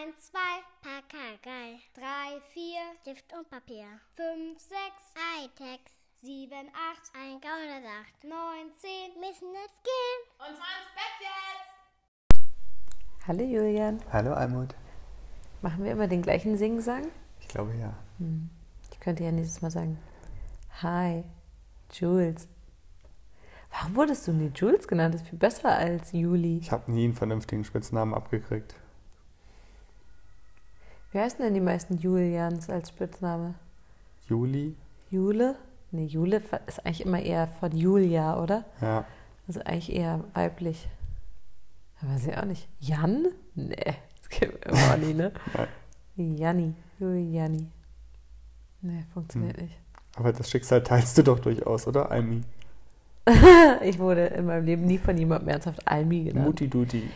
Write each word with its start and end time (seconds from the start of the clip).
1, 0.00 0.16
2, 0.32 0.38
Pakagei. 0.80 1.78
3, 1.92 2.40
4, 2.54 2.62
Stift 3.02 3.34
und 3.36 3.50
Papier. 3.50 3.84
5, 4.16 4.58
6, 4.58 4.72
Hightech. 5.36 5.80
7, 6.22 6.48
8, 6.56 7.12
ein 7.20 7.38
Gaunersacht. 7.42 8.24
9, 8.24 8.32
10, 8.78 9.20
müssen 9.20 9.52
jetzt 9.52 9.84
gehen. 9.84 10.20
Und 10.38 10.56
zwar 10.56 10.72
ins 10.80 10.88
Bett 10.96 11.20
jetzt! 11.20 12.48
Hallo 13.26 13.42
Julian. 13.44 14.00
Hallo 14.10 14.32
Almut. 14.32 14.74
Machen 15.60 15.84
wir 15.84 15.92
immer 15.92 16.08
den 16.08 16.22
gleichen 16.22 16.56
Singsang? 16.56 17.08
Ich 17.38 17.48
glaube 17.48 17.74
ja. 17.74 17.92
Ich 18.90 19.00
könnte 19.00 19.24
ja 19.24 19.32
nächstes 19.32 19.60
Mal 19.60 19.70
sagen. 19.70 19.98
Hi, 20.82 21.24
Jules. 21.92 22.48
Warum 23.70 23.96
wurdest 23.96 24.26
du 24.26 24.32
nie 24.32 24.50
Jules 24.54 24.88
genannt? 24.88 25.14
Das 25.14 25.20
ist 25.20 25.28
viel 25.28 25.38
besser 25.38 25.76
als 25.76 26.12
Juli. 26.12 26.56
Ich 26.58 26.72
habe 26.72 26.90
nie 26.90 27.04
einen 27.04 27.14
vernünftigen 27.14 27.64
Spitznamen 27.64 28.14
abgekriegt. 28.14 28.79
Wie 31.12 31.18
heißen 31.18 31.40
denn 31.40 31.54
die 31.54 31.60
meisten 31.60 31.98
Julians 31.98 32.70
als 32.70 32.90
Spitzname? 32.90 33.54
Juli? 34.28 34.76
Jule? 35.10 35.56
Nee, 35.90 36.06
Jule 36.06 36.40
ist 36.66 36.86
eigentlich 36.86 37.04
immer 37.04 37.20
eher 37.20 37.48
von 37.48 37.76
Julia, 37.76 38.40
oder? 38.40 38.64
Ja. 38.80 39.04
Also 39.48 39.60
eigentlich 39.62 39.92
eher 39.92 40.22
weiblich. 40.34 40.88
Aber 42.00 42.12
weiß 42.12 42.28
ich 42.28 42.36
auch 42.36 42.44
nicht. 42.44 42.68
Jan? 42.78 43.26
Nee, 43.56 43.94
das 44.18 44.28
geht 44.28 44.64
immer 44.64 44.96
nie, 44.98 45.14
ne? 45.14 45.32
Janni. 46.16 46.74
Juliani. 47.00 47.66
Nee, 48.82 49.04
funktioniert 49.12 49.60
nicht. 49.60 49.76
Aber 50.16 50.32
das 50.32 50.48
Schicksal 50.48 50.82
teilst 50.82 51.18
du 51.18 51.22
doch 51.24 51.40
durchaus, 51.40 51.86
oder? 51.86 52.10
Almi. 52.10 52.42
Ich 53.82 53.98
wurde 53.98 54.26
in 54.26 54.46
meinem 54.46 54.64
Leben 54.64 54.86
nie 54.86 54.98
von 54.98 55.16
jemandem 55.16 55.48
ernsthaft 55.48 55.86
Almi 55.86 56.24
genannt. 56.24 56.46
Mutti 56.46 56.68
Duti. 56.68 57.10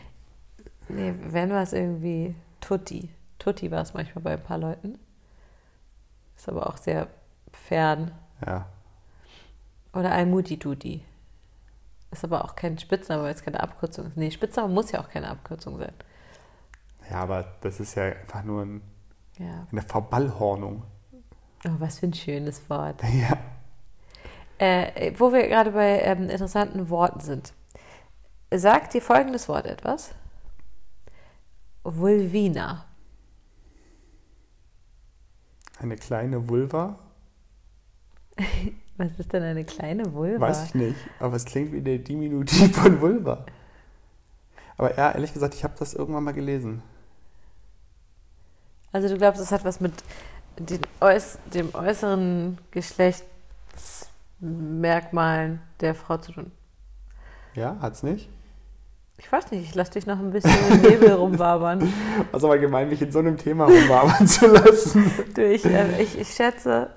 Nee, 0.88 1.15
wenn 1.30 1.51
war 1.51 1.63
es 1.63 1.73
irgendwie 1.73 2.35
Tutti. 2.61 3.09
Tutti 3.45 3.71
war 3.71 3.83
es 3.83 3.93
manchmal 3.93 4.23
bei 4.23 4.33
ein 4.33 4.43
paar 4.43 4.57
Leuten. 4.57 4.98
Ist 6.35 6.49
aber 6.49 6.66
auch 6.66 6.79
sehr 6.79 7.09
fern. 7.52 8.10
Ja. 8.46 8.65
Oder 9.93 10.13
Almuti 10.13 10.59
Duti. 10.59 11.05
Ist 12.10 12.24
aber 12.24 12.43
auch 12.46 12.57
kein 12.57 12.79
Spitzname, 12.79 13.23
weil 13.24 13.35
es 13.35 13.43
keine 13.45 13.60
Abkürzung 13.60 14.07
ist. 14.07 14.16
Nee, 14.16 14.30
Spitzname 14.30 14.73
muss 14.73 14.93
ja 14.93 15.01
auch 15.01 15.10
keine 15.10 15.29
Abkürzung 15.29 15.77
sein. 15.79 15.93
Ja, 17.10 17.16
aber 17.18 17.45
das 17.60 17.80
ist 17.80 17.95
ja 17.96 18.05
einfach 18.05 18.45
nur 18.45 18.63
ein, 18.63 18.80
Ja. 19.38 19.66
eine 19.71 19.83
Verballhornung. 19.83 20.83
Oh, 21.66 21.71
was 21.80 21.99
für 21.99 22.07
ein 22.07 22.15
schönes 22.15 22.68
Wort. 22.71 23.02
Ja. 23.13 23.37
Äh, 24.57 25.13
wo 25.18 25.33
wir 25.33 25.49
gerade 25.49 25.73
bei 25.73 26.01
ähm, 26.01 26.30
interessanten 26.30 26.88
Worten 26.88 27.21
sind. 27.21 27.52
Sagt 28.55 28.95
dir 28.95 29.02
folgendes 29.02 29.49
Wort 29.49 29.66
etwas? 29.66 30.15
Vulvina. 31.83 32.87
Eine 35.85 35.96
kleine 35.96 36.49
Vulva? 36.49 36.99
Was 38.96 39.10
ist 39.18 39.32
denn 39.35 39.43
eine 39.43 39.66
kleine 39.66 40.15
Vulva? 40.15 40.40
Weiß 40.40 40.65
ich 40.65 40.74
nicht. 40.74 40.96
Aber 41.21 41.37
es 41.37 41.45
klingt 41.45 41.73
wie 41.73 41.82
der 41.82 41.99
Diminutiv 41.99 42.74
von 42.80 43.02
Vulva. 43.02 43.45
Aber 44.79 44.96
ja, 44.96 45.12
ehrlich 45.12 45.35
gesagt, 45.35 45.52
ich 45.52 45.62
habe 45.62 45.74
das 45.79 45.93
irgendwann 45.93 46.24
mal 46.24 46.32
gelesen. 46.32 46.82
Also 48.93 49.09
du 49.09 49.18
glaubst, 49.18 49.43
es 49.43 49.52
hat 49.52 49.66
was 49.66 49.80
mit 49.80 49.93
den 50.59 50.80
äuß 51.02 51.37
dem 51.52 51.74
äußeren 51.74 52.57
Geschlechtsmerkmalen 52.71 55.60
der 55.80 55.95
Frau 55.95 56.16
zu 56.16 56.32
tun? 56.32 56.51
Ja, 57.55 57.77
hat's 57.82 58.02
nicht? 58.02 58.30
Ich 59.16 59.30
weiß 59.30 59.51
nicht, 59.52 59.62
ich 59.62 59.74
lasse 59.74 59.93
dich 59.93 60.07
noch 60.07 60.18
ein 60.18 60.30
bisschen 60.30 60.51
im 60.70 60.82
Nebel 60.82 61.12
rumwabern. 61.15 61.93
Was 62.32 62.43
aber 62.43 62.59
gemein, 62.59 62.88
mich 62.88 63.01
in 63.01 63.12
so 63.12 63.21
einem 63.21 63.37
Thema 63.37 63.66
rumwabern 63.66 64.26
zu 64.26 64.47
lassen. 64.48 65.10
Du, 65.34 65.47
ich, 65.47 65.65
äh, 65.65 66.03
ich, 66.03 66.19
ich 66.19 66.34
schätze, 66.34 66.91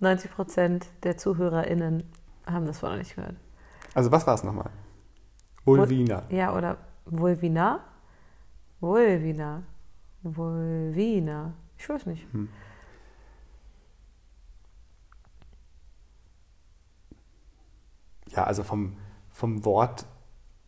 90 0.00 0.30
Prozent 0.30 0.86
der 1.02 1.18
ZuhörerInnen 1.18 2.04
haben 2.46 2.66
das 2.66 2.78
vorher 2.78 2.96
noch 2.96 3.04
nicht 3.04 3.14
gehört. 3.14 3.36
Also 3.94 4.10
was 4.10 4.26
war 4.26 4.34
es 4.34 4.42
nochmal? 4.42 4.70
Vulvina. 5.64 6.22
Ja, 6.30 6.56
oder 6.56 6.78
Vulvina? 7.04 7.80
Vulvina. 8.80 9.62
Vulvina. 10.22 11.52
Ich 11.76 11.88
weiß 11.88 12.06
nicht. 12.06 12.26
Ja, 18.28 18.44
also 18.44 18.62
vom, 18.62 18.96
vom 19.30 19.64
Wort, 19.64 20.06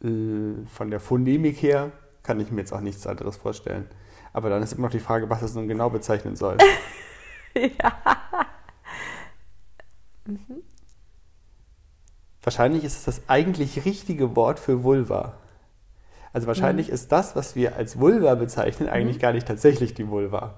von 0.03 0.91
der 0.91 1.01
Phonemik 1.01 1.63
her, 1.63 1.93
kann 2.23 2.41
ich 2.41 2.51
mir 2.51 2.61
jetzt 2.61 2.73
auch 2.73 2.81
nichts 2.81 3.07
anderes 3.07 3.37
vorstellen. 3.37 3.87
Aber 4.33 4.51
dann 4.51 4.63
ist 4.63 4.73
immer 4.73 4.83
noch 4.83 4.91
die 4.91 5.01
Frage, 5.01 5.31
was 5.31 5.43
es 5.43 5.55
nun 5.55 5.69
genau 5.69 5.91
bezeichnen 5.91 6.37
soll. 6.37 6.57
ja. 7.55 7.93
Wahrscheinlich 12.43 12.85
ist 12.85 12.97
es 12.97 13.05
das 13.05 13.23
eigentlich 13.29 13.85
richtige 13.85 14.35
Wort 14.35 14.59
für 14.59 14.83
Vulva. 14.83 15.35
Also 16.33 16.47
wahrscheinlich 16.47 16.89
ist 16.89 17.13
das, 17.13 17.37
was 17.37 17.55
wir 17.55 17.77
als 17.77 18.01
Vulva 18.01 18.35
bezeichnen, 18.35 18.89
eigentlich 18.89 19.19
gar 19.19 19.33
nicht 19.33 19.47
tatsächlich 19.47 19.95
die 19.95 20.09
Vulva. 20.09 20.55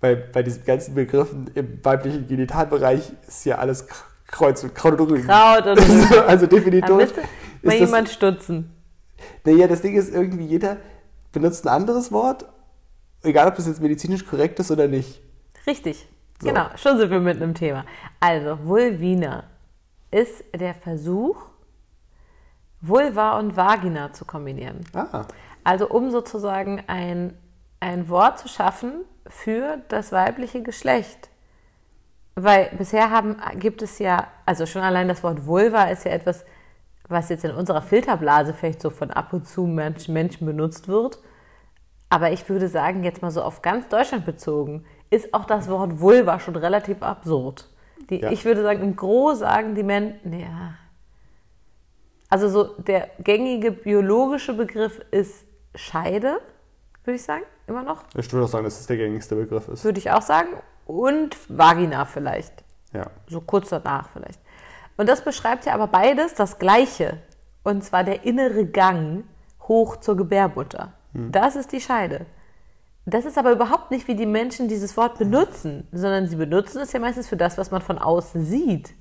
Weil 0.00 0.16
bei 0.16 0.42
diesen 0.42 0.64
ganzen 0.64 0.94
Begriffen 0.94 1.50
im 1.54 1.84
weiblichen 1.84 2.28
Genitalbereich 2.28 3.12
ist 3.26 3.44
ja 3.44 3.58
alles 3.58 3.86
Kreuz 4.26 4.62
und 4.62 4.74
Kraut 4.74 5.00
und 5.00 5.10
Rüben. 5.10 5.26
Kraut 5.26 5.66
und 5.66 5.78
Rüben. 5.78 6.20
also 6.26 6.46
definitiv 6.46 7.12
mal 7.64 7.72
ist 7.72 7.80
das, 7.80 7.88
jemand 7.88 8.08
stutzen. 8.08 8.70
Naja, 9.44 9.66
das 9.66 9.82
Ding 9.82 9.96
ist 9.96 10.12
irgendwie, 10.12 10.46
jeder 10.46 10.78
benutzt 11.32 11.66
ein 11.66 11.74
anderes 11.74 12.12
Wort, 12.12 12.46
egal 13.22 13.48
ob 13.48 13.56
das 13.56 13.66
jetzt 13.66 13.80
medizinisch 13.80 14.24
korrekt 14.26 14.58
ist 14.60 14.70
oder 14.70 14.88
nicht. 14.88 15.20
Richtig. 15.66 16.08
So. 16.40 16.48
Genau, 16.48 16.66
schon 16.76 16.98
sind 16.98 17.10
wir 17.10 17.20
mit 17.20 17.36
einem 17.36 17.54
Thema. 17.54 17.84
Also, 18.20 18.58
Vulvina 18.64 19.44
ist 20.10 20.44
der 20.54 20.74
Versuch, 20.74 21.36
Vulva 22.80 23.38
und 23.38 23.56
Vagina 23.56 24.12
zu 24.12 24.24
kombinieren. 24.24 24.80
Ah, 24.92 25.24
Also 25.64 25.88
um 25.88 26.10
sozusagen 26.10 26.82
ein, 26.86 27.36
ein 27.80 28.08
Wort 28.08 28.38
zu 28.38 28.48
schaffen 28.48 29.04
für 29.26 29.78
das 29.88 30.12
weibliche 30.12 30.62
Geschlecht. 30.62 31.30
Weil 32.34 32.70
bisher 32.76 33.10
haben, 33.10 33.36
gibt 33.58 33.80
es 33.80 33.98
ja, 33.98 34.26
also 34.44 34.66
schon 34.66 34.82
allein 34.82 35.08
das 35.08 35.22
Wort 35.22 35.46
Vulva 35.46 35.84
ist 35.84 36.04
ja 36.04 36.10
etwas, 36.10 36.44
was 37.08 37.28
jetzt 37.28 37.44
in 37.44 37.50
unserer 37.52 37.82
Filterblase 37.82 38.54
vielleicht 38.54 38.80
so 38.80 38.90
von 38.90 39.10
ab 39.10 39.32
und 39.32 39.46
zu 39.46 39.66
Menschen, 39.66 40.14
Menschen 40.14 40.46
benutzt 40.46 40.88
wird. 40.88 41.18
Aber 42.08 42.32
ich 42.32 42.48
würde 42.48 42.68
sagen, 42.68 43.02
jetzt 43.04 43.22
mal 43.22 43.30
so 43.30 43.42
auf 43.42 43.62
ganz 43.62 43.88
Deutschland 43.88 44.24
bezogen, 44.24 44.84
ist 45.10 45.34
auch 45.34 45.44
das 45.44 45.68
Wort 45.68 46.00
Vulva 46.00 46.40
schon 46.40 46.56
relativ 46.56 47.02
absurd. 47.02 47.68
Die, 48.10 48.20
Ja. 48.20 48.30
Ich 48.30 48.44
würde 48.44 48.62
sagen, 48.62 48.82
im 48.82 48.96
Gros 48.96 49.40
sagen 49.40 49.74
die 49.74 49.82
Menschen, 49.82 50.38
ja. 50.38 50.74
Also 52.28 52.48
so 52.48 52.64
der 52.82 53.10
gängige 53.20 53.70
biologische 53.70 54.54
Begriff 54.54 55.00
ist 55.10 55.44
Scheide, 55.74 56.40
würde 57.04 57.16
ich 57.16 57.22
sagen, 57.22 57.44
immer 57.66 57.82
noch. 57.82 58.04
ich 58.16 58.32
würde 58.32 58.44
auch 58.46 58.48
sagen, 58.48 58.64
dass 58.64 58.80
es 58.80 58.86
der 58.86 58.96
gängigste 58.96 59.36
Begriff 59.36 59.68
ist. 59.68 59.84
Würde 59.84 59.98
ich 59.98 60.10
auch 60.10 60.22
sagen. 60.22 60.48
Und 60.86 61.36
Vagina 61.48 62.04
vielleicht. 62.04 62.64
Ja. 62.92 63.06
So 63.28 63.40
kurz 63.40 63.70
danach 63.70 64.08
vielleicht. 64.10 64.40
Und 64.96 65.08
das 65.08 65.22
beschreibt 65.24 65.66
ja 65.66 65.74
aber 65.74 65.86
beides 65.88 66.34
das 66.34 66.58
Gleiche. 66.58 67.18
Und 67.62 67.82
zwar 67.84 68.04
der 68.04 68.24
innere 68.24 68.66
Gang 68.66 69.24
hoch 69.62 69.96
zur 69.96 70.16
Gebärmutter. 70.16 70.92
Das 71.14 71.56
ist 71.56 71.72
die 71.72 71.80
Scheide. 71.80 72.26
Das 73.06 73.24
ist 73.24 73.38
aber 73.38 73.52
überhaupt 73.52 73.90
nicht, 73.90 74.08
wie 74.08 74.14
die 74.14 74.26
Menschen 74.26 74.66
dieses 74.66 74.96
Wort 74.96 75.18
benutzen, 75.18 75.86
sondern 75.92 76.26
sie 76.26 76.36
benutzen 76.36 76.80
es 76.80 76.92
ja 76.92 77.00
meistens 77.00 77.28
für 77.28 77.36
das, 77.36 77.56
was 77.58 77.70
man 77.70 77.80
von 77.82 77.98
außen 77.98 78.44
sieht. 78.44 78.94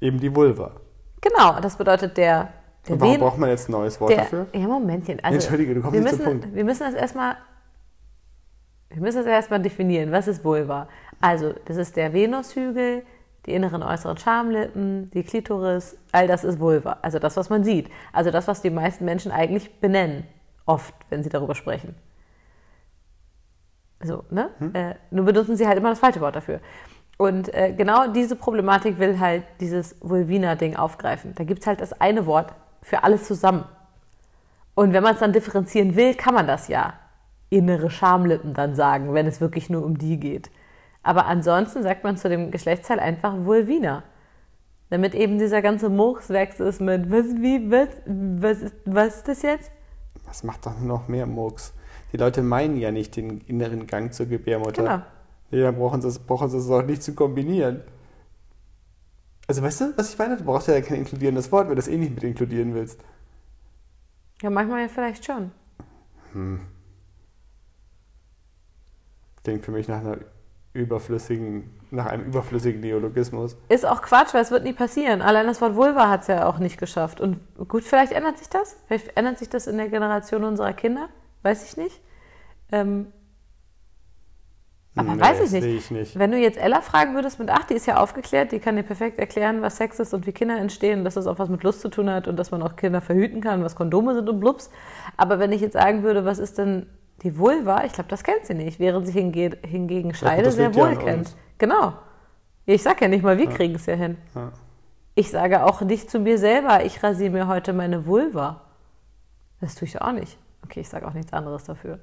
Eben 0.00 0.18
die 0.18 0.34
Vulva. 0.34 0.72
Genau, 1.20 1.60
das 1.60 1.76
bedeutet 1.76 2.16
der, 2.16 2.52
der 2.88 3.00
warum 3.00 3.14
Ven- 3.14 3.20
braucht 3.20 3.38
man 3.38 3.50
jetzt 3.50 3.68
ein 3.68 3.72
neues 3.72 4.00
Wort 4.00 4.10
der, 4.10 4.18
dafür? 4.18 4.46
Ja, 4.52 4.60
Momentchen. 4.66 5.20
Also, 5.22 5.34
Entschuldige, 5.36 5.74
du 5.74 5.80
kommst 5.80 5.94
wir 5.94 6.00
nicht 6.00 6.12
müssen, 6.12 6.24
zum 6.24 6.40
Punkt. 6.40 6.54
Wir 6.54 6.64
müssen 6.64 6.82
das 6.82 6.94
erstmal. 6.94 7.36
Wir 8.90 9.00
müssen 9.02 9.18
das 9.18 9.26
erstmal 9.26 9.60
definieren. 9.60 10.12
Was 10.12 10.28
ist 10.28 10.44
Vulva? 10.44 10.88
Also, 11.20 11.54
das 11.64 11.76
ist 11.76 11.96
der 11.96 12.12
Venushügel, 12.12 13.04
die 13.46 13.52
inneren 13.52 13.82
äußeren 13.82 14.16
Schamlippen, 14.16 15.10
die 15.10 15.22
Klitoris, 15.22 15.96
all 16.12 16.26
das 16.26 16.44
ist 16.44 16.60
Vulva. 16.60 16.98
Also 17.02 17.18
das, 17.18 17.36
was 17.36 17.50
man 17.50 17.64
sieht. 17.64 17.90
Also 18.12 18.30
das, 18.30 18.48
was 18.48 18.62
die 18.62 18.70
meisten 18.70 19.04
Menschen 19.04 19.32
eigentlich 19.32 19.80
benennen. 19.80 20.26
Oft, 20.66 20.94
wenn 21.10 21.22
sie 21.22 21.28
darüber 21.28 21.54
sprechen. 21.54 21.94
So, 24.02 24.24
ne? 24.30 24.50
Hm? 24.58 24.74
Äh, 24.74 24.94
nur 25.10 25.26
benutzen 25.26 25.56
sie 25.56 25.66
halt 25.66 25.78
immer 25.78 25.90
das 25.90 25.98
falsche 25.98 26.20
Wort 26.20 26.36
dafür. 26.36 26.60
Und 27.16 27.52
äh, 27.54 27.72
genau 27.72 28.08
diese 28.08 28.36
Problematik 28.36 28.98
will 28.98 29.20
halt 29.20 29.44
dieses 29.60 29.96
Vulvina-Ding 30.00 30.76
aufgreifen. 30.76 31.34
Da 31.34 31.44
gibt 31.44 31.60
es 31.60 31.66
halt 31.66 31.80
das 31.80 32.00
eine 32.00 32.26
Wort 32.26 32.52
für 32.82 33.04
alles 33.04 33.24
zusammen. 33.24 33.64
Und 34.74 34.92
wenn 34.92 35.02
man 35.02 35.14
es 35.14 35.20
dann 35.20 35.32
differenzieren 35.32 35.94
will, 35.96 36.14
kann 36.14 36.34
man 36.34 36.46
das 36.46 36.68
ja 36.68 36.94
innere 37.50 37.88
Schamlippen 37.90 38.54
dann 38.54 38.74
sagen, 38.74 39.14
wenn 39.14 39.26
es 39.26 39.40
wirklich 39.40 39.70
nur 39.70 39.84
um 39.84 39.96
die 39.96 40.18
geht. 40.18 40.50
Aber 41.04 41.26
ansonsten 41.26 41.82
sagt 41.82 42.02
man 42.02 42.16
zu 42.16 42.28
dem 42.28 42.50
Geschlechtsteil 42.50 42.98
einfach 42.98 43.34
Vulvina. 43.44 44.02
Damit 44.90 45.14
eben 45.14 45.38
dieser 45.38 45.62
ganze 45.62 45.90
Murks 45.90 46.30
weg 46.30 46.58
ist 46.58 46.80
mit, 46.80 47.10
was, 47.10 47.26
wie, 47.26 47.70
was, 47.70 47.88
was 48.06 48.62
ist, 48.62 48.74
was 48.84 49.16
ist 49.16 49.28
das 49.28 49.42
jetzt? 49.42 49.70
Das 50.26 50.42
macht 50.42 50.66
doch 50.66 50.80
noch 50.80 51.06
mehr 51.06 51.26
Murks. 51.26 51.74
Die 52.12 52.16
Leute 52.16 52.42
meinen 52.42 52.76
ja 52.76 52.90
nicht 52.90 53.16
den 53.16 53.40
inneren 53.42 53.86
Gang 53.86 54.12
zur 54.12 54.26
Gebärmutter. 54.26 54.82
Genau. 54.82 55.02
Nee, 55.50 55.60
dann 55.60 55.76
brauchen 55.76 56.00
sie 56.00 56.08
es 56.08 56.18
brauchen 56.18 56.48
sie 56.48 56.56
es 56.56 56.70
auch 56.70 56.82
nicht 56.82 57.02
zu 57.02 57.14
kombinieren. 57.14 57.82
Also 59.46 59.62
weißt 59.62 59.80
du, 59.82 59.92
was 59.96 60.12
ich 60.12 60.18
meine? 60.18 60.38
Du 60.38 60.44
brauchst 60.44 60.68
ja 60.68 60.80
kein 60.80 60.98
inkludierendes 60.98 61.52
Wort, 61.52 61.64
wenn 61.64 61.70
du 61.70 61.76
das 61.76 61.88
eh 61.88 61.98
nicht 61.98 62.14
mit 62.14 62.24
inkludieren 62.24 62.74
willst. 62.74 62.98
Ja, 64.40 64.48
manchmal 64.48 64.82
ja 64.82 64.88
vielleicht 64.88 65.24
schon. 65.24 65.52
Klingt 69.42 69.64
für 69.64 69.70
mich 69.70 69.86
nach 69.86 70.00
einer 70.00 70.18
überflüssigen, 70.74 71.70
nach 71.90 72.06
einem 72.06 72.26
überflüssigen 72.26 72.80
Neologismus. 72.80 73.56
Ist 73.68 73.86
auch 73.86 74.02
Quatsch, 74.02 74.34
weil 74.34 74.42
es 74.42 74.50
wird 74.50 74.64
nie 74.64 74.72
passieren. 74.72 75.22
Allein 75.22 75.46
das 75.46 75.60
Wort 75.60 75.76
Vulva 75.76 76.10
hat 76.10 76.22
es 76.22 76.26
ja 76.26 76.46
auch 76.46 76.58
nicht 76.58 76.78
geschafft. 76.78 77.20
Und 77.20 77.40
gut, 77.68 77.84
vielleicht 77.84 78.12
ändert 78.12 78.38
sich 78.38 78.48
das. 78.48 78.76
Vielleicht 78.88 79.16
ändert 79.16 79.38
sich 79.38 79.48
das 79.48 79.66
in 79.68 79.76
der 79.78 79.88
Generation 79.88 80.44
unserer 80.44 80.72
Kinder. 80.72 81.08
Weiß 81.42 81.64
ich 81.64 81.76
nicht. 81.76 82.00
Ähm, 82.72 83.06
aber 84.96 85.14
Nee, 85.14 85.20
weiß 85.20 85.40
ich 85.40 85.50
nicht. 85.52 85.64
ich 85.64 85.90
nicht. 85.90 86.18
Wenn 86.18 86.32
du 86.32 86.38
jetzt 86.38 86.58
Ella 86.58 86.80
fragen 86.80 87.14
würdest 87.14 87.38
mit 87.38 87.50
acht, 87.50 87.70
die 87.70 87.74
ist 87.74 87.86
ja 87.86 87.96
aufgeklärt, 88.00 88.52
die 88.52 88.58
kann 88.60 88.76
dir 88.76 88.84
perfekt 88.84 89.18
erklären, 89.18 89.62
was 89.62 89.76
Sex 89.76 89.98
ist 90.00 90.14
und 90.14 90.26
wie 90.26 90.32
Kinder 90.32 90.56
entstehen, 90.56 91.04
dass 91.04 91.14
das 91.14 91.26
auch 91.26 91.38
was 91.38 91.48
mit 91.48 91.62
Lust 91.64 91.80
zu 91.80 91.88
tun 91.88 92.10
hat 92.10 92.28
und 92.28 92.36
dass 92.36 92.50
man 92.50 92.62
auch 92.62 92.76
Kinder 92.76 93.00
verhüten 93.00 93.40
kann, 93.40 93.64
was 93.64 93.74
Kondome 93.76 94.14
sind 94.14 94.28
und 94.28 94.40
blups. 94.40 94.70
Aber 95.16 95.38
wenn 95.38 95.52
ich 95.52 95.60
jetzt 95.60 95.72
sagen 95.74 96.02
würde, 96.02 96.24
was 96.24 96.38
ist 96.38 96.58
denn 96.58 96.86
die 97.22 97.38
Vulva, 97.38 97.84
ich 97.84 97.92
glaube, 97.92 98.08
das 98.10 98.22
kennt 98.22 98.44
sie 98.44 98.54
nicht, 98.54 98.78
während 98.78 99.06
sie 99.06 99.12
hinge 99.12 99.56
hingegen 99.64 100.14
Scheide 100.14 100.50
sehr 100.50 100.70
ja 100.70 100.74
wohl 100.74 100.96
kennt. 100.96 101.34
Genau. 101.58 101.94
Ich 102.66 102.82
sag 102.82 103.00
ja 103.00 103.08
nicht 103.08 103.22
mal, 103.22 103.38
wir 103.38 103.48
kriegen 103.48 103.74
es 103.76 103.86
ja 103.86 103.94
hin. 103.94 104.16
Ja. 104.34 104.52
Ich 105.14 105.30
sage 105.30 105.64
auch 105.64 105.80
nicht 105.82 106.10
zu 106.10 106.18
mir 106.18 106.38
selber, 106.38 106.84
ich 106.84 107.02
rasiere 107.02 107.30
mir 107.30 107.46
heute 107.46 107.72
meine 107.72 108.06
Vulva. 108.06 108.62
Das 109.60 109.74
tue 109.76 109.86
ich 109.86 110.00
auch 110.00 110.12
nicht. 110.12 110.36
Okay, 110.64 110.80
ich 110.80 110.88
sage 110.88 111.06
auch 111.06 111.12
nichts 111.14 111.32
anderes 111.32 111.64
dafür. 111.64 112.00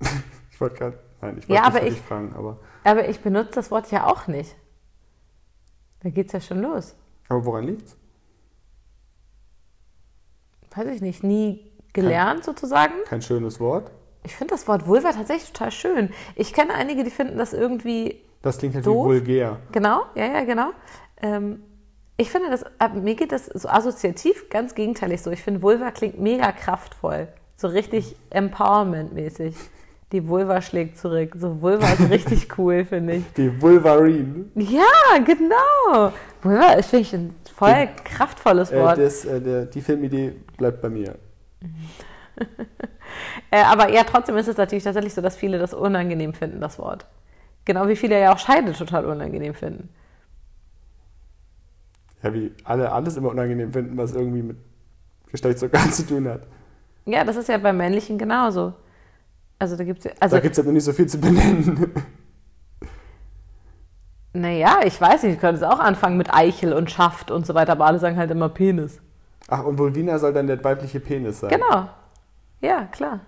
Ich 0.50 0.60
wollte 0.60 0.76
gerade, 0.76 0.98
nein, 1.20 1.38
ich 1.38 1.48
wollte 1.48 1.62
Ja, 1.64 1.68
nicht 1.70 1.96
ich- 1.98 2.00
fragen, 2.00 2.32
aber, 2.36 2.58
Aber 2.84 3.08
ich 3.08 3.18
benutze 3.18 3.50
das 3.56 3.72
Wort 3.72 3.90
ja 3.90 4.06
auch 4.06 4.28
nicht. 4.28 4.54
Da 5.98 6.10
geht's 6.10 6.32
ja 6.32 6.40
schon 6.40 6.60
los. 6.62 6.94
aber 7.28 7.44
woran 7.44 7.64
liegt's? 7.64 7.96
Weiß 10.76 10.86
ich 10.88 11.00
nicht, 11.00 11.24
nie 11.24 11.72
gelernt 11.92 12.44
sozusagen. 12.44 12.92
Kein 13.06 13.20
schönes 13.22 13.58
Wort. 13.58 13.90
Ich 14.24 14.34
finde 14.34 14.54
das 14.54 14.66
Wort 14.66 14.86
Vulva 14.86 15.12
tatsächlich 15.12 15.52
total 15.52 15.70
schön. 15.70 16.10
Ich 16.34 16.52
kenne 16.52 16.74
einige, 16.74 17.04
die 17.04 17.10
finden 17.10 17.36
das 17.38 17.52
irgendwie 17.52 18.20
Das 18.42 18.58
klingt 18.58 18.74
halt 18.74 18.86
Doof. 18.86 19.04
wie 19.04 19.08
vulgär. 19.10 19.58
Genau, 19.72 20.02
ja, 20.14 20.26
ja, 20.26 20.44
genau. 20.44 20.70
Ähm, 21.22 21.62
ich 22.16 22.30
finde 22.30 22.50
das, 22.50 22.64
ab- 22.78 22.94
mir 22.94 23.14
geht 23.16 23.32
das 23.32 23.46
so 23.46 23.68
assoziativ 23.68 24.48
ganz 24.48 24.74
gegenteilig 24.74 25.20
so. 25.22 25.30
Ich 25.30 25.42
finde, 25.42 25.60
Vulva 25.62 25.90
klingt 25.90 26.18
mega 26.20 26.52
kraftvoll. 26.52 27.28
So 27.56 27.68
richtig 27.68 28.16
Empowerment-mäßig. 28.30 29.54
Die 30.12 30.28
Vulva 30.28 30.62
schlägt 30.62 30.96
zurück. 30.98 31.34
So 31.38 31.60
Vulva 31.60 31.88
ist 31.88 32.08
richtig 32.10 32.48
cool, 32.58 32.84
finde 32.84 33.14
ich. 33.16 33.24
Die 33.36 33.60
Vulvarine. 33.60 34.44
Ja, 34.54 35.18
genau. 35.24 36.12
Vulva 36.42 36.72
ist, 36.74 36.90
finde 36.90 37.02
ich, 37.02 37.12
ein 37.14 37.34
voll 37.54 37.88
kraftvolles 38.04 38.70
Äh, 38.70 38.80
Wort. 38.80 38.98
das, 38.98 39.24
äh, 39.24 39.40
der, 39.40 39.66
die 39.66 39.80
Filmidee 39.80 40.32
bleibt 40.56 40.80
bei 40.80 40.88
mir. 40.88 41.16
Äh, 43.50 43.62
aber 43.62 43.90
ja, 43.90 44.04
trotzdem 44.04 44.36
ist 44.36 44.48
es 44.48 44.56
natürlich 44.56 44.84
tatsächlich 44.84 45.14
so, 45.14 45.20
dass 45.20 45.36
viele 45.36 45.58
das 45.58 45.74
unangenehm 45.74 46.34
finden, 46.34 46.60
das 46.60 46.78
Wort. 46.78 47.06
Genau 47.64 47.88
wie 47.88 47.96
viele 47.96 48.20
ja 48.20 48.32
auch 48.32 48.38
Scheide 48.38 48.72
total 48.72 49.06
unangenehm 49.06 49.54
finden. 49.54 49.88
Ja, 52.22 52.32
wie 52.32 52.52
alle 52.64 52.90
alles 52.92 53.16
immer 53.16 53.30
unangenehm 53.30 53.72
finden, 53.72 53.96
was 53.96 54.12
irgendwie 54.12 54.42
mit 54.42 54.56
Geschlechtsorganen 55.30 55.92
zu 55.92 56.06
tun 56.06 56.28
hat. 56.28 56.42
Ja, 57.06 57.24
das 57.24 57.36
ist 57.36 57.48
ja 57.48 57.58
beim 57.58 57.76
Männlichen 57.76 58.18
genauso. 58.18 58.74
Also 59.58 59.76
da 59.76 59.84
gibt 59.84 60.04
es 60.04 60.20
also 60.20 60.36
da 60.36 60.42
halt 60.42 60.58
noch 60.58 60.72
nicht 60.72 60.84
so 60.84 60.92
viel 60.92 61.06
zu 61.06 61.18
benennen. 61.18 61.92
Naja, 64.36 64.80
ich 64.84 65.00
weiß 65.00 65.22
nicht, 65.22 65.34
ich 65.34 65.40
könnte 65.40 65.58
es 65.58 65.62
auch 65.62 65.78
anfangen 65.78 66.16
mit 66.16 66.34
Eichel 66.34 66.72
und 66.72 66.90
Schaft 66.90 67.30
und 67.30 67.46
so 67.46 67.54
weiter, 67.54 67.70
aber 67.70 67.86
alle 67.86 68.00
sagen 68.00 68.16
halt 68.16 68.32
immer 68.32 68.48
Penis. 68.48 69.00
Ach, 69.46 69.62
und 69.62 69.78
Vulvina 69.78 70.18
soll 70.18 70.32
dann 70.32 70.48
der 70.48 70.62
weibliche 70.64 70.98
Penis 70.98 71.38
sein. 71.38 71.50
Genau. 71.50 71.88
Ja, 72.64 72.86
klar. 72.86 73.20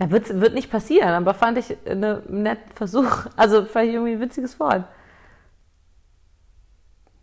Ja, 0.00 0.10
wird, 0.10 0.40
wird 0.40 0.52
nicht 0.52 0.68
passieren, 0.68 1.10
aber 1.10 1.32
fand 1.32 1.58
ich 1.58 1.76
einen 1.86 2.42
netten 2.42 2.72
Versuch. 2.72 3.26
Also 3.36 3.64
fand 3.64 3.86
ich 3.86 3.94
irgendwie 3.94 4.14
ein 4.14 4.20
witziges 4.20 4.58
Wort. 4.58 4.84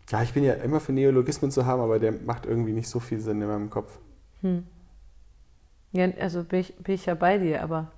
Ja, 0.08 0.22
ich 0.22 0.32
bin 0.32 0.44
ja 0.44 0.54
immer 0.54 0.80
für 0.80 0.92
Neologismen 0.92 1.50
zu 1.50 1.66
haben, 1.66 1.82
aber 1.82 1.98
der 1.98 2.12
macht 2.12 2.46
irgendwie 2.46 2.72
nicht 2.72 2.88
so 2.88 3.00
viel 3.00 3.20
Sinn 3.20 3.42
in 3.42 3.48
meinem 3.48 3.68
Kopf. 3.68 3.98
Ja, 5.92 6.08
also 6.20 6.42
bin 6.44 6.60
ich, 6.60 6.74
bin 6.76 6.94
ich 6.94 7.04
ja 7.04 7.14
bei 7.14 7.36
dir, 7.36 7.62
aber. 7.62 7.90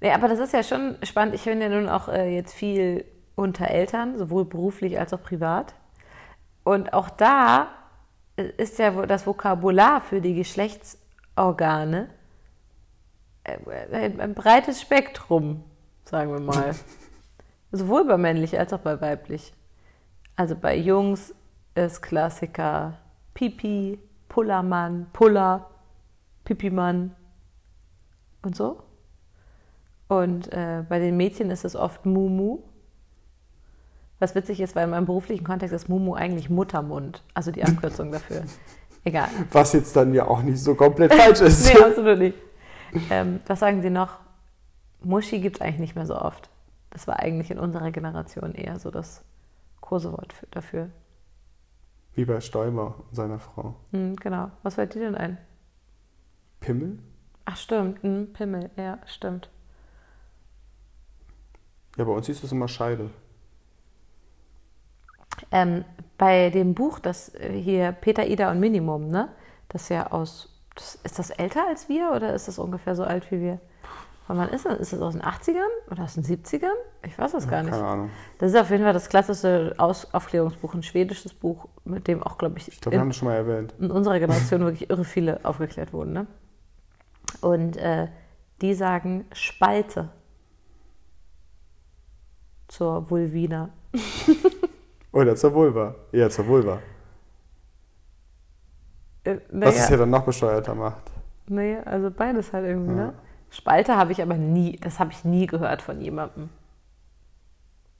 Nee, 0.00 0.10
aber 0.10 0.26
das 0.26 0.40
ist 0.40 0.52
ja 0.52 0.64
schon 0.64 0.96
spannend. 1.04 1.34
Ich 1.36 1.44
bin 1.44 1.60
ja 1.60 1.68
nun 1.68 1.88
auch 1.88 2.08
äh, 2.08 2.34
jetzt 2.34 2.54
viel 2.54 3.04
unter 3.36 3.68
Eltern, 3.68 4.18
sowohl 4.18 4.44
beruflich 4.44 4.98
als 4.98 5.12
auch 5.12 5.22
privat. 5.22 5.74
Und 6.64 6.92
auch 6.92 7.10
da 7.10 7.68
äh, 8.36 8.50
ist 8.56 8.78
ja 8.78 9.06
das 9.06 9.26
Vokabular 9.26 10.00
für 10.00 10.20
die 10.20 10.34
Geschlechtsorgane 10.34 11.07
ein, 13.44 14.20
ein 14.20 14.34
breites 14.34 14.80
Spektrum, 14.80 15.64
sagen 16.04 16.32
wir 16.32 16.40
mal. 16.40 16.74
sowohl 17.72 18.04
bei 18.04 18.16
männlich 18.16 18.58
als 18.58 18.72
auch 18.72 18.80
bei 18.80 19.00
weiblich. 19.00 19.52
Also 20.36 20.56
bei 20.56 20.76
Jungs 20.76 21.34
ist 21.74 22.02
Klassiker 22.02 22.98
Pipi, 23.34 23.98
Pullermann, 24.28 25.06
Puller, 25.12 25.70
Pipimann 26.44 27.14
und 28.42 28.56
so. 28.56 28.82
Und 30.08 30.52
äh, 30.52 30.84
bei 30.88 30.98
den 30.98 31.16
Mädchen 31.16 31.50
ist 31.50 31.64
es 31.64 31.76
oft 31.76 32.06
Mumu. 32.06 32.60
Was 34.18 34.34
witzig 34.34 34.60
ist, 34.60 34.74
weil 34.74 34.84
in 34.84 34.90
meinem 34.90 35.06
beruflichen 35.06 35.44
Kontext 35.44 35.74
ist 35.74 35.88
Mumu 35.88 36.14
eigentlich 36.14 36.50
Muttermund. 36.50 37.22
Also 37.34 37.50
die 37.50 37.62
Abkürzung 37.62 38.10
dafür. 38.10 38.44
Egal. 39.08 39.30
Was 39.52 39.72
jetzt 39.72 39.96
dann 39.96 40.12
ja 40.12 40.26
auch 40.26 40.42
nicht 40.42 40.58
so 40.58 40.74
komplett 40.74 41.14
falsch 41.14 41.40
ist. 41.40 41.72
Nee, 41.74 41.82
absolut 41.82 42.18
nicht. 42.18 42.36
Ähm, 43.08 43.40
was 43.46 43.60
sagen 43.60 43.80
Sie 43.80 43.88
noch? 43.88 44.18
Muschi 45.02 45.40
gibt 45.40 45.56
es 45.56 45.62
eigentlich 45.62 45.80
nicht 45.80 45.96
mehr 45.96 46.04
so 46.04 46.14
oft. 46.14 46.50
Das 46.90 47.06
war 47.06 47.18
eigentlich 47.18 47.50
in 47.50 47.58
unserer 47.58 47.90
Generation 47.90 48.54
eher 48.54 48.78
so 48.78 48.90
das 48.90 49.22
Kursewort 49.80 50.34
für, 50.34 50.46
dafür. 50.50 50.90
Wie 52.14 52.26
bei 52.26 52.38
Stoiber 52.42 52.96
und 53.08 53.16
seiner 53.16 53.38
Frau. 53.38 53.76
Hm, 53.92 54.16
genau. 54.16 54.50
Was 54.62 54.74
fällt 54.74 54.94
dir 54.94 55.00
denn 55.00 55.14
ein? 55.14 55.38
Pimmel? 56.60 56.98
Ach, 57.46 57.56
stimmt. 57.56 58.02
Hm, 58.02 58.34
Pimmel. 58.34 58.68
Ja, 58.76 58.98
stimmt. 59.06 59.48
Ja, 61.96 62.04
bei 62.04 62.12
uns 62.12 62.26
hieß 62.26 62.42
es 62.42 62.52
immer 62.52 62.68
Scheide. 62.68 63.08
Ähm, 65.50 65.84
bei 66.16 66.50
dem 66.50 66.74
Buch, 66.74 66.98
das 66.98 67.34
äh, 67.34 67.52
hier 67.52 67.92
Peter, 67.92 68.26
Ida 68.26 68.50
und 68.50 68.60
Minimum, 68.60 69.08
ne? 69.08 69.28
Das 69.68 69.88
ja 69.88 70.10
aus. 70.10 70.54
Das, 70.74 70.96
ist 71.02 71.18
das 71.18 71.30
älter 71.30 71.66
als 71.66 71.88
wir 71.88 72.12
oder 72.14 72.34
ist 72.34 72.46
das 72.46 72.58
ungefähr 72.58 72.94
so 72.94 73.02
alt 73.02 73.30
wie 73.32 73.40
wir? 73.40 73.60
Von 74.28 74.36
wann 74.36 74.50
ist 74.50 74.66
das? 74.66 74.78
Ist 74.78 74.92
das 74.92 75.00
aus 75.00 75.14
den 75.14 75.22
80ern 75.22 75.90
oder 75.90 76.04
aus 76.04 76.14
den 76.14 76.22
70ern? 76.22 76.74
Ich 77.02 77.18
weiß 77.18 77.32
das 77.32 77.48
gar 77.48 77.62
nicht. 77.62 77.72
Keine 77.72 77.84
Ahnung. 77.84 78.10
Das 78.38 78.52
ist 78.52 78.60
auf 78.60 78.70
jeden 78.70 78.84
Fall 78.84 78.92
das 78.92 79.08
klassische 79.08 79.74
aus 79.78 80.12
Aufklärungsbuch, 80.12 80.74
ein 80.74 80.82
schwedisches 80.82 81.32
Buch, 81.32 81.66
mit 81.84 82.06
dem 82.06 82.22
auch, 82.22 82.36
glaube 82.36 82.58
ich, 82.58 82.68
Ich 82.68 82.80
glaube, 82.80 82.96
wir 82.96 83.00
haben 83.00 83.06
in, 83.06 83.10
das 83.10 83.16
schon 83.16 83.28
mal 83.28 83.34
erwähnt. 83.36 83.74
in 83.78 83.90
unserer 83.90 84.18
Generation 84.20 84.60
wirklich 84.60 84.90
irre 84.90 85.04
viele 85.04 85.44
aufgeklärt 85.44 85.92
wurden. 85.92 86.12
Ne? 86.12 86.26
Und 87.40 87.76
äh, 87.78 88.08
die 88.60 88.74
sagen 88.74 89.24
Spalte 89.32 90.10
zur 92.68 93.10
Vulvina. 93.10 93.70
Oder 95.18 95.34
zur 95.34 95.52
Vulva. 95.52 95.94
Eher 96.12 96.30
zur 96.30 96.46
Vulva. 96.46 96.78
Äh, 99.24 99.38
Was 99.50 99.74
es 99.74 99.80
naja, 99.80 99.90
ja 99.90 99.96
dann 99.96 100.10
noch 100.10 100.24
bescheuerter 100.24 100.74
macht. 100.76 101.10
naja, 101.48 101.82
also 101.82 102.08
beides 102.10 102.52
halt 102.52 102.66
irgendwie, 102.66 102.96
Ja. 102.96 103.06
ne? 103.06 103.14
Spalte 103.50 103.96
habe 103.96 104.12
ich 104.12 104.22
aber 104.22 104.34
nie, 104.36 104.76
das 104.76 105.00
habe 105.00 105.10
ich 105.10 105.24
nie 105.24 105.46
gehört 105.46 105.82
von 105.82 106.00
jemandem. 106.00 106.50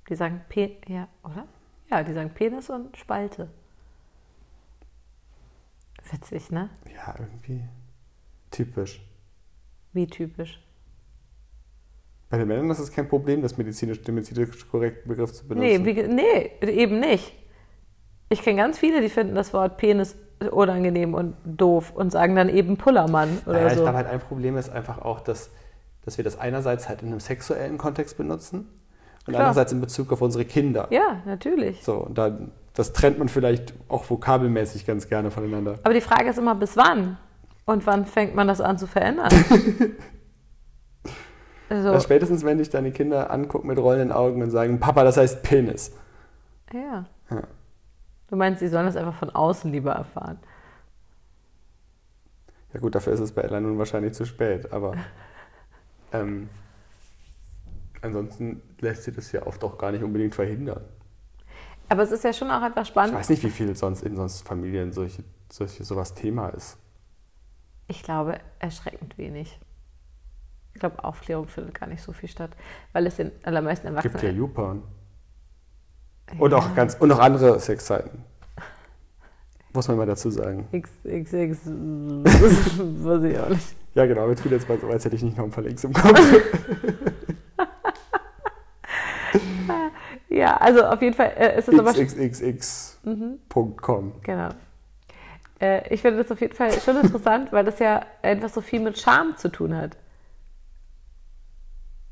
Die 0.08 0.14
sagen 0.14 0.42
Pe 0.48 0.76
ja, 0.86 1.08
oder? 1.24 1.46
Ja, 1.90 2.02
die 2.04 2.12
sagen 2.12 2.30
Penis 2.30 2.70
und 2.70 2.96
Spalte. 2.96 3.48
Witzig, 6.10 6.50
ne? 6.50 6.70
Ja, 6.94 7.14
irgendwie 7.18 7.64
typisch. 8.50 9.02
Wie 9.92 10.06
typisch. 10.06 10.62
Bei 12.30 12.36
den 12.36 12.48
Männern 12.48 12.70
ist 12.70 12.78
es 12.78 12.92
kein 12.92 13.08
Problem, 13.08 13.40
das 13.40 13.56
medizinisch, 13.56 14.02
den 14.02 14.14
medizinisch 14.14 14.68
korrekten 14.70 15.08
Begriff 15.08 15.32
zu 15.32 15.46
benutzen. 15.46 15.82
Nee, 15.82 15.96
wie, 15.96 16.02
nee, 16.02 16.52
eben 16.70 17.00
nicht. 17.00 17.32
Ich 18.28 18.42
kenne 18.42 18.58
ganz 18.58 18.78
viele, 18.78 19.00
die 19.00 19.08
finden 19.08 19.34
das 19.34 19.54
Wort 19.54 19.78
Penis 19.78 20.16
unangenehm 20.50 21.14
und 21.14 21.34
doof 21.44 21.92
und 21.94 22.12
sagen 22.12 22.36
dann 22.36 22.48
eben 22.48 22.76
Pullermann 22.76 23.38
oder 23.46 23.54
naja, 23.54 23.66
ich 23.68 23.74
so. 23.74 23.82
glaube 23.82 23.96
halt 23.96 24.06
ein 24.08 24.20
Problem 24.20 24.56
ist 24.56 24.70
einfach 24.70 24.98
auch, 24.98 25.20
dass, 25.20 25.50
dass 26.04 26.16
wir 26.16 26.24
das 26.24 26.38
einerseits 26.38 26.88
halt 26.88 27.02
in 27.02 27.08
einem 27.08 27.20
sexuellen 27.20 27.78
Kontext 27.78 28.16
benutzen 28.16 28.68
und 29.26 29.32
Klar. 29.32 29.40
andererseits 29.40 29.72
in 29.72 29.80
Bezug 29.80 30.12
auf 30.12 30.22
unsere 30.22 30.44
Kinder. 30.44 30.86
ja, 30.90 31.22
natürlich. 31.26 31.82
So, 31.82 31.94
und 31.94 32.16
dann, 32.18 32.52
das 32.74 32.92
trennt 32.92 33.18
man 33.18 33.28
vielleicht 33.28 33.74
auch 33.88 34.08
vokabelmäßig 34.08 34.86
ganz 34.86 35.08
gerne 35.08 35.30
voneinander. 35.30 35.78
Aber 35.82 35.94
die 35.94 36.00
Frage 36.00 36.30
ist 36.30 36.38
immer, 36.38 36.54
bis 36.54 36.76
wann? 36.76 37.16
Und 37.64 37.86
wann 37.86 38.06
fängt 38.06 38.34
man 38.34 38.48
das 38.48 38.60
an 38.60 38.78
zu 38.78 38.86
verändern? 38.86 39.28
also, 41.68 41.88
Also 41.90 42.00
spätestens, 42.04 42.44
wenn 42.44 42.58
dich 42.58 42.70
deine 42.70 42.92
Kinder 42.92 43.30
angucken 43.30 43.68
mit 43.68 43.78
rollenden 43.78 44.12
Augen 44.12 44.42
und 44.42 44.50
sagen, 44.50 44.80
Papa, 44.80 45.04
das 45.04 45.16
heißt 45.16 45.42
Penis. 45.42 45.92
ja. 46.72 47.04
Ja. 47.30 47.42
Du 48.28 48.36
meinst, 48.36 48.60
sie 48.60 48.68
sollen 48.68 48.84
das 48.86 48.96
einfach 48.96 49.14
von 49.14 49.30
außen 49.30 49.72
lieber 49.72 49.92
erfahren. 49.92 50.38
Ja 52.74 52.80
gut, 52.80 52.94
dafür 52.94 53.14
ist 53.14 53.20
es 53.20 53.32
bei 53.32 53.40
Ella 53.42 53.58
nun 53.60 53.78
wahrscheinlich 53.78 54.12
zu 54.12 54.26
spät, 54.26 54.70
aber 54.72 54.94
ähm, 56.12 56.48
ansonsten 58.02 58.60
lässt 58.80 59.04
sich 59.04 59.14
das 59.14 59.32
ja 59.32 59.46
oft 59.46 59.62
auch 59.64 59.78
gar 59.78 59.92
nicht 59.92 60.02
unbedingt 60.04 60.34
verhindern. 60.34 60.82
Aber 61.88 62.02
es 62.02 62.10
ist 62.10 62.22
ja 62.24 62.32
schon 62.34 62.50
auch 62.50 62.60
einfach 62.60 62.82
Ich 62.82 62.88
spannend. 62.88 63.14
weiß 63.16 63.30
nicht, 63.30 63.42
wie 63.44 63.50
viel 63.50 63.74
sonst 63.74 64.02
in 64.02 64.14
sonst 64.16 64.46
Familien 64.46 64.92
solche, 64.92 65.24
solche 65.50 65.84
sowas 65.84 66.12
Thema 66.14 66.48
ist. 66.50 66.76
Ich 67.86 68.02
glaube, 68.02 68.38
erschreckend 68.58 69.16
wenig. 69.16 69.58
Ich 70.78 70.80
glaube, 70.80 71.02
Aufklärung 71.02 71.48
findet 71.48 71.74
gar 71.74 71.88
nicht 71.88 72.00
so 72.00 72.12
viel 72.12 72.28
statt, 72.28 72.50
weil 72.92 73.04
es 73.08 73.16
den 73.16 73.32
allermeisten 73.42 73.88
Es 73.88 74.00
gibt 74.00 74.14
ja 74.14 74.28
Erwachsenen. 74.28 74.36
YouPorn. 74.36 74.82
Und 76.38 76.54
auch 76.54 76.72
ganz 76.76 76.94
und 76.94 77.10
auch 77.10 77.18
andere 77.18 77.58
Sexseiten. 77.58 78.22
Muss 79.72 79.88
man 79.88 79.96
mal 79.96 80.06
dazu 80.06 80.30
sagen. 80.30 80.68
XXX, 80.70 81.66
weiß 81.66 83.22
ich 83.24 83.38
auch 83.40 83.48
nicht. 83.48 83.74
Ja, 83.94 84.06
genau, 84.06 84.28
jetzt 84.28 84.44
tut 84.44 84.52
jetzt 84.52 84.68
mal 84.68 84.78
so, 84.78 84.86
als 84.86 85.04
hätte 85.04 85.16
ich 85.16 85.22
nicht 85.24 85.36
noch 85.36 85.46
ein 85.46 85.50
paar 85.50 85.64
Links 85.64 85.82
im 85.82 85.92
Kopf. 85.92 86.20
Ja, 90.30 90.56
also 90.58 90.84
auf 90.84 91.02
jeden 91.02 91.14
Fall 91.14 91.32
äh, 91.36 91.58
ist 91.58 91.68
es 91.68 91.76
aber. 91.76 91.92
xxx.com. 91.92 93.02
Genau. 94.22 94.50
Äh, 95.60 95.92
ich 95.92 96.02
finde 96.02 96.18
das 96.18 96.30
auf 96.30 96.40
jeden 96.40 96.54
Fall 96.54 96.70
schon 96.80 96.96
interessant, 96.98 97.50
weil 97.52 97.64
das 97.64 97.80
ja 97.80 98.02
etwas 98.22 98.54
so 98.54 98.60
viel 98.60 98.78
mit 98.78 98.96
Scham 98.98 99.36
zu 99.36 99.48
tun 99.48 99.74
hat. 99.76 99.96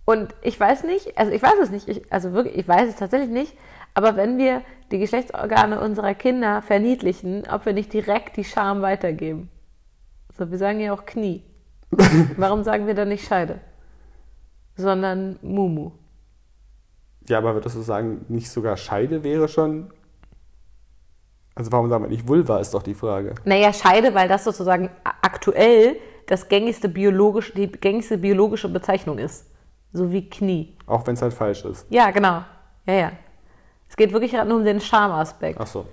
Und 0.06 0.34
ich 0.40 0.58
weiß 0.58 0.84
nicht, 0.84 1.18
also 1.18 1.32
ich 1.32 1.42
weiß 1.42 1.58
es 1.60 1.70
nicht, 1.70 1.88
ich, 1.88 2.12
also 2.12 2.32
wirklich, 2.32 2.56
ich 2.56 2.66
weiß 2.66 2.88
es 2.88 2.96
tatsächlich 2.96 3.28
nicht, 3.28 3.56
aber 3.92 4.16
wenn 4.16 4.38
wir 4.38 4.62
die 4.92 4.98
Geschlechtsorgane 4.98 5.80
unserer 5.80 6.14
Kinder 6.14 6.62
verniedlichen, 6.62 7.42
ob 7.50 7.66
wir 7.66 7.72
nicht 7.72 7.92
direkt 7.92 8.36
die 8.36 8.44
Scham 8.44 8.82
weitergeben. 8.82 9.50
So, 10.38 10.48
wir 10.48 10.58
sagen 10.58 10.78
ja 10.78 10.92
auch 10.92 11.06
Knie. 11.06 11.42
Warum 12.36 12.62
sagen 12.62 12.86
wir 12.86 12.94
dann 12.94 13.08
nicht 13.08 13.26
Scheide? 13.26 13.58
Sondern 14.76 15.40
Mumu. 15.42 15.90
Ja, 17.28 17.38
aber 17.38 17.54
würdest 17.54 17.74
du 17.74 17.80
sagen, 17.80 18.24
nicht 18.28 18.48
sogar 18.48 18.76
Scheide 18.76 19.24
wäre 19.24 19.48
schon. 19.48 19.90
Also 21.56 21.72
warum 21.72 21.88
sagen 21.88 22.04
wir 22.04 22.10
nicht 22.10 22.28
Vulva, 22.28 22.60
ist 22.60 22.74
doch 22.74 22.82
die 22.82 22.94
Frage. 22.94 23.34
Naja, 23.44 23.72
Scheide, 23.72 24.14
weil 24.14 24.28
das 24.28 24.44
sozusagen 24.44 24.90
aktuell 25.02 25.96
das 26.28 26.48
gängigste 26.48 26.88
biologisch, 26.88 27.54
die 27.54 27.66
gängigste 27.66 28.18
biologische 28.18 28.68
Bezeichnung 28.68 29.18
ist. 29.18 29.46
So 29.96 30.12
wie 30.12 30.28
Knie. 30.28 30.76
Auch 30.86 31.06
wenn 31.06 31.14
es 31.14 31.22
halt 31.22 31.32
falsch 31.34 31.64
ist. 31.64 31.86
Ja, 31.88 32.10
genau. 32.10 32.42
Ja, 32.86 32.92
ja. 32.94 33.12
Es 33.88 33.96
geht 33.96 34.12
wirklich 34.12 34.32
gerade 34.32 34.48
nur 34.48 34.58
um 34.58 34.64
den 34.64 34.80
Schamaspekt. 34.80 35.58
Ach 35.60 35.66
so. 35.66 35.86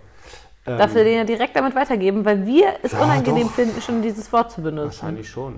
Darf 0.66 0.94
wir 0.96 1.04
den 1.04 1.18
ja 1.18 1.24
direkt 1.26 1.56
damit 1.56 1.76
weitergeben, 1.76 2.24
weil 2.26 2.46
wir 2.46 2.68
es 2.84 2.94
Ja, 2.94 3.04
unangenehm 3.04 3.48
doch. 3.48 3.54
finden, 3.54 3.82
schon 3.82 4.02
dieses 4.02 4.32
Wort 4.32 4.52
zu 4.52 4.62
benutzen. 4.62 4.86
Wahrscheinlich 5.02 5.30
schon. 5.30 5.56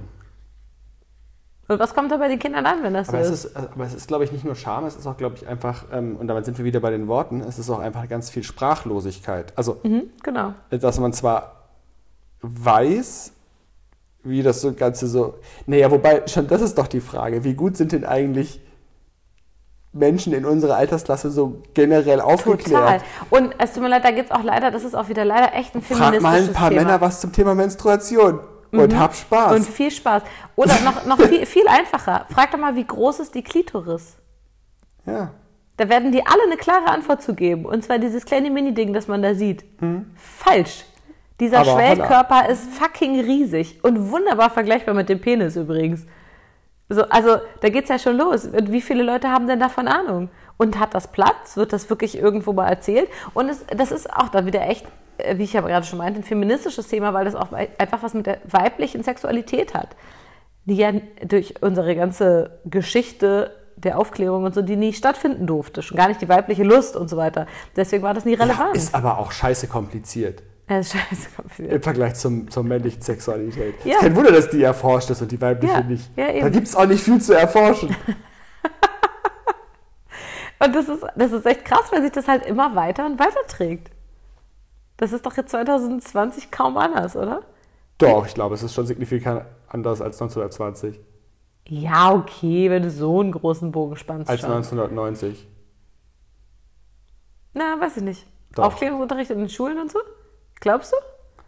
Und 1.67 1.79
was 1.79 1.93
kommt 1.95 2.11
da 2.11 2.17
bei 2.17 2.27
den 2.27 2.37
Kindern 2.39 2.65
an, 2.65 2.83
wenn 2.83 2.93
das 2.93 3.09
Aber 3.09 3.23
so 3.25 3.33
ist? 3.33 3.45
ist, 3.45 3.55
aber 3.55 3.85
es 3.85 3.93
ist, 3.95 4.07
glaube 4.07 4.23
ich, 4.23 4.31
nicht 4.31 4.45
nur 4.45 4.55
Scham, 4.55 4.85
es 4.85 4.95
ist 4.95 5.07
auch, 5.07 5.17
glaube 5.17 5.35
ich, 5.37 5.47
einfach, 5.47 5.85
ähm, 5.91 6.15
und 6.17 6.27
damit 6.27 6.45
sind 6.45 6.57
wir 6.59 6.65
wieder 6.65 6.79
bei 6.79 6.91
den 6.91 7.07
Worten, 7.07 7.41
es 7.41 7.57
ist 7.57 7.69
auch 7.71 7.79
einfach 7.79 8.07
ganz 8.07 8.29
viel 8.29 8.43
Sprachlosigkeit. 8.43 9.53
Also, 9.55 9.79
Mhm, 9.83 10.11
genau. 10.23 10.53
dass 10.69 10.99
man 10.99 11.11
zwar 11.13 11.69
weiß, 12.41 13.31
wie 14.25 14.43
das 14.43 14.59
so 14.59 14.73
Ganze 14.73 15.07
so. 15.07 15.35
Naja, 15.65 15.89
wobei, 15.89 16.23
schon 16.27 16.47
das 16.47 16.61
ist 16.61 16.77
doch 16.77 16.87
die 16.87 16.99
Frage. 16.99 17.43
Wie 17.43 17.53
gut 17.53 17.77
sind 17.77 17.91
denn 17.91 18.03
eigentlich 18.03 18.59
Menschen 19.93 20.33
in 20.33 20.45
unserer 20.45 20.75
Altersklasse 20.75 21.29
so 21.29 21.61
generell 21.73 22.19
Total. 22.19 22.33
aufgeklärt? 22.33 23.03
Und 23.29 23.55
es 23.59 23.73
tut 23.73 23.83
mir 23.83 23.89
leid, 23.89 24.03
da 24.03 24.11
gibt 24.11 24.31
es 24.31 24.35
auch 24.35 24.43
leider, 24.43 24.71
das 24.71 24.83
ist 24.83 24.95
auch 24.95 25.07
wieder 25.07 25.23
leider 25.23 25.53
echt 25.53 25.75
ein 25.75 25.81
Frag 25.81 25.97
feministisches 25.97 26.23
mal 26.23 26.41
ein 26.41 26.53
paar 26.53 26.69
Thema. 26.69 26.81
Männer 26.81 27.01
was 27.01 27.21
zum 27.21 27.31
Thema 27.31 27.55
Menstruation 27.55 28.39
und 28.71 28.99
hab 28.99 29.15
Spaß. 29.15 29.55
Und 29.55 29.65
viel 29.65 29.91
Spaß. 29.91 30.23
Oder 30.55 30.73
noch, 30.81 31.05
noch 31.05 31.21
viel, 31.21 31.45
viel 31.45 31.67
einfacher. 31.67 32.25
Frag 32.33 32.51
doch 32.51 32.59
mal, 32.59 32.75
wie 32.75 32.85
groß 32.85 33.21
ist 33.21 33.35
die 33.35 33.43
Klitoris? 33.43 34.17
ja. 35.05 35.31
Da 35.77 35.89
werden 35.89 36.13
die 36.13 36.25
alle 36.25 36.43
eine 36.43 36.55
klare 36.55 36.87
Antwort 36.87 37.21
zu 37.21 37.33
geben. 37.33 37.65
Und 37.65 37.83
zwar 37.83 37.99
dieses 37.99 38.25
kleine 38.25 38.49
Mini-Ding, 38.49 38.93
das 38.93 39.09
man 39.09 39.21
da 39.21 39.35
sieht. 39.35 39.65
Falsch. 40.15 40.85
Dieser 41.39 41.59
Aber 41.59 41.73
Schwellkörper 41.73 42.49
ist 42.49 42.69
fucking 42.73 43.19
riesig 43.19 43.83
und 43.83 44.11
wunderbar 44.11 44.49
vergleichbar 44.49 44.93
mit 44.93 45.09
dem 45.09 45.19
Penis 45.19 45.55
übrigens. 45.55 46.05
So, 46.87 47.03
also 47.03 47.37
da 47.61 47.69
geht's 47.69 47.89
ja 47.89 47.97
schon 47.97 48.17
los. 48.17 48.45
Und 48.45 48.71
wie 48.71 48.81
viele 48.81 49.03
Leute 49.03 49.29
haben 49.29 49.47
denn 49.47 49.59
davon 49.59 49.87
Ahnung? 49.87 50.29
Und 50.57 50.79
hat 50.79 50.93
das 50.93 51.11
Platz? 51.11 51.57
Wird 51.57 51.73
das 51.73 51.89
wirklich 51.89 52.17
irgendwo 52.17 52.53
mal 52.53 52.67
erzählt? 52.67 53.09
Und 53.33 53.49
es, 53.49 53.65
das 53.75 53.91
ist 53.91 54.11
auch 54.11 54.29
da 54.29 54.45
wieder 54.45 54.61
echt, 54.61 54.85
äh, 55.17 55.37
wie 55.37 55.43
ich 55.43 55.53
ja 55.53 55.61
gerade 55.61 55.85
schon 55.85 55.97
meinte, 55.97 56.19
ein 56.19 56.23
feministisches 56.23 56.87
Thema, 56.87 57.13
weil 57.13 57.25
das 57.25 57.35
auch 57.35 57.51
einfach 57.51 58.03
was 58.03 58.13
mit 58.13 58.27
der 58.27 58.37
weiblichen 58.45 59.03
Sexualität 59.03 59.73
hat. 59.73 59.95
Die 60.65 60.75
ja 60.75 60.93
durch 61.23 61.61
unsere 61.61 61.95
ganze 61.95 62.59
Geschichte 62.65 63.51
der 63.75 63.99
Aufklärung 63.99 64.45
und 64.45 64.55
so, 64.55 64.61
die 64.61 64.77
nie 64.77 64.93
stattfinden 64.93 65.47
durfte. 65.47 65.81
Schon 65.81 65.97
gar 65.97 66.07
nicht 66.07 66.21
die 66.21 66.29
weibliche 66.29 66.63
Lust 66.63 66.95
und 66.95 67.09
so 67.09 67.17
weiter. 67.17 67.45
Deswegen 67.75 68.03
war 68.03 68.13
das 68.13 68.25
nie 68.25 68.35
ja. 68.35 68.43
relevant. 68.43 68.75
Ist 68.75 68.95
aber 68.95 69.17
auch 69.17 69.31
scheiße 69.31 69.67
kompliziert. 69.67 70.41
Kompliziert. 70.67 71.71
Im 71.71 71.81
Vergleich 71.81 72.15
zum, 72.15 72.49
zur 72.49 72.63
männlichen 72.63 73.01
Sexualität. 73.01 73.75
Ja. 73.83 73.93
Ist 73.95 73.99
kein 74.01 74.15
Wunder, 74.15 74.31
dass 74.31 74.49
die 74.49 74.63
erforscht 74.63 75.09
ist 75.11 75.21
und 75.21 75.31
die 75.31 75.39
weibliche 75.39 75.73
Ja, 75.73 75.81
nicht. 75.81 76.09
ja, 76.17 76.39
da 76.41 76.49
gibt 76.49 76.67
es 76.67 76.75
auch 76.75 76.87
nicht 76.87 77.03
viel 77.03 77.21
zu 77.21 77.33
erforschen. 77.33 77.95
Und 80.57 80.73
das 80.73 80.87
ist, 80.87 81.03
das 81.15 81.31
ist 81.33 81.45
echt 81.45 81.65
krass, 81.65 81.91
weil 81.91 82.01
sich 82.01 82.13
das 82.13 82.27
halt 82.29 82.45
immer 82.45 82.75
weiter 82.75 83.05
und 83.05 83.19
weiter 83.19 83.45
trägt. 83.47 83.91
Das 84.97 85.11
ist 85.11 85.25
doch 85.25 85.35
jetzt 85.35 85.51
2020 85.51 86.49
kaum 86.49 86.77
anders, 86.77 87.15
oder? 87.17 87.41
Doch, 87.97 88.25
ich 88.25 88.33
glaube, 88.33 88.55
es 88.55 88.63
ist 88.63 88.73
schon 88.73 88.87
signifikant 88.87 89.45
anders 89.67 90.01
als 90.01 90.21
1920. 90.21 90.99
Ja, 91.67 92.13
okay, 92.13 92.69
wenn 92.69 92.83
du 92.83 92.89
so 92.89 93.19
einen 93.19 93.31
großen 93.31 93.71
Bogen 93.71 93.97
spannst. 93.97 94.29
Als 94.29 94.41
schon. 94.41 94.51
1990. 94.51 95.47
Na, 97.53 97.79
weiß 97.79 97.97
ich 97.97 98.03
nicht. 98.03 98.27
Doch. 98.53 98.65
Aufklärungsunterricht 98.65 99.31
in 99.31 99.39
den 99.39 99.49
Schulen 99.49 99.77
und 99.79 99.91
so? 99.91 99.99
Glaubst 100.59 100.93
du? 100.93 100.97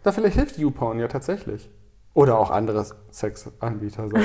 Da 0.02 0.12
vielleicht 0.12 0.36
hilft 0.36 0.58
YouPorn 0.58 0.98
ja 1.00 1.08
tatsächlich. 1.08 1.68
Oder 2.14 2.38
auch 2.38 2.50
andere 2.50 2.84
Sexanbieter. 3.12 4.08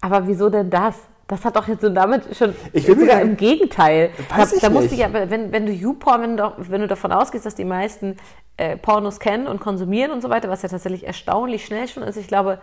Aber 0.00 0.26
wieso 0.26 0.48
denn 0.48 0.70
das? 0.70 0.96
Das 1.26 1.44
hat 1.44 1.56
doch 1.56 1.68
jetzt 1.68 1.82
so 1.82 1.90
damit 1.90 2.34
schon. 2.36 2.54
Ich 2.72 2.88
mir 2.88 2.98
sogar 2.98 3.20
im 3.20 3.36
Gegenteil. 3.36 4.10
Weiß 4.30 4.50
da, 4.50 4.56
ich 4.56 4.62
da 4.62 4.70
musst 4.70 4.90
nicht. 4.90 4.94
du 4.94 5.00
ja, 5.12 5.12
wenn, 5.30 5.52
wenn 5.52 5.66
du 5.66 5.72
YouPorn, 5.72 6.22
wenn 6.22 6.36
du, 6.38 6.52
wenn 6.56 6.80
du 6.80 6.86
davon 6.88 7.12
ausgehst, 7.12 7.44
dass 7.44 7.54
die 7.54 7.66
meisten 7.66 8.16
äh, 8.56 8.78
Pornos 8.78 9.20
kennen 9.20 9.46
und 9.46 9.60
konsumieren 9.60 10.10
und 10.10 10.22
so 10.22 10.30
weiter, 10.30 10.48
was 10.48 10.62
ja 10.62 10.70
tatsächlich 10.70 11.06
erstaunlich 11.06 11.66
schnell 11.66 11.86
schon 11.86 12.02
ist. 12.02 12.16
Ich 12.16 12.28
glaube, 12.28 12.60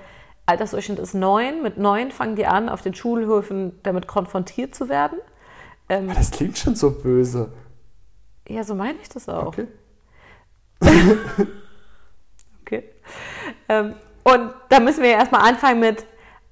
Altersdurchschnitt 0.48 0.98
ist 0.98 1.14
neun. 1.14 1.62
Mit 1.62 1.78
neun 1.78 2.10
fangen 2.12 2.36
die 2.36 2.48
an, 2.48 2.70
auf 2.70 2.82
den 2.82 2.96
Schulhöfen 2.96 3.80
damit 3.84 4.08
konfrontiert 4.08 4.74
zu 4.74 4.90
werden. 4.90 5.20
Ähm, 5.90 6.10
Das 6.16 6.32
klingt 6.32 6.58
schon 6.58 6.75
so 6.75 6.90
böse. 6.90 7.52
ja, 8.48 8.64
so 8.64 8.74
meine 8.74 8.98
ich 9.00 9.10
das 9.10 9.30
auch. 9.30 9.46
Okay. 9.48 9.68
Okay. 12.65 12.84
Ähm, 13.70 13.94
und 14.24 14.53
da 14.70 14.79
müssen 14.79 15.03
wir 15.03 15.12
ja 15.12 15.20
erstmal 15.20 15.48
anfangen 15.48 15.79
mit, 15.79 16.03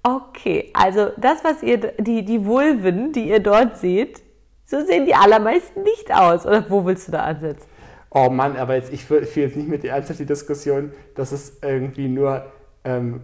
okay, 0.03 0.71
also 0.73 1.09
das, 1.17 1.43
was 1.43 1.63
ihr, 1.63 1.93
die, 1.97 2.23
die 2.23 2.45
Vulven, 2.45 3.11
die 3.13 3.29
ihr 3.29 3.39
dort 3.39 3.77
seht, 3.77 4.21
so 4.65 4.85
sehen 4.85 5.05
die 5.05 5.15
allermeisten 5.15 5.81
nicht 5.81 6.13
aus. 6.13 6.45
Oder 6.45 6.69
wo 6.69 6.85
willst 6.85 7.07
du 7.07 7.13
da 7.13 7.23
ansetzen? 7.23 7.67
Oh 8.11 8.29
Mann, 8.29 8.57
aber 8.57 8.75
jetzt, 8.75 8.93
ich 8.93 9.05
führe 9.05 9.21
jetzt 9.23 9.55
nicht 9.55 9.67
mit 9.67 9.81
dir 9.81 9.91
ernsthaft 9.91 10.19
die 10.19 10.25
Diskussion, 10.25 10.93
dass 11.15 11.31
es 11.31 11.57
irgendwie 11.63 12.07
nur 12.07 12.45
ähm, 12.83 13.21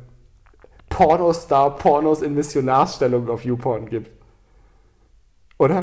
Pornostar-Pornos 0.89 2.23
in 2.23 2.33
Missionarsstellung 2.33 3.29
auf 3.29 3.45
YouPorn 3.45 3.87
gibt. 3.87 4.09
Oder? 5.59 5.81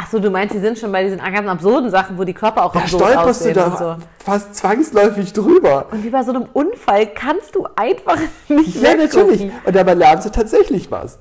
Achso, 0.00 0.20
du 0.20 0.30
meinst, 0.30 0.54
die 0.54 0.60
sind 0.60 0.78
schon 0.78 0.92
bei 0.92 1.02
diesen 1.02 1.18
ganz 1.18 1.48
absurden 1.48 1.90
Sachen, 1.90 2.16
wo 2.18 2.24
die 2.24 2.32
Körper 2.32 2.64
auch 2.64 2.72
Da 2.72 2.80
absurd 2.80 3.02
stolperst 3.10 3.44
du 3.44 3.52
da 3.52 3.66
und 3.66 3.78
so. 3.78 3.96
fast 4.24 4.54
zwangsläufig 4.54 5.32
drüber. 5.32 5.86
Und 5.90 6.04
wie 6.04 6.10
bei 6.10 6.22
so 6.22 6.30
einem 6.32 6.44
Unfall 6.52 7.06
kannst 7.08 7.54
du 7.56 7.66
einfach 7.76 8.18
nicht 8.48 8.80
Ja, 8.80 8.94
natürlich. 8.94 9.50
Und 9.64 9.74
dabei 9.76 9.94
lernst 9.94 10.26
du 10.26 10.30
tatsächlich 10.30 10.90
was. 10.90 11.18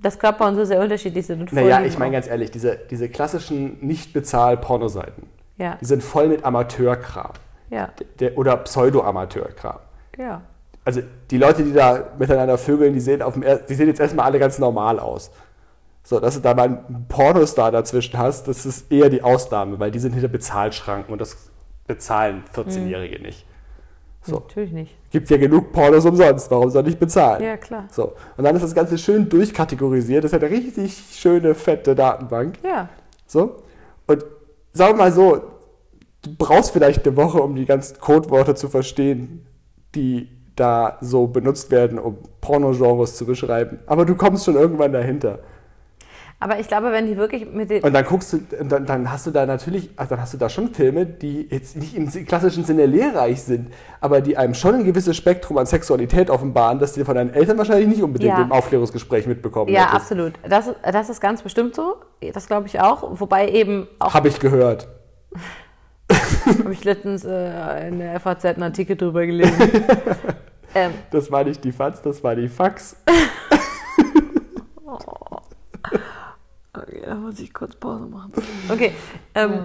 Dass 0.00 0.18
Körper 0.18 0.46
und 0.48 0.56
so 0.56 0.64
sehr 0.64 0.80
unterschiedlich 0.80 1.26
sind. 1.26 1.40
Und 1.42 1.52
Naja, 1.52 1.82
ich 1.82 1.98
meine 1.98 2.12
ganz 2.12 2.26
ehrlich, 2.26 2.50
diese, 2.50 2.76
diese 2.90 3.08
klassischen 3.08 3.76
Nicht-Bezahl-Pornoseiten, 3.86 5.28
Ja, 5.58 5.76
die 5.80 5.84
sind 5.84 6.02
voll 6.02 6.28
mit 6.28 6.44
Amateurkram. 6.44 7.32
ja, 7.70 7.90
Der, 8.18 8.36
oder 8.38 8.56
Pseudo-Amateurkram. 8.56 9.78
ja. 10.18 10.40
Also 10.84 11.00
die 11.30 11.38
Leute, 11.38 11.62
die 11.62 11.72
da 11.72 12.08
miteinander 12.18 12.58
vögeln, 12.58 12.92
die 12.92 12.98
sehen, 12.98 13.22
auf 13.22 13.34
dem, 13.34 13.44
er- 13.44 13.58
die 13.58 13.74
sehen 13.74 13.86
jetzt 13.86 14.00
erstmal 14.00 14.26
alle 14.26 14.40
ganz 14.40 14.58
normal 14.58 14.98
aus. 14.98 15.30
So, 16.04 16.18
dass 16.18 16.34
du 16.34 16.40
da 16.40 16.54
mal 16.54 16.64
einen 16.64 17.06
Pornostar 17.08 17.70
dazwischen 17.70 18.18
hast, 18.18 18.48
das 18.48 18.66
ist 18.66 18.90
eher 18.90 19.08
die 19.08 19.22
Ausnahme, 19.22 19.78
weil 19.78 19.90
die 19.90 20.00
sind 20.00 20.12
hinter 20.12 20.28
Bezahlschranken 20.28 21.12
und 21.12 21.20
das 21.20 21.50
bezahlen 21.86 22.42
14-Jährige 22.54 23.22
nicht. 23.22 23.46
So. 24.24 24.36
Natürlich 24.36 24.72
nicht. 24.72 24.96
Gibt 25.10 25.30
ja 25.30 25.36
genug 25.36 25.72
Pornos 25.72 26.04
umsonst, 26.04 26.50
warum 26.50 26.70
soll 26.70 26.86
ich 26.88 26.98
bezahlen? 26.98 27.42
Ja, 27.42 27.56
klar. 27.56 27.88
So. 27.90 28.14
Und 28.36 28.44
dann 28.44 28.54
ist 28.54 28.62
das 28.62 28.74
Ganze 28.74 28.96
schön 28.98 29.28
durchkategorisiert. 29.28 30.22
Das 30.22 30.32
ist 30.32 30.42
eine 30.42 30.50
richtig 30.50 30.96
schöne, 31.12 31.54
fette 31.54 31.94
Datenbank. 31.94 32.58
Ja. 32.64 32.88
So. 33.26 33.62
Und 34.06 34.24
sagen 34.72 34.94
wir 34.94 35.04
mal 35.04 35.12
so, 35.12 35.42
du 36.22 36.30
brauchst 36.38 36.70
vielleicht 36.70 37.06
eine 37.06 37.16
Woche, 37.16 37.42
um 37.42 37.56
die 37.56 37.64
ganzen 37.64 37.98
Codewörter 37.98 38.54
zu 38.54 38.68
verstehen, 38.68 39.46
die 39.94 40.28
da 40.54 40.98
so 41.00 41.26
benutzt 41.26 41.70
werden, 41.70 41.98
um 41.98 42.18
Pornogenres 42.40 43.16
zu 43.16 43.26
beschreiben. 43.26 43.80
Aber 43.86 44.04
du 44.04 44.14
kommst 44.14 44.44
schon 44.44 44.54
irgendwann 44.54 44.92
dahinter. 44.92 45.40
Aber 46.42 46.58
ich 46.58 46.66
glaube, 46.66 46.90
wenn 46.90 47.06
die 47.06 47.16
wirklich 47.16 47.48
mit 47.52 47.70
den. 47.70 47.84
Und 47.84 47.92
dann 47.92 48.04
guckst 48.04 48.32
du, 48.32 48.38
dann, 48.64 48.84
dann 48.84 49.12
hast 49.12 49.26
du 49.26 49.30
da 49.30 49.46
natürlich, 49.46 49.90
also 49.96 50.10
dann 50.10 50.20
hast 50.22 50.34
du 50.34 50.38
da 50.38 50.48
schon 50.48 50.74
Filme, 50.74 51.06
die 51.06 51.46
jetzt 51.48 51.76
nicht 51.76 51.94
im 51.96 52.08
klassischen 52.26 52.64
Sinne 52.64 52.86
lehrreich 52.86 53.42
sind, 53.42 53.72
aber 54.00 54.20
die 54.20 54.36
einem 54.36 54.54
schon 54.54 54.74
ein 54.74 54.84
gewisses 54.84 55.16
Spektrum 55.16 55.56
an 55.58 55.66
Sexualität 55.66 56.30
offenbaren, 56.30 56.80
das 56.80 56.94
du 56.94 57.04
von 57.04 57.14
deinen 57.14 57.32
Eltern 57.32 57.58
wahrscheinlich 57.58 57.86
nicht 57.86 58.02
unbedingt 58.02 58.32
Ja. 58.36 58.42
im 58.42 58.50
Aufklärungsgespräch 58.50 59.28
mitbekommen 59.28 59.70
Ja, 59.72 59.82
hättest. 59.82 59.94
absolut. 59.94 60.32
Das, 60.48 60.66
ist- 60.66 60.76
das 60.82 61.08
ist 61.10 61.20
ganz 61.20 61.42
bestimmt 61.42 61.76
so. 61.76 61.94
Das 62.34 62.48
glaube 62.48 62.66
ich 62.66 62.80
auch. 62.80 63.20
Wobei 63.20 63.48
eben 63.48 63.86
auch, 64.00 64.12
Habe 64.14 64.26
ich 64.26 64.40
gehört. 64.40 64.88
habe 66.58 66.72
ich 66.72 66.82
letztens 66.84 67.24
äh, 67.24 67.86
in 67.88 68.00
der 68.00 68.18
FAZ 68.18 68.44
einen 68.46 68.64
Artikel 68.64 68.96
drüber 68.96 69.24
gelesen. 69.24 69.54
ähm, 70.74 70.90
Das 71.12 71.30
war 71.30 71.44
nicht 71.44 71.62
die 71.62 71.70
FAZ, 71.70 72.02
das 72.02 72.24
war 72.24 72.34
die 72.34 72.48
Fax. 72.48 72.96
Okay, 76.74 77.02
da 77.04 77.14
muss 77.14 77.38
ich 77.38 77.52
kurz 77.52 77.76
Pause 77.76 78.06
machen. 78.06 78.32
Okay. 78.70 78.92
Ähm, 79.34 79.64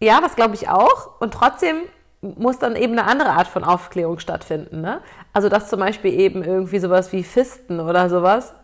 ja, 0.00 0.20
das 0.20 0.36
glaube 0.36 0.54
ich 0.54 0.68
auch. 0.68 1.20
Und 1.20 1.34
trotzdem 1.34 1.76
muss 2.20 2.58
dann 2.58 2.76
eben 2.76 2.92
eine 2.92 3.06
andere 3.06 3.30
Art 3.30 3.48
von 3.48 3.64
Aufklärung 3.64 4.18
stattfinden. 4.18 4.80
Ne? 4.80 5.00
Also, 5.32 5.48
dass 5.48 5.68
zum 5.68 5.80
Beispiel 5.80 6.12
eben 6.12 6.42
irgendwie 6.44 6.78
sowas 6.78 7.12
wie 7.12 7.24
Fisten 7.24 7.80
oder 7.80 8.08
sowas 8.08 8.54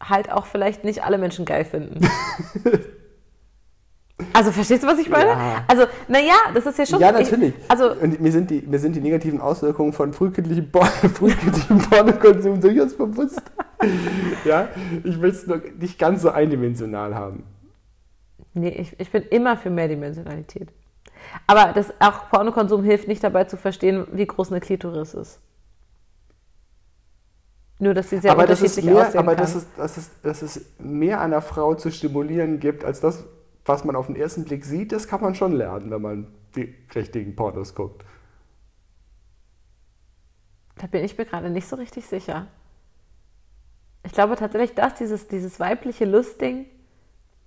halt 0.00 0.30
auch 0.32 0.46
vielleicht 0.46 0.84
nicht 0.84 1.04
alle 1.04 1.18
Menschen 1.18 1.44
geil 1.44 1.64
finden. 1.64 2.00
Also, 4.32 4.52
verstehst 4.52 4.82
du, 4.82 4.86
was 4.86 4.98
ich 4.98 5.08
meine? 5.08 5.30
Ja. 5.30 5.64
Also, 5.66 5.84
naja, 6.08 6.34
das 6.54 6.66
ist 6.66 6.78
ja 6.78 6.86
schon. 6.86 7.00
Ja, 7.00 7.12
natürlich. 7.12 7.54
Ich, 7.56 7.70
also, 7.70 7.92
und 7.92 8.20
mir 8.20 8.32
sind, 8.32 8.50
die, 8.50 8.62
mir 8.62 8.78
sind 8.78 8.96
die 8.96 9.00
negativen 9.00 9.40
Auswirkungen 9.40 9.92
von 9.92 10.12
frühkindlichem, 10.12 10.70
Por 10.70 10.86
frühkindlichem 11.14 11.78
Pornokonsum 11.78 12.60
durchaus 12.60 12.94
bewusst. 12.94 13.42
ja, 14.44 14.68
ich 15.04 15.20
will 15.20 15.30
es 15.30 15.46
nur 15.46 15.60
nicht 15.78 15.98
ganz 15.98 16.22
so 16.22 16.30
eindimensional 16.30 17.14
haben. 17.14 17.44
Nee, 18.54 18.70
ich, 18.70 18.98
ich 18.98 19.10
bin 19.10 19.22
immer 19.24 19.56
für 19.56 19.70
Mehrdimensionalität. 19.70 20.68
Aber 21.46 21.72
das, 21.72 21.92
auch 22.00 22.28
Pornokonsum 22.30 22.82
hilft 22.82 23.08
nicht 23.08 23.22
dabei 23.22 23.44
zu 23.44 23.56
verstehen, 23.56 24.06
wie 24.12 24.26
groß 24.26 24.50
eine 24.50 24.60
Klitoris 24.60 25.14
ist. 25.14 25.40
Nur, 27.78 27.94
dass 27.94 28.10
sie 28.10 28.18
sehr 28.18 28.32
aber 28.32 28.46
das 28.46 28.60
ist 28.60 28.76
unterschiedlich 28.76 28.94
mehr, 28.94 29.06
aussehen 29.06 29.18
aber 29.20 29.34
kann. 29.34 29.42
dass 29.42 29.54
es, 29.54 29.66
dass, 29.76 29.96
es, 29.96 30.10
dass 30.22 30.42
es 30.42 30.60
mehr 30.78 31.20
einer 31.20 31.40
Frau 31.40 31.74
zu 31.74 31.90
stimulieren 31.90 32.60
gibt, 32.60 32.84
als 32.84 33.00
das, 33.00 33.24
was 33.70 33.84
man 33.84 33.94
auf 33.94 34.06
den 34.06 34.16
ersten 34.16 34.44
Blick 34.44 34.64
sieht, 34.64 34.90
das 34.90 35.06
kann 35.06 35.20
man 35.20 35.36
schon 35.36 35.52
lernen, 35.52 35.90
wenn 35.90 36.02
man 36.02 36.26
die 36.56 36.74
richtigen 36.92 37.36
Pornos 37.36 37.74
guckt. 37.74 38.04
Da 40.76 40.88
bin 40.88 41.04
ich 41.04 41.16
mir 41.16 41.24
gerade 41.24 41.50
nicht 41.50 41.68
so 41.68 41.76
richtig 41.76 42.06
sicher. 42.06 42.48
Ich 44.02 44.12
glaube 44.12 44.34
tatsächlich, 44.34 44.74
dass 44.74 44.94
dieses, 44.94 45.28
dieses 45.28 45.60
weibliche 45.60 46.04
Lustding, 46.04 46.66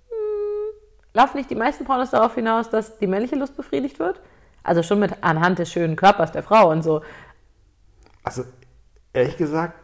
hm, 0.08 0.74
laufen 1.12 1.36
nicht 1.36 1.50
die 1.50 1.56
meisten 1.56 1.84
Pornos 1.84 2.10
darauf 2.10 2.34
hinaus, 2.34 2.70
dass 2.70 2.98
die 2.98 3.06
männliche 3.06 3.36
Lust 3.36 3.56
befriedigt 3.56 3.98
wird? 3.98 4.22
Also 4.62 4.82
schon 4.82 5.00
mit 5.00 5.22
anhand 5.22 5.58
des 5.58 5.70
schönen 5.70 5.94
Körpers 5.94 6.32
der 6.32 6.42
Frau 6.42 6.70
und 6.70 6.82
so. 6.82 7.02
Also, 8.22 8.44
ehrlich 9.12 9.36
gesagt, 9.36 9.78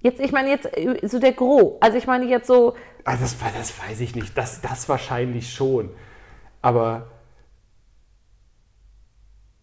Jetzt, 0.00 0.20
ich 0.20 0.32
meine 0.32 0.48
jetzt 0.48 0.66
äh, 0.76 1.06
so 1.06 1.18
der 1.18 1.32
Gros. 1.32 1.74
Also 1.80 1.98
ich 1.98 2.06
meine 2.06 2.26
jetzt 2.26 2.46
so, 2.46 2.74
Ah, 3.08 3.16
das, 3.16 3.36
das 3.38 3.72
weiß 3.80 4.00
ich 4.00 4.14
nicht. 4.14 4.36
Das, 4.36 4.60
das 4.60 4.86
wahrscheinlich 4.86 5.50
schon. 5.50 5.88
Aber 6.60 7.06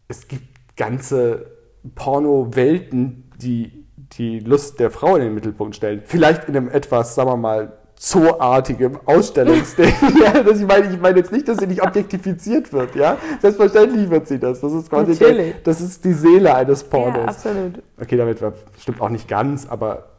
es 0.08 0.28
gibt 0.28 0.76
ganze 0.76 1.52
Porno-Welten, 1.94 3.32
die 3.38 3.86
die 4.14 4.40
Lust 4.40 4.80
der 4.80 4.90
Frau 4.90 5.16
in 5.16 5.22
den 5.22 5.36
Mittelpunkt 5.36 5.76
stellen. 5.76 6.02
Vielleicht 6.06 6.46
in 6.46 6.58
einem 6.58 6.70
etwas, 6.70 7.14
sagen 7.14 7.30
wir 7.30 7.38
mal, 7.38 7.78
zooartigem 7.98 9.00
Ausstellungsding. 9.06 9.94
ja, 10.24 10.42
das, 10.42 10.60
ich, 10.60 10.66
meine, 10.66 10.92
ich 10.92 11.00
meine 11.00 11.20
jetzt 11.20 11.32
nicht, 11.32 11.48
dass 11.48 11.60
sie 11.60 11.68
nicht 11.68 11.84
objektifiziert 11.84 12.74
wird. 12.74 12.96
Ja? 12.96 13.20
Selbstverständlich 13.42 14.10
wird 14.10 14.28
sie 14.28 14.40
das. 14.40 14.60
Das 14.60 14.74
ist 14.74 14.90
quasi. 14.90 15.16
Der, 15.20 15.54
das 15.64 15.82
ist 15.82 16.04
die 16.04 16.14
Seele 16.14 16.56
eines 16.56 16.82
ja, 16.82 16.88
Pornos. 16.88 17.28
absolut. 17.28 17.84
Okay, 18.02 18.18
damit 18.18 18.42
war, 18.42 18.54
stimmt 18.80 19.02
auch 19.02 19.10
nicht 19.10 19.28
ganz, 19.28 19.68
aber 19.68 20.15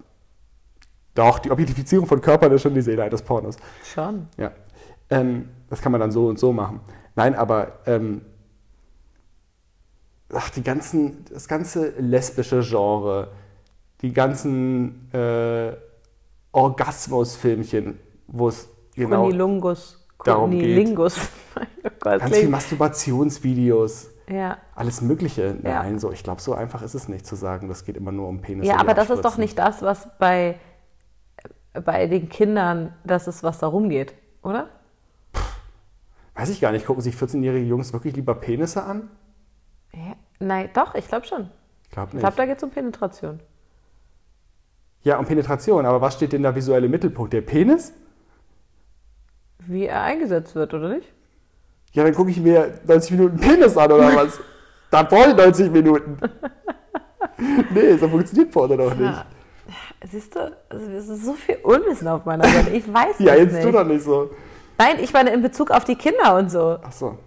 doch, 1.19 1.39
die 1.39 1.51
Objektifizierung 1.51 2.07
von 2.07 2.21
Körpern 2.21 2.53
ist 2.53 2.63
schon 2.63 2.75
die 2.75 2.83
Seele 2.83 3.03
eines 3.03 3.23
Pornos. 3.23 3.57
Schon. 3.85 4.29
Ja. 4.37 4.53
Ähm, 5.11 5.49
das 5.69 5.81
kann 5.81 5.93
man 5.93 6.01
dann 6.01 6.11
so 6.11 6.27
und 6.27 6.39
so 6.39 6.53
machen. 6.53 6.81
Nein, 7.15 7.35
aber 7.35 7.81
ähm, 7.87 8.23
ach, 10.33 10.51
die 10.51 10.63
ganzen, 10.63 11.25
das 11.33 11.49
ganze 11.49 11.91
lesbische 11.99 12.61
Genre, 12.63 13.29
die 14.03 14.13
ganzen 14.13 15.13
äh, 15.13 15.73
Orgasmusfilmchen, 16.53 17.99
wo 18.27 18.49
es 18.49 18.69
genau 18.95 19.25
Kunilungus. 19.25 20.07
darum 20.25 20.51
geht. 20.51 20.61
Kunilingus. 20.61 21.19
oh 21.85 21.91
Gott, 22.01 22.21
ganz 22.21 22.37
viel 22.37 22.49
Masturbationsvideos, 22.49 24.11
ja. 24.29 24.59
alles 24.75 25.01
Mögliche. 25.01 25.57
Ja. 25.63 25.83
Nein, 25.83 25.99
so, 25.99 26.13
ich 26.13 26.23
glaube, 26.23 26.41
so 26.41 26.55
einfach 26.55 26.83
ist 26.83 26.95
es 26.95 27.09
nicht 27.09 27.27
zu 27.27 27.37
sagen, 27.37 27.69
das 27.69 27.85
geht 27.85 27.97
immer 27.97 28.13
nur 28.13 28.29
um 28.29 28.41
Penis. 28.41 28.67
ja, 28.67 28.79
aber 28.79 28.95
das 28.95 29.11
ist 29.11 29.25
doch 29.25 29.39
nicht 29.39 29.59
das, 29.59 29.83
was 29.83 30.09
bei, 30.19 30.59
bei 31.85 32.07
den 32.07 32.29
Kindern, 32.29 32.93
das 33.05 33.29
ist, 33.29 33.43
was 33.43 33.59
da 33.59 33.67
rumgeht, 33.67 34.15
oder? 34.43 34.69
Weiß 36.35 36.51
ich 36.51 36.61
gar 36.61 36.73
nicht, 36.73 36.87
gucken 36.87 37.03
sich 37.03 37.15
14-jährige 37.15 37.67
Jungs 37.67 37.93
wirklich 37.93 38.15
lieber 38.15 38.35
Penisse 38.35 38.83
an? 38.85 39.09
Ja, 39.95 40.17
nein, 40.39 40.69
doch, 40.75 40.95
ich 40.95 41.09
glaube 41.09 41.27
schon. 41.27 41.51
Ich 41.85 41.91
glaube 41.91 42.09
Ich 42.09 42.15
nicht. 42.15 42.21
glaube, 42.23 42.37
da 42.37 42.47
geht 42.47 42.57
es 42.59 42.63
um 42.63 42.71
Penetration. 42.71 43.41
ja, 45.03 45.19
um 45.19 45.25
Penetration, 45.25 45.87
aber 45.87 46.01
was 46.01 46.15
steht 46.15 46.33
denn 46.33 46.43
da 46.43 46.55
visuell 46.55 46.85
im 46.85 46.91
Mittelpunkt? 46.91 47.33
Der 47.33 47.41
Penis? 47.41 47.93
Wie 49.67 49.87
er 49.87 50.03
eingesetzt 50.03 50.55
wird, 50.55 50.75
oder 50.75 50.89
nicht? 50.91 51.13
Ja, 51.93 52.05
dann 52.05 52.15
gucke 52.15 52.31
ich 52.31 52.41
mir 52.41 52.81
90 52.87 53.13
Minuten 53.13 53.37
Penis 53.39 53.77
an 53.77 53.91
oder 53.93 54.15
was? 54.15 54.39
da 54.91 55.03
brauche 55.05 55.31
ich 55.31 55.37
90 55.37 55.71
Minuten. 55.71 56.19
nee, 57.75 57.97
so 57.97 58.09
funktioniert 58.09 58.51
Porno 58.51 58.77
doch 58.77 58.91
nicht. 58.95 59.01
Ja. 59.01 59.25
Siehst 60.11 60.35
du, 60.37 60.53
also 60.69 60.91
es 60.93 61.09
ist 61.09 61.25
so 61.25 61.33
viel 61.33 61.57
Unwissen 61.63 62.09
auf 62.09 62.25
meiner 62.25 62.45
Seite. 62.45 62.71
Ich 62.71 62.93
weiß 62.93 63.17
Ja, 63.19 63.35
es 63.35 63.41
jetzt 63.41 63.53
nicht. 63.55 63.65
tu 63.65 63.73
doch 63.73 63.85
nicht 63.85 64.05
so. 64.05 64.31
Nein, 64.79 64.97
ich 65.01 65.13
meine 65.13 65.31
in 65.31 65.43
Bezug 65.43 65.71
auf 65.71 65.85
die 65.85 65.97
Kinder 65.97 66.37
und 66.37 66.51
so. 66.51 66.79
Ach 66.83 66.93
so. 66.93 67.19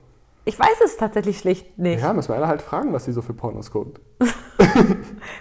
Ich 0.45 0.57
weiß 0.57 0.81
es 0.83 0.97
tatsächlich 0.97 1.37
schlicht 1.39 1.77
nicht. 1.77 2.01
Ja, 2.01 2.13
müssen 2.13 2.29
wir 2.29 2.35
alle 2.37 2.47
halt 2.47 2.61
fragen, 2.61 2.91
was 2.93 3.05
sie 3.05 3.11
so 3.11 3.21
für 3.21 3.33
Pornos 3.33 3.71
guckt. 3.71 3.99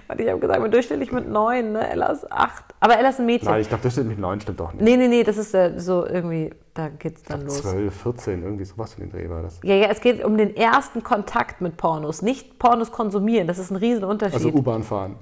Weil 0.07 0.21
ich 0.21 0.29
habe 0.29 0.39
gesagt, 0.39 0.61
man 0.61 0.71
durchschnittlich 0.71 1.13
mit 1.13 1.29
neun, 1.29 1.73
ne? 1.73 1.89
Ella 1.91 2.09
ist 2.09 2.31
acht. 2.31 2.65
Aber 2.81 2.99
Ella 2.99 3.09
ist 3.09 3.19
ein 3.19 3.27
Mädchen. 3.27 3.49
Nein, 3.49 3.63
ich 3.63 3.69
glaube, 3.69 3.91
stimmt 3.91 4.09
mit 4.09 4.19
9, 4.19 4.41
stimmt 4.41 4.61
doch 4.61 4.73
nicht. 4.73 4.83
Nee, 4.83 4.97
nee, 4.97 5.09
nee, 5.09 5.23
das 5.23 5.39
ist 5.39 5.55
äh, 5.55 5.79
so 5.79 6.05
irgendwie, 6.05 6.51
da 6.75 6.89
geht's 6.89 7.23
dann 7.23 7.43
los. 7.43 7.63
12, 7.63 7.95
14, 7.95 8.43
irgendwie 8.43 8.65
sowas 8.65 8.95
für 8.95 9.01
den 9.01 9.11
Dreh 9.11 9.31
war 9.31 9.43
das. 9.43 9.61
Ja, 9.63 9.77
ja, 9.77 9.87
es 9.89 10.01
geht 10.01 10.23
um 10.23 10.37
den 10.37 10.55
ersten 10.55 11.03
Kontakt 11.03 11.61
mit 11.61 11.77
Pornos, 11.77 12.21
nicht 12.21 12.59
Pornos 12.59 12.93
konsumieren. 12.93 13.47
Das 13.47 13.59
ist 13.59 13.71
ein 13.71 13.77
Riesenunterschied. 13.77 14.35
Also 14.35 14.49
U-Bahn 14.51 14.83
fahren. 14.83 15.17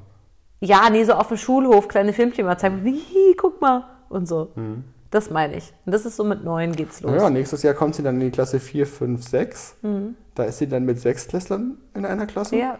Ja, 0.60 0.88
nee, 0.90 1.04
so 1.04 1.12
auf 1.14 1.28
dem 1.28 1.36
Schulhof 1.36 1.88
kleine 1.88 2.12
Filmchen 2.12 2.46
mal 2.46 2.58
zeigen, 2.58 2.84
wie, 2.84 3.34
guck 3.36 3.60
mal 3.60 3.84
und 4.08 4.26
so. 4.26 4.52
Mhm. 4.54 4.84
Das 5.10 5.30
meine 5.30 5.56
ich. 5.56 5.72
Und 5.84 5.92
das 5.92 6.04
ist 6.04 6.16
so 6.16 6.24
mit 6.24 6.44
neun 6.44 6.72
geht's 6.72 7.00
los. 7.00 7.12
Naja, 7.12 7.30
nächstes 7.30 7.62
Jahr 7.62 7.74
kommt 7.74 7.94
sie 7.94 8.02
dann 8.02 8.16
in 8.16 8.22
die 8.22 8.30
Klasse 8.30 8.58
4, 8.60 8.86
5, 8.86 9.28
6. 9.28 9.76
Mhm. 9.82 10.16
Da 10.34 10.44
ist 10.44 10.58
sie 10.58 10.68
dann 10.68 10.84
mit 10.84 11.00
Sechsklässlern 11.00 11.78
in 11.94 12.04
einer 12.04 12.26
Klasse. 12.26 12.56
ja, 12.56 12.78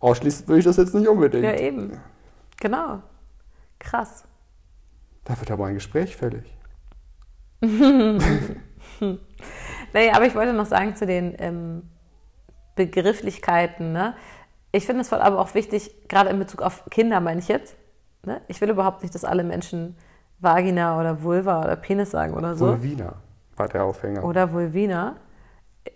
Ausschließen 0.00 0.46
würde 0.46 0.60
ich 0.60 0.64
das 0.64 0.76
jetzt 0.76 0.94
nicht 0.94 1.08
unbedingt. 1.08 1.44
ja, 1.44 1.54
eben. 1.58 2.00
Genau. 2.60 3.02
Krass. 3.78 4.24
Da 5.24 5.38
wird 5.38 5.50
aber 5.50 5.66
ein 5.66 5.74
Gespräch 5.74 6.16
fällig. 6.16 6.44
Naja, 9.92 10.12
aber 10.14 10.26
ich 10.26 10.34
wollte 10.34 10.52
noch 10.52 10.66
sagen 10.66 10.96
zu 10.96 11.06
den 11.06 11.34
ähm, 11.38 11.82
Begrifflichkeiten. 12.74 13.92
Ne? 13.92 14.14
Ich 14.72 14.86
finde 14.86 15.02
es 15.02 15.08
voll 15.08 15.20
aber 15.20 15.38
auch 15.38 15.54
wichtig, 15.54 16.08
gerade 16.08 16.30
in 16.30 16.38
Bezug 16.38 16.62
auf 16.62 16.84
Kinder 16.90 17.20
meine 17.20 17.40
ich 17.40 17.48
jetzt. 17.48 17.76
Ne? 18.24 18.40
Ich 18.48 18.60
will 18.60 18.70
überhaupt 18.70 19.02
nicht, 19.02 19.14
dass 19.14 19.24
alle 19.24 19.44
Menschen 19.44 19.96
Vagina 20.40 21.00
oder 21.00 21.22
Vulva 21.22 21.62
oder 21.64 21.76
Penis 21.76 22.10
sagen 22.10 22.34
oder 22.34 22.54
so. 22.54 22.66
Vulvina 22.66 23.14
war 23.56 23.68
der 23.68 23.84
Aufhänger. 23.84 24.24
Oder 24.24 24.52
Vulvina. 24.52 25.16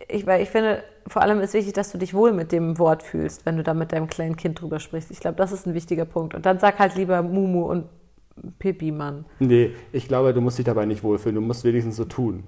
Ich, 0.09 0.27
weil 0.27 0.43
ich 0.43 0.49
finde, 0.49 0.83
vor 1.07 1.23
allem 1.23 1.41
ist 1.41 1.55
wichtig, 1.55 1.75
dass 1.75 1.93
du 1.93 1.99
dich 1.99 2.15
wohl 2.15 2.33
mit 2.33 2.51
dem 2.51 2.79
Wort 2.79 3.03
fühlst, 3.03 3.47
wenn 3.47 3.57
du 3.57 3.63
da 3.63 3.75
mit 3.75 3.93
deinem 3.93 4.09
kleinen 4.09 4.37
Kind 4.37 4.61
drüber 4.61 4.81
sprichst. 4.81 5.11
Ich 5.11 5.21
glaube, 5.21 5.37
das 5.37 5.53
ist 5.53 5.67
ein 5.67 5.75
wichtiger 5.75 6.07
Punkt. 6.07 6.35
Und 6.35 6.47
dann 6.47 6.59
sag 6.59 6.79
halt 6.79 6.95
lieber 6.97 7.23
Mumu 7.23 7.65
und 7.67 7.87
Pipi, 8.59 8.91
Mann. 8.91 9.27
Nee, 9.39 9.75
ich 9.93 10.09
glaube, 10.09 10.33
du 10.33 10.41
musst 10.41 10.59
dich 10.59 10.65
dabei 10.65 10.87
nicht 10.87 11.05
wohlfühlen. 11.05 11.37
Du 11.37 11.43
musst 11.43 11.65
wenigstens 11.65 11.97
so 11.97 12.05
tun. 12.05 12.45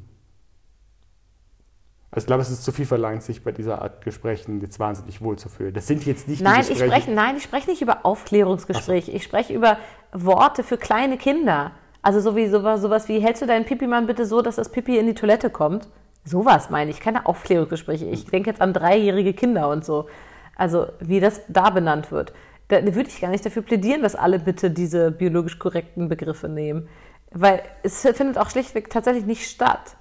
Also 2.15 2.27
ich 2.27 2.27
glaube, 2.29 2.43
es 2.43 2.51
ist 2.51 2.63
zu 2.63 2.71
viel 2.71 2.87
verlangt, 2.87 3.25
sich 3.25 3.43
bei 3.43 3.51
dieser 3.51 3.83
Art 3.83 4.05
Gesprächen 4.05 4.61
jetzt 4.61 4.79
wahnsinnig 4.79 5.21
wohlzufühlen. 5.21 5.75
Das 5.75 5.89
sind 5.89 6.07
jetzt 6.07 6.29
nicht 6.29 6.39
die 6.39 6.45
Nein, 6.45 6.61
ich 6.61 6.69
Gespräche. 6.69 6.93
spreche, 6.93 7.11
nein, 7.11 7.37
ich 7.37 7.43
spreche 7.43 7.69
nicht 7.69 7.83
über 7.83 8.07
Aufklärungsgespräche. 8.07 9.11
Ich 9.11 9.25
spreche 9.25 9.53
über 9.53 9.79
Worte 10.13 10.63
für 10.63 10.77
kleine 10.77 11.17
Kinder. 11.19 11.73
Also 12.03 12.21
so 12.21 12.37
wie, 12.37 12.47
sowas, 12.47 12.83
sowas 12.83 13.09
wie, 13.09 13.19
hältst 13.19 13.43
du 13.43 13.47
deinen 13.47 13.65
Pipi-Mann 13.65 14.07
bitte 14.07 14.27
so, 14.27 14.43
dass 14.43 14.55
das 14.55 14.69
Pipi 14.69 14.97
in 14.97 15.09
die 15.09 15.15
Toilette 15.15 15.51
kommt? 15.51 15.89
Sowas 16.25 16.71
meine 16.71 16.93
ich, 16.93 17.01
keine 17.01 17.27
Aufklärungsgespräche. 17.27 18.05
Ich 18.05 18.27
denke 18.27 18.49
jetzt 18.49 18.63
an 18.63 18.73
dreijährige 18.73 19.33
Kinder 19.33 19.69
und 19.69 19.85
so. 19.85 20.07
Also 20.55 20.87
wie 21.01 21.19
das 21.19 21.41
da 21.49 21.71
benannt 21.71 22.13
wird. 22.13 22.33
Da 22.69 22.81
würde 22.95 23.09
ich 23.09 23.21
gar 23.21 23.31
nicht 23.31 23.45
dafür 23.45 23.63
plädieren, 23.63 24.03
dass 24.03 24.15
alle 24.15 24.39
bitte 24.39 24.71
diese 24.71 25.11
biologisch 25.11 25.59
korrekten 25.59 26.09
Begriffe 26.09 26.49
nehmen. 26.49 26.89
Weil 27.33 27.63
es 27.83 28.03
findet 28.03 28.39
auch 28.39 28.51
schlichtweg 28.51 28.89
tatsächlich 28.89 29.27
nicht 29.27 29.51
statt. 29.51 29.97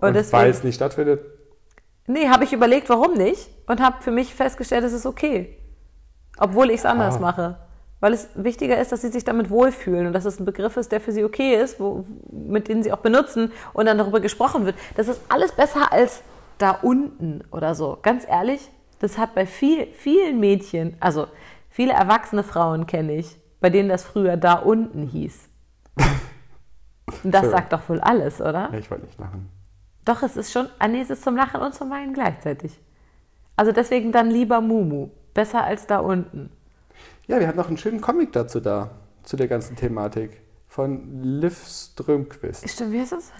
Und 0.00 0.32
weil 0.32 0.50
es 0.50 0.64
nicht 0.64 0.76
stattfindet, 0.76 1.20
Nee, 2.06 2.28
habe 2.28 2.42
ich 2.42 2.52
überlegt, 2.52 2.88
warum 2.88 3.14
nicht 3.14 3.48
und 3.68 3.80
habe 3.80 4.02
für 4.02 4.10
mich 4.10 4.34
festgestellt, 4.34 4.82
es 4.82 4.92
ist 4.92 5.06
okay. 5.06 5.56
Obwohl 6.38 6.70
ich 6.70 6.78
es 6.80 6.84
anders 6.86 7.16
Ah. 7.16 7.20
mache. 7.20 7.56
Weil 8.00 8.14
es 8.14 8.28
wichtiger 8.34 8.80
ist, 8.80 8.90
dass 8.90 9.02
sie 9.02 9.08
sich 9.10 9.24
damit 9.24 9.48
wohlfühlen 9.50 10.06
und 10.08 10.12
dass 10.14 10.24
es 10.24 10.40
ein 10.40 10.44
Begriff 10.46 10.76
ist, 10.76 10.90
der 10.90 11.00
für 11.00 11.12
sie 11.12 11.22
okay 11.22 11.54
ist, 11.54 11.78
wo, 11.78 12.04
mit 12.32 12.66
den 12.68 12.82
sie 12.82 12.92
auch 12.92 12.98
benutzen 12.98 13.52
und 13.74 13.86
dann 13.86 13.98
darüber 13.98 14.18
gesprochen 14.20 14.64
wird. 14.64 14.74
Das 14.96 15.06
ist 15.06 15.20
alles 15.28 15.52
besser 15.52 15.92
als 15.92 16.22
da 16.58 16.70
unten 16.82 17.44
oder 17.52 17.74
so. 17.76 17.98
Ganz 18.02 18.26
ehrlich, 18.26 18.70
das 18.98 19.16
hat 19.18 19.34
bei 19.34 19.46
viel, 19.46 19.86
vielen 19.92 20.40
Mädchen, 20.40 20.96
also 20.98 21.26
viele 21.68 21.92
erwachsene 21.92 22.42
Frauen 22.42 22.86
kenne 22.86 23.12
ich, 23.16 23.36
bei 23.60 23.70
denen 23.70 23.88
das 23.90 24.02
früher 24.02 24.36
da 24.36 24.54
unten 24.54 25.02
hieß. 25.04 25.48
Und 27.22 27.32
das 27.32 27.50
sagt 27.50 27.72
doch 27.72 27.88
wohl 27.88 28.00
alles, 28.00 28.40
oder? 28.40 28.70
Ich 28.72 28.90
wollte 28.90 29.04
nicht 29.04 29.18
lachen. 29.18 29.48
Doch, 30.04 30.22
es 30.22 30.36
ist 30.36 30.52
schon, 30.52 30.68
ah, 30.78 30.88
nee, 30.88 31.00
es 31.00 31.10
ist 31.10 31.22
zum 31.22 31.36
Lachen 31.36 31.60
und 31.60 31.74
zum 31.74 31.90
Weinen 31.90 32.14
gleichzeitig. 32.14 32.80
Also 33.56 33.72
deswegen 33.72 34.12
dann 34.12 34.30
lieber 34.30 34.60
Mumu. 34.60 35.10
Besser 35.34 35.62
als 35.64 35.86
da 35.86 35.98
unten. 35.98 36.50
Ja, 37.26 37.38
wir 37.38 37.46
haben 37.46 37.56
noch 37.56 37.68
einen 37.68 37.76
schönen 37.76 38.00
Comic 38.00 38.32
dazu 38.32 38.58
da, 38.60 38.90
zu 39.22 39.36
der 39.36 39.46
ganzen 39.46 39.76
Thematik. 39.76 40.40
Von 40.66 41.22
Liv 41.22 41.66
Strömquist. 41.66 42.68
Stimmt, 42.68 42.92
wie 42.92 43.00
heißt 43.00 43.12
das? 43.12 43.32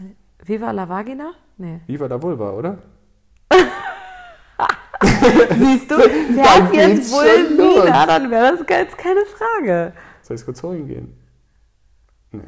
Viva 0.44 0.70
la 0.70 0.88
Vagina? 0.88 1.32
Nee. 1.56 1.80
Da 1.88 2.22
wohl 2.22 2.38
war, 2.38 2.54
oder? 2.56 2.78
Siehst 5.02 5.90
du, 5.90 5.96
wer 5.96 6.70
jetzt 6.72 7.10
schon 7.10 7.56
los. 7.56 7.86
wieder, 7.86 8.06
dann 8.06 8.30
wäre 8.30 8.56
das 8.56 8.66
jetzt 8.68 8.98
keine 8.98 9.24
Frage. 9.26 9.92
Soll 10.22 10.36
ich 10.36 10.44
kurz 10.44 10.62
holen 10.62 10.86
gehen? 10.86 11.16
Nee. 12.32 12.42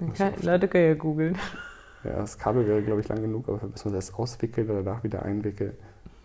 Okay, 0.00 0.32
Leute 0.42 0.68
können 0.68 0.88
ja 0.88 0.94
googeln. 0.94 1.38
Ja, 2.04 2.16
das 2.16 2.38
Kabel 2.38 2.66
wäre, 2.66 2.82
glaube 2.82 3.00
ich, 3.00 3.08
lang 3.08 3.20
genug, 3.20 3.48
aber 3.48 3.58
bis 3.68 3.84
man 3.84 3.94
das 3.94 4.14
auswickelt 4.14 4.70
oder 4.70 4.82
danach 4.82 5.02
wieder 5.02 5.22
einwickelt. 5.22 5.78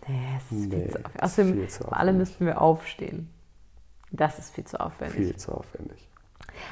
Nee, 0.06 0.22
es 0.36 0.44
ist 0.44 0.68
Nee, 0.68 0.76
viel 0.76 0.90
zu 0.90 0.98
aufwendig. 0.98 1.22
Außerdem, 1.22 1.54
viel 1.54 1.68
zu 1.68 1.92
alle 1.92 2.12
müssten 2.12 2.46
wir 2.46 2.60
aufstehen. 2.60 3.30
Das 4.10 4.38
ist 4.38 4.54
viel 4.54 4.64
zu 4.64 4.80
aufwendig. 4.80 5.16
Viel 5.16 5.36
zu 5.36 5.52
aufwendig. 5.52 6.08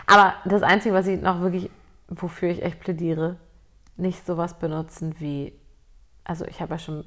Aber 0.07 0.35
das 0.45 0.63
Einzige, 0.63 0.95
was 0.95 1.07
ich 1.07 1.21
noch 1.21 1.41
wirklich, 1.41 1.71
wofür 2.09 2.51
ich 2.51 2.63
echt 2.63 2.81
plädiere, 2.81 3.37
nicht 3.97 4.27
sowas 4.27 4.59
benutzen 4.59 5.15
wie, 5.19 5.53
also 6.25 6.45
ich 6.45 6.61
habe 6.61 6.75
ja 6.75 6.79
schon, 6.79 7.05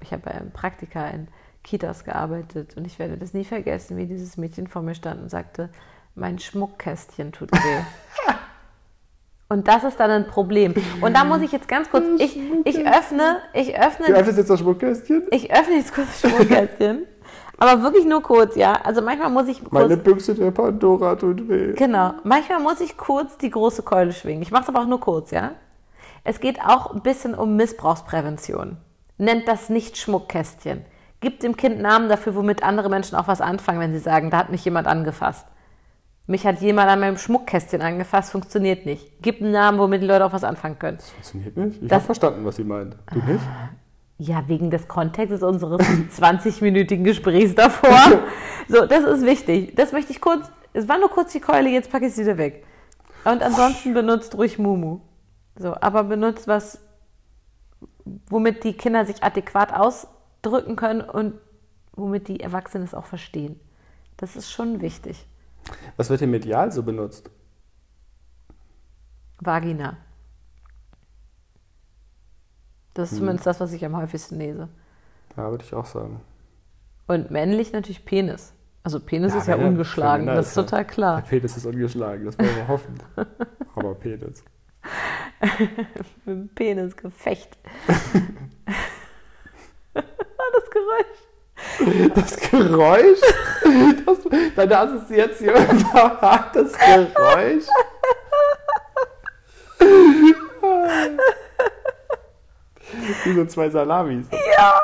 ich 0.00 0.12
habe 0.12 0.30
ja 0.30 0.38
im 0.38 0.50
Praktika 0.50 1.08
in 1.08 1.28
Kitas 1.62 2.04
gearbeitet 2.04 2.76
und 2.76 2.84
ich 2.86 2.98
werde 2.98 3.18
das 3.18 3.34
nie 3.34 3.44
vergessen, 3.44 3.96
wie 3.96 4.06
dieses 4.06 4.36
Mädchen 4.36 4.66
vor 4.68 4.82
mir 4.82 4.94
stand 4.94 5.20
und 5.20 5.28
sagte, 5.28 5.70
mein 6.14 6.38
Schmuckkästchen 6.38 7.32
tut 7.32 7.52
weh. 7.52 7.82
Und 9.48 9.68
das 9.68 9.84
ist 9.84 10.00
dann 10.00 10.10
ein 10.10 10.26
Problem. 10.26 10.74
Und 11.00 11.14
da 11.16 11.24
muss 11.24 11.40
ich 11.40 11.52
jetzt 11.52 11.68
ganz 11.68 11.88
kurz, 11.88 12.04
ich, 12.18 12.36
ich 12.64 12.86
öffne, 12.86 13.38
ich 13.54 13.78
öffne 13.78 14.06
Du 14.06 14.12
öffnest 14.12 14.38
jetzt 14.38 14.50
das 14.50 14.60
Schmuckkästchen? 14.60 15.22
ich 15.30 15.52
öffne 15.52 15.76
jetzt 15.76 15.94
kurz 15.94 16.20
das 16.20 16.30
Schmuckkästchen. 16.30 17.06
aber 17.58 17.82
wirklich 17.82 18.04
nur 18.04 18.22
kurz, 18.22 18.56
ja. 18.56 18.72
Also 18.82 19.02
manchmal 19.02 19.30
muss 19.30 19.46
ich 19.46 19.60
kurz. 19.60 19.72
Meine 19.72 19.96
Büchse 19.96 20.34
der 20.34 20.50
Pandora 20.50 21.14
tut 21.14 21.48
weh. 21.48 21.74
Genau. 21.74 22.14
Manchmal 22.24 22.60
muss 22.60 22.80
ich 22.80 22.96
kurz 22.96 23.38
die 23.38 23.50
große 23.50 23.82
Keule 23.82 24.12
schwingen. 24.12 24.42
Ich 24.42 24.50
mache 24.50 24.64
es 24.64 24.68
aber 24.68 24.80
auch 24.80 24.86
nur 24.86 25.00
kurz, 25.00 25.30
ja. 25.30 25.52
Es 26.24 26.40
geht 26.40 26.60
auch 26.60 26.92
ein 26.92 27.02
bisschen 27.02 27.34
um 27.34 27.54
Missbrauchsprävention. 27.54 28.78
Nennt 29.16 29.46
das 29.46 29.68
nicht 29.68 29.96
Schmuckkästchen. 29.96 30.84
Gibt 31.20 31.42
dem 31.44 31.56
Kind 31.56 31.80
Namen 31.80 32.08
dafür, 32.08 32.34
womit 32.34 32.62
andere 32.62 32.90
Menschen 32.90 33.16
auch 33.16 33.28
was 33.28 33.40
anfangen, 33.40 33.80
wenn 33.80 33.92
sie 33.92 34.00
sagen, 34.00 34.30
da 34.30 34.38
hat 34.38 34.50
mich 34.50 34.64
jemand 34.64 34.88
angefasst. 34.88 35.46
Mich 36.28 36.44
hat 36.46 36.60
jemand 36.60 36.90
an 36.90 36.98
meinem 37.00 37.18
Schmuckkästchen 37.18 37.82
angefasst, 37.82 38.32
funktioniert 38.32 38.84
nicht. 38.84 39.22
Gib 39.22 39.40
einen 39.40 39.52
Namen, 39.52 39.78
womit 39.78 40.02
die 40.02 40.06
Leute 40.06 40.24
auch 40.24 40.32
was 40.32 40.42
anfangen 40.42 40.78
können. 40.78 40.98
Funktioniert 40.98 41.56
nicht? 41.56 41.82
Ich 41.82 41.88
Das- 41.88 41.96
habe 41.98 42.04
verstanden, 42.06 42.44
was 42.44 42.56
sie 42.56 42.64
meint. 42.64 42.96
Du 43.12 43.18
nicht? 43.20 43.44
Ja, 44.18 44.48
wegen 44.48 44.70
des 44.70 44.88
Kontextes 44.88 45.42
unseres 45.42 45.80
20-minütigen 46.18 47.04
Gesprächs 47.04 47.54
davor. 47.54 48.20
So, 48.66 48.86
das 48.86 49.04
ist 49.04 49.24
wichtig. 49.24 49.76
Das 49.76 49.92
möchte 49.92 50.10
ich 50.12 50.20
kurz. 50.20 50.50
Es 50.72 50.88
war 50.88 50.98
nur 50.98 51.10
kurz 51.10 51.32
die 51.32 51.40
Keule, 51.40 51.68
jetzt 51.70 51.90
packe 51.92 52.06
ich 52.06 52.14
sie 52.14 52.22
wieder 52.22 52.38
weg. 52.38 52.64
Und 53.24 53.42
ansonsten 53.42 53.94
benutzt 53.94 54.36
ruhig 54.36 54.58
Mumu. 54.58 55.00
So, 55.58 55.74
aber 55.80 56.04
benutzt 56.04 56.48
was, 56.48 56.80
womit 58.28 58.64
die 58.64 58.72
Kinder 58.72 59.04
sich 59.04 59.22
adäquat 59.22 59.72
ausdrücken 59.72 60.76
können 60.76 61.00
und 61.02 61.34
womit 61.92 62.28
die 62.28 62.40
Erwachsenen 62.40 62.84
es 62.84 62.94
auch 62.94 63.06
verstehen. 63.06 63.58
Das 64.16 64.36
ist 64.36 64.50
schon 64.50 64.80
wichtig. 64.80 65.26
Was 65.96 66.10
wird 66.10 66.20
hier 66.20 66.28
medial 66.28 66.70
so 66.72 66.82
benutzt? 66.82 67.30
Vagina. 69.38 69.96
Das 72.94 73.12
ist 73.12 73.18
zumindest 73.18 73.46
das, 73.46 73.60
was 73.60 73.72
ich 73.72 73.84
am 73.84 73.96
häufigsten 73.96 74.38
lese. 74.38 74.68
Ja, 75.36 75.50
würde 75.50 75.64
ich 75.64 75.74
auch 75.74 75.84
sagen. 75.84 76.20
Und 77.06 77.30
männlich 77.30 77.72
natürlich 77.72 78.04
Penis. 78.04 78.54
Also 78.82 79.00
Penis 79.00 79.32
Ja, 79.34 79.40
ist 79.40 79.48
ja 79.48 79.56
ungeschlagen, 79.56 80.26
das 80.26 80.48
ist 80.48 80.54
total 80.54 80.84
Der 80.84 80.92
klar. 80.92 81.20
Penis 81.22 81.56
ist 81.56 81.66
ungeschlagen, 81.66 82.24
das 82.24 82.38
wollen 82.38 82.56
wir 82.56 82.68
hoffen. 82.68 82.94
Aber 83.74 83.94
Penis. 83.96 84.44
Mit 86.24 86.26
dem 86.26 86.48
Penisgefecht. 86.48 87.58
das 89.94 90.70
Geräusch. 90.70 91.25
Das 92.14 92.36
Geräusch? 92.36 93.20
Das, 94.06 94.18
deine 94.54 94.78
Assoziation 94.78 95.54
war 95.92 96.50
das 96.54 96.72
Geräusch? 96.72 97.64
Wie 103.24 103.34
so 103.34 103.44
zwei 103.46 103.68
Salamis. 103.70 104.26
Ja, 104.56 104.80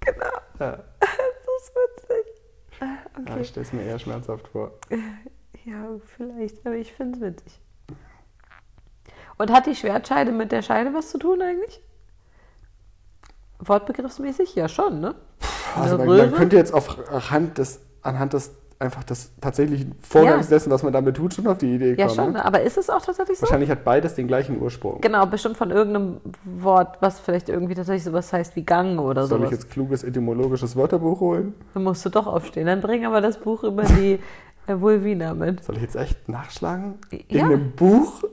genau. 0.00 0.26
Ja, 0.58 0.78
Das 1.00 1.10
ist 1.58 1.74
witzig. 1.74 2.42
ja 3.28 3.36
ich 3.38 3.48
stelle 3.48 3.66
es 3.66 3.72
mir 3.72 3.82
eher 3.84 3.98
schmerzhaft 3.98 4.48
vor. 4.48 4.72
Ja, 5.64 5.84
vielleicht, 6.16 6.64
aber 6.66 6.76
ich 6.76 6.92
finde 6.92 7.16
es 7.18 7.22
witzig. 7.22 7.60
Und 9.38 9.50
hat 9.52 9.66
die 9.66 9.74
Schwertscheide 9.74 10.32
mit 10.32 10.52
der 10.52 10.62
Scheide 10.62 10.92
was 10.94 11.10
zu 11.10 11.18
tun 11.18 11.40
eigentlich? 11.42 11.82
Wortbegriffsmäßig? 13.58 14.54
Ja, 14.54 14.68
schon, 14.68 15.00
ne? 15.00 15.14
Also 15.76 15.98
man, 15.98 16.06
man 16.06 16.32
könnte 16.32 16.56
jetzt 16.56 16.72
auf, 16.74 16.96
anhand 17.10 17.58
des, 17.58 17.80
anhand 18.02 18.32
des 18.32 18.52
einfach 18.78 19.04
des 19.04 19.30
tatsächlichen 19.42 19.94
Vorgangs 20.00 20.48
Ja. 20.48 20.56
dessen, 20.56 20.70
was 20.70 20.82
man 20.82 20.90
damit 20.94 21.14
tut, 21.14 21.34
schon 21.34 21.46
auf 21.48 21.58
die 21.58 21.74
Idee 21.74 21.96
Ja, 21.98 22.06
kommen. 22.06 22.16
schon. 22.16 22.32
ne? 22.32 22.42
Aber 22.42 22.62
ist 22.62 22.78
es 22.78 22.88
auch 22.88 23.02
tatsächlich 23.02 23.36
so? 23.36 23.42
Wahrscheinlich 23.42 23.68
hat 23.68 23.84
beides 23.84 24.14
den 24.14 24.26
gleichen 24.26 24.58
Ursprung. 24.58 25.02
Genau, 25.02 25.26
bestimmt 25.26 25.58
von 25.58 25.70
irgendeinem 25.70 26.16
Wort, 26.44 26.96
was 27.00 27.20
vielleicht 27.20 27.50
irgendwie 27.50 27.74
tatsächlich 27.74 28.04
sowas 28.04 28.32
heißt 28.32 28.56
wie 28.56 28.62
Gang 28.62 28.98
oder 28.98 29.26
Soll 29.26 29.40
ich 29.40 29.44
sowas. 29.50 29.58
jetzt 29.60 29.70
kluges 29.70 30.02
etymologisches 30.02 30.76
Wörterbuch 30.76 31.20
holen? 31.20 31.52
Dann 31.74 31.84
musst 31.84 32.06
du 32.06 32.08
doch 32.08 32.26
aufstehen. 32.26 32.66
Dann 32.66 32.80
bring 32.80 33.04
aber 33.04 33.20
das 33.20 33.36
Buch 33.36 33.64
über 33.64 33.82
die 33.82 34.18
äh, 34.70 34.80
Vulvina 34.80 35.34
mit. 35.34 35.62
Soll 35.64 35.76
ich 35.76 35.82
jetzt 35.82 35.96
echt 35.96 36.28
nachschlagen? 36.28 36.94
Ja. 37.10 37.18
In 37.28 37.52
einem 37.52 37.72
Buch? 37.72 38.22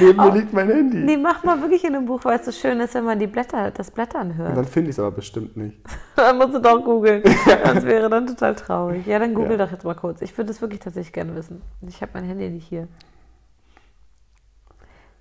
Neben 0.00 0.16
mir 0.16 0.32
liegt 0.32 0.52
mein 0.52 0.68
Handy. 0.68 0.98
Nee, 0.98 1.16
mach 1.16 1.42
mal 1.44 1.60
wirklich 1.60 1.84
in 1.84 1.94
einem 1.94 2.06
Buch, 2.06 2.24
weil 2.24 2.38
es 2.38 2.44
so 2.46 2.52
schön 2.52 2.78
ist, 2.80 2.94
wenn 2.94 3.04
man 3.04 3.18
die 3.18 3.26
Blätter, 3.26 3.70
das 3.72 3.90
Blättern 3.90 4.30
Und 4.30 4.36
hört. 4.36 4.56
dann 4.56 4.64
finde 4.64 4.90
ich 4.90 4.94
es 4.96 5.00
aber 5.00 5.10
bestimmt 5.10 5.56
nicht. 5.56 5.76
Dann 6.16 6.38
musst 6.38 6.54
du 6.54 6.60
doch 6.60 6.82
googeln. 6.84 7.22
Das 7.64 7.84
wäre 7.84 8.08
dann 8.08 8.26
total 8.26 8.54
traurig. 8.54 9.06
Ja, 9.06 9.18
dann 9.18 9.34
google 9.34 9.52
Ja. 9.52 9.66
doch 9.66 9.72
jetzt 9.72 9.84
mal 9.84 9.94
kurz. 9.94 10.20
Ich 10.22 10.36
würde 10.38 10.50
es 10.50 10.60
wirklich 10.60 10.80
tatsächlich 10.80 11.12
gerne 11.12 11.34
wissen. 11.34 11.62
Ich 11.86 12.00
habe 12.02 12.12
mein 12.14 12.24
Handy 12.24 12.48
nicht 12.50 12.66
hier. 12.66 12.88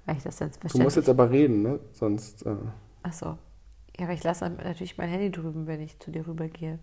Weil 0.06 0.18
ich 0.18 0.24
das 0.24 0.40
jetzt 0.40 0.60
Du 0.74 0.82
musst 0.82 0.96
jetzt 0.96 1.10
aber 1.10 1.30
reden, 1.30 1.62
ne? 1.64 1.80
Sonst. 1.92 2.46
Äh, 2.46 2.56
Achso. 3.04 3.38
Ja, 3.98 4.06
aber 4.06 4.14
ich 4.14 4.24
lasse 4.24 4.50
natürlich 4.50 4.98
mein 4.98 5.10
Handy 5.10 5.32
drüben, 5.32 5.68
wenn 5.68 5.82
ich 5.82 6.00
zu 6.00 6.12
dir 6.12 6.26
rübergehe. 6.28 6.80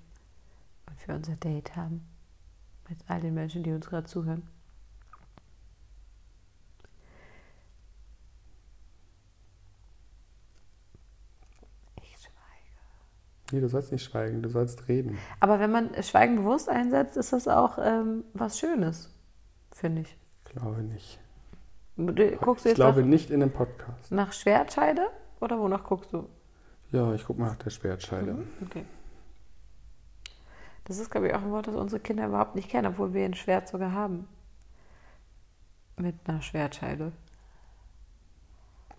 Und 0.89 1.09
wir 1.09 1.15
unser 1.15 1.37
Date 1.37 1.75
haben. 1.77 2.05
Mit 2.89 2.99
all 3.09 3.21
den 3.21 3.35
Menschen, 3.35 3.63
die 3.63 3.73
uns 3.73 3.87
gerade 3.87 4.07
zuhören. 4.07 4.49
Ich 12.03 12.11
schweige. 12.19 13.53
nee, 13.53 13.61
du 13.61 13.69
sollst 13.69 13.93
nicht 13.93 14.05
schweigen, 14.05 14.43
du 14.43 14.49
sollst 14.49 14.89
reden. 14.89 15.19
Aber 15.41 15.61
wenn 15.61 15.71
man 15.71 15.91
Schweigen 16.03 16.37
bewusst 16.37 16.69
einsetzt, 16.69 17.17
ist 17.17 17.33
das 17.33 17.49
auch 17.49 17.79
ähm, 17.81 18.25
was 18.35 18.59
Schönes, 18.59 19.11
finde 19.73 20.03
ich. 20.03 20.17
Glaube 20.45 20.83
nicht. 20.83 21.19
Du- 21.97 22.13
Guckst 22.13 22.65
du 22.65 22.69
Ich 22.69 22.73
jetzt 22.73 22.77
glaube 22.77 23.01
nach, 23.03 23.09
nicht 23.09 23.31
in 23.31 23.43
einem 23.43 23.53
Podcast. 23.53 24.11
nach 24.11 24.33
Schwertscheide 24.33 25.07
Oder 25.41 25.59
wonach 25.61 25.85
guckst 25.85 26.13
du? 26.13 26.29
Ja, 26.91 27.13
ich 27.15 27.25
guck 27.25 27.39
mal 27.39 27.47
nach 27.47 27.57
der 27.57 27.71
Schwertscheide. 27.71 28.37
Okay. 28.65 28.85
Das 30.85 30.99
ist, 30.99 31.11
glaube 31.11 31.29
ich, 31.29 31.35
auch 31.35 31.43
ein 31.43 31.51
Wort, 31.51 31.67
das 31.67 31.75
unsere 31.75 32.01
Kinder 32.01 32.27
überhaupt 32.27 32.55
nicht 32.55 32.69
kennen, 32.69 32.87
obwohl 32.89 33.15
wir 33.15 33.25
ein 33.25 33.35
Schwert 33.35 33.69
sogar 33.69 33.93
haben. 33.93 34.29
Mit 35.97 36.17
einer 36.27 36.43
Schwertscheide. 36.43 37.13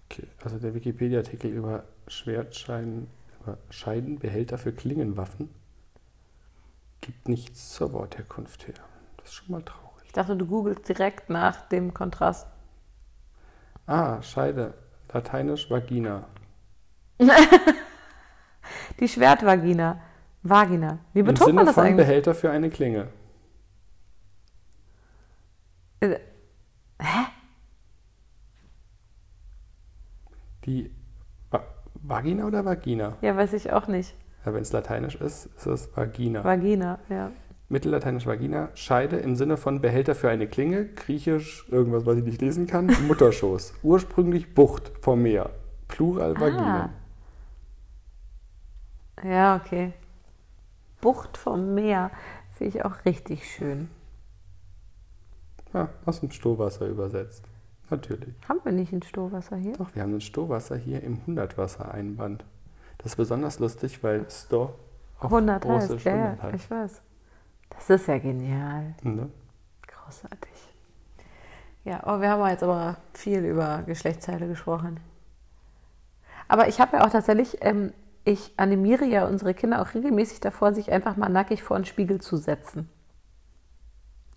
Okay, 0.05 0.27
also 0.43 0.57
der 0.57 0.73
Wikipedia-Artikel 0.73 1.51
über 1.51 1.83
Schwertscheiden, 2.07 3.07
über 3.41 3.57
Scheidenbehälter 3.69 4.57
für 4.57 4.71
Klingenwaffen 4.71 5.49
gibt 7.01 7.27
nichts 7.27 7.73
zur 7.73 7.93
Wortherkunft 7.93 8.67
her. 8.67 8.75
Das 9.17 9.27
ist 9.27 9.35
schon 9.35 9.51
mal 9.51 9.61
traurig. 9.61 10.03
Ich 10.05 10.11
dachte, 10.13 10.35
du 10.35 10.45
googelst 10.47 10.87
direkt 10.87 11.29
nach 11.29 11.67
dem 11.67 11.93
Kontrast. 11.93 12.47
Ah, 13.85 14.21
Scheide, 14.23 14.73
lateinisch 15.13 15.69
Vagina. 15.69 16.25
Die 18.99 19.07
Schwertvagina. 19.07 20.01
Vagina. 20.49 20.99
Wie 21.13 21.19
Im 21.19 21.25
betont 21.25 21.45
Sinne 21.47 21.55
man 21.55 21.65
das 21.65 21.75
von 21.75 21.85
eigentlich? 21.85 22.05
Behälter 22.05 22.35
für 22.35 22.51
eine 22.51 22.69
Klinge. 22.69 23.07
Äh, 26.01 26.19
Hä? 27.01 27.25
Die 30.65 30.91
Va 31.49 31.63
Vagina 31.95 32.45
oder 32.45 32.63
Vagina? 32.63 33.17
Ja, 33.21 33.35
weiß 33.35 33.53
ich 33.53 33.71
auch 33.73 33.87
nicht. 33.87 34.15
Ja, 34.45 34.53
Wenn 34.53 34.61
es 34.61 34.71
lateinisch 34.71 35.15
ist, 35.15 35.47
ist 35.57 35.65
es 35.65 35.97
Vagina. 35.97 36.43
Vagina, 36.43 36.99
ja. 37.09 37.31
Mittellateinisch 37.67 38.27
Vagina, 38.27 38.69
Scheide 38.75 39.17
im 39.17 39.35
Sinne 39.35 39.57
von 39.57 39.81
Behälter 39.81 40.13
für 40.13 40.29
eine 40.29 40.45
Klinge, 40.45 40.85
griechisch, 40.85 41.65
irgendwas, 41.71 42.05
was 42.05 42.17
ich 42.17 42.23
nicht 42.23 42.39
lesen 42.39 42.67
kann, 42.67 42.85
Mutterschoß. 43.07 43.73
Ursprünglich 43.81 44.53
Bucht 44.53 44.91
vom 45.01 45.23
Meer, 45.23 45.49
Plural 45.87 46.39
Vagina. 46.39 46.91
Ja, 49.23 49.55
okay. 49.55 49.93
Bucht 51.05 51.37
vom 51.37 51.75
Meer. 51.75 52.09
Finde 52.49 52.77
ich 52.77 52.83
auch 52.83 53.05
richtig 53.05 53.47
schön. 53.47 53.91
Ja, 55.71 55.89
aus 56.03 56.19
dem 56.21 56.31
Stohwasser 56.31 56.87
übersetzt. 56.87 57.45
Natürlich. 57.91 58.33
Haben 58.49 58.61
wir 58.63 58.71
nicht 58.71 58.91
ein 58.91 59.03
Stohwasser 59.03 59.55
hier? 59.55 59.73
Doch, 59.73 59.93
wir 59.93 60.01
haben 60.01 60.15
ein 60.15 60.21
Stohwasser 60.21 60.75
hier 60.75 61.03
im 61.03 61.23
Hundertwassereinband. 61.27 62.43
Das 62.97 63.11
ist 63.11 63.17
besonders 63.17 63.59
lustig, 63.59 64.03
weil 64.03 64.27
Sto 64.31 64.73
auf 65.19 65.31
100 65.31 65.63
heißt, 65.63 65.91
Russisch 65.91 66.05
ja, 66.05 66.13
100 66.13 66.37
ja, 66.37 66.43
heißt. 66.43 66.55
ich 66.55 66.71
weiß. 66.71 67.01
Das 67.69 67.89
ist 67.91 68.07
ja 68.07 68.17
genial. 68.17 68.95
Ne? 69.03 69.29
Großartig. 69.85 70.73
Ja, 71.83 72.03
aber 72.03 72.21
wir 72.21 72.29
haben 72.31 72.49
jetzt 72.49 72.63
aber 72.63 72.97
viel 73.13 73.45
über 73.45 73.83
Geschlechtsteile 73.83 74.47
gesprochen. 74.47 74.99
Aber 76.47 76.67
ich 76.67 76.79
habe 76.79 76.97
ja 76.97 77.05
auch 77.05 77.11
tatsächlich, 77.11 77.57
ähm, 77.61 77.93
ich 78.25 78.53
animiere 78.57 79.05
ja 79.05 79.27
unsere 79.27 79.53
Kinder 79.53 79.81
auch 79.81 79.93
regelmäßig 79.93 80.39
davor, 80.39 80.73
sich 80.73 80.91
einfach 80.91 81.15
mal 81.15 81.29
nackig 81.29 81.61
vor 81.61 81.77
den 81.77 81.85
Spiegel 81.85 82.19
zu 82.19 82.37
setzen. 82.37 82.89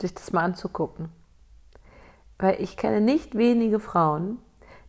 Sich 0.01 0.15
das 0.15 0.31
mal 0.33 0.45
anzugucken. 0.45 1.09
Weil 2.39 2.61
ich 2.61 2.77
kenne 2.77 3.01
nicht 3.01 3.35
wenige 3.35 3.81
Frauen, 3.81 4.39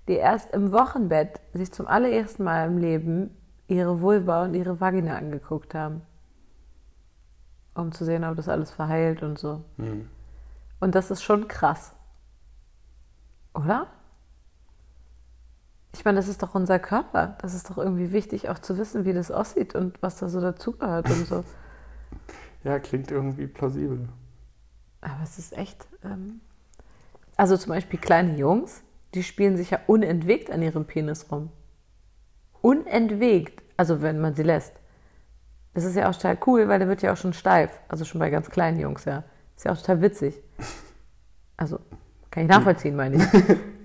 die 0.07 0.15
erst 0.15 0.53
im 0.53 0.73
Wochenbett 0.73 1.39
sich 1.53 1.71
zum 1.71 1.87
allerersten 1.87 2.43
Mal 2.43 2.67
im 2.67 2.77
Leben 2.77 3.35
ihre 3.67 4.01
Vulva 4.01 4.43
und 4.43 4.53
ihre 4.53 4.81
Vagina 4.81 5.15
angeguckt 5.15 5.73
haben. 5.73 6.01
Um 7.73 7.93
zu 7.93 8.03
sehen, 8.03 8.25
ob 8.25 8.35
das 8.35 8.49
alles 8.49 8.69
verheilt 8.69 9.23
und 9.23 9.39
so. 9.39 9.63
Hm. 9.77 10.09
Und 10.81 10.95
das 10.95 11.09
ist 11.09 11.23
schon 11.23 11.47
krass. 11.47 11.95
Oder? 13.53 13.87
Ich 15.93 16.05
meine, 16.05 16.17
das 16.17 16.27
ist 16.27 16.43
doch 16.43 16.55
unser 16.55 16.79
Körper. 16.79 17.37
Das 17.41 17.53
ist 17.53 17.69
doch 17.69 17.77
irgendwie 17.77 18.11
wichtig, 18.11 18.49
auch 18.49 18.59
zu 18.59 18.77
wissen, 18.77 19.05
wie 19.05 19.13
das 19.13 19.31
aussieht 19.31 19.75
und 19.75 20.01
was 20.01 20.17
da 20.17 20.29
so 20.29 20.39
dazugehört 20.39 21.09
und 21.09 21.25
so. 21.25 21.43
Ja, 22.63 22.79
klingt 22.79 23.09
irgendwie 23.09 23.47
plausibel. 23.47 24.07
Aber 25.01 25.23
es 25.23 25.39
ist 25.39 25.57
echt. 25.57 25.87
Ähm 26.03 26.41
also 27.37 27.55
zum 27.57 27.69
Beispiel 27.69 27.99
kleine 27.99 28.35
Jungs, 28.37 28.83
die 29.13 29.23
spielen 29.23 29.55
sich 29.55 29.71
ja 29.71 29.79
unentwegt 29.87 30.51
an 30.51 30.61
ihrem 30.61 30.85
Penis 30.85 31.31
rum. 31.31 31.51
Unentwegt. 32.61 33.63
Also 33.77 34.01
wenn 34.01 34.19
man 34.19 34.35
sie 34.35 34.43
lässt. 34.43 34.73
Das 35.73 35.85
ist 35.85 35.95
ja 35.95 36.09
auch 36.09 36.15
total 36.15 36.37
cool, 36.45 36.67
weil 36.67 36.79
der 36.79 36.87
wird 36.87 37.01
ja 37.01 37.13
auch 37.13 37.17
schon 37.17 37.33
steif. 37.33 37.71
Also 37.87 38.03
schon 38.03 38.19
bei 38.19 38.29
ganz 38.29 38.49
kleinen 38.49 38.79
Jungs, 38.79 39.05
ja. 39.05 39.23
Ist 39.55 39.65
ja 39.65 39.71
auch 39.71 39.77
total 39.77 40.01
witzig. 40.01 40.41
Also, 41.57 41.79
kann 42.31 42.43
ich 42.43 42.49
nachvollziehen, 42.49 42.95
meine 42.95 43.17
ich. 43.17 43.23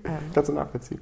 Kannst 0.33 0.49
du 0.49 0.53
nachvollziehen. 0.53 1.01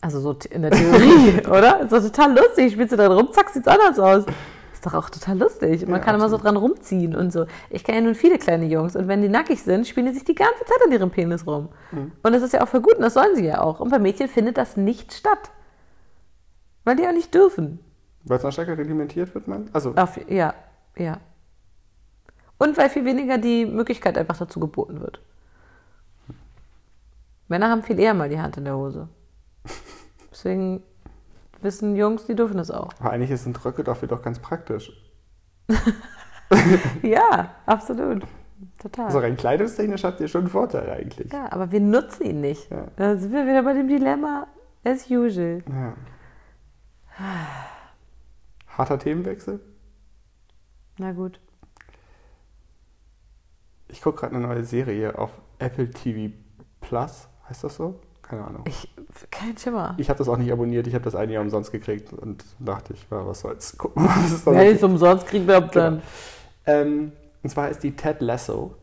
Also 0.00 0.20
so 0.20 0.36
in 0.50 0.62
der 0.62 0.70
Theorie, 0.70 1.46
oder? 1.48 1.80
Ist 1.80 1.92
doch 1.92 2.02
total 2.02 2.36
lustig. 2.36 2.72
Spielst 2.72 2.92
du 2.92 2.96
da 2.96 3.08
rum, 3.08 3.32
zack, 3.32 3.50
sieht's 3.50 3.66
anders 3.66 3.98
aus. 3.98 4.24
Ist 4.72 4.86
doch 4.86 4.94
auch 4.94 5.10
total 5.10 5.38
lustig. 5.38 5.82
Man 5.86 5.96
Ja, 5.96 5.98
kann 5.98 6.14
immer 6.14 6.28
so 6.28 6.36
dran 6.36 6.56
rumziehen 6.56 7.16
und 7.16 7.32
so. 7.32 7.46
Ich 7.68 7.82
kenne 7.82 7.98
ja 7.98 8.04
nun 8.04 8.14
viele 8.14 8.38
kleine 8.38 8.66
Jungs 8.66 8.94
und 8.94 9.08
wenn 9.08 9.22
die 9.22 9.28
nackig 9.28 9.60
sind, 9.62 9.88
spielen 9.88 10.06
die 10.06 10.12
sich 10.12 10.24
die 10.24 10.36
ganze 10.36 10.64
Zeit 10.64 10.78
an 10.86 10.92
ihrem 10.92 11.10
Penis 11.10 11.46
rum. 11.48 11.70
Mhm. 11.90 12.12
Und 12.22 12.32
das 12.32 12.42
ist 12.42 12.52
ja 12.52 12.62
auch 12.62 12.68
für 12.68 12.80
gut 12.80 12.94
und 12.94 13.02
das 13.02 13.14
sollen 13.14 13.34
sie 13.34 13.44
ja 13.44 13.60
auch. 13.60 13.80
Und 13.80 13.90
bei 13.90 13.98
Mädchen 13.98 14.28
findet 14.28 14.56
das 14.56 14.76
nicht 14.76 15.12
statt. 15.12 15.50
Weil 16.84 16.94
die 16.94 17.06
auch 17.08 17.12
nicht 17.12 17.34
dürfen. 17.34 17.80
Weil 18.22 18.36
es 18.38 18.44
noch 18.44 18.52
stärker 18.52 18.78
reglementiert 18.78 19.34
wird, 19.34 19.48
man? 19.48 19.68
Also, 19.72 19.94
Auf, 19.96 20.18
ja, 20.30 20.54
ja. 20.96 21.18
Und 22.58 22.76
weil 22.78 22.88
viel 22.88 23.04
weniger 23.04 23.36
die 23.38 23.66
Möglichkeit 23.66 24.16
einfach 24.16 24.36
dazu 24.36 24.60
geboten 24.60 25.00
wird. 25.00 25.20
Männer 27.48 27.68
haben 27.70 27.82
viel 27.82 27.98
eher 27.98 28.14
mal 28.14 28.28
die 28.28 28.40
Hand 28.40 28.56
in 28.58 28.64
der 28.64 28.76
Hose. 28.76 29.08
Deswegen 30.38 30.84
wissen 31.62 31.96
Jungs, 31.96 32.26
die 32.26 32.36
dürfen 32.36 32.58
das 32.58 32.70
auch. 32.70 32.90
aber 33.00 33.10
eigentlich 33.10 33.40
sind 33.40 33.64
Röcke 33.64 33.82
dafür 33.82 34.06
doch 34.06 34.22
ganz 34.22 34.38
praktisch. 34.38 34.92
Ja, 37.02 37.54
absolut. 37.66 38.24
Total. 38.78 39.04
Also 39.06 39.18
rein 39.18 39.36
kleidungstechnisch 39.36 40.02
habt 40.02 40.18
ihr 40.20 40.28
schon 40.28 40.42
einen 40.42 40.50
Vorteil 40.50 40.88
eigentlich. 40.88 41.30
ja, 41.30 41.52
aber 41.52 41.70
wir 41.70 41.80
nutzen 41.80 42.24
ihn 42.24 42.40
nicht. 42.40 42.70
Ja. 42.70 42.86
Da 42.96 43.18
sind 43.18 43.32
wir 43.32 43.44
wieder 43.44 43.62
bei 43.62 43.74
dem 43.74 43.86
Dilemma 43.86 44.46
as 44.82 45.10
usual. 45.10 45.62
Ja. 45.68 45.94
Harter 48.78 48.98
Themenwechsel. 48.98 49.60
Na 50.96 51.12
gut. 51.12 51.38
Ich 53.88 54.00
gucke 54.00 54.20
gerade 54.20 54.34
eine 54.36 54.46
neue 54.46 54.64
Serie 54.64 55.18
auf 55.18 55.42
Apple 55.58 55.90
TV 55.90 56.34
Plus. 56.80 57.28
Heißt 57.46 57.62
das 57.64 57.76
so? 57.76 58.00
Keine 58.28 58.44
Ahnung. 58.44 58.64
Ich, 58.66 58.88
kein 59.30 59.56
Schimmer. 59.56 59.94
Ich 59.96 60.10
habe 60.10 60.18
das 60.18 60.28
auch 60.28 60.36
nicht 60.36 60.52
abonniert. 60.52 60.86
Ich 60.86 60.94
habe 60.94 61.04
das 61.04 61.14
ein 61.14 61.30
Jahr 61.30 61.42
umsonst 61.42 61.72
gekriegt 61.72 62.12
und 62.12 62.44
dachte 62.58 62.92
ich, 62.92 63.06
ja, 63.10 63.26
was 63.26 63.40
soll's. 63.40 63.76
Gucken 63.78 64.04
was 64.06 64.44
Wenn 64.44 64.68
ich 64.68 64.76
es 64.76 64.82
umsonst 64.82 65.26
kriege, 65.26 65.46
dann. 65.46 65.70
Genau. 65.70 66.02
ähm, 66.66 67.12
Und 67.42 67.50
zwar 67.50 67.70
ist 67.70 67.82
die 67.82 67.92
Ted 67.92 68.20
Lasso. 68.20 68.74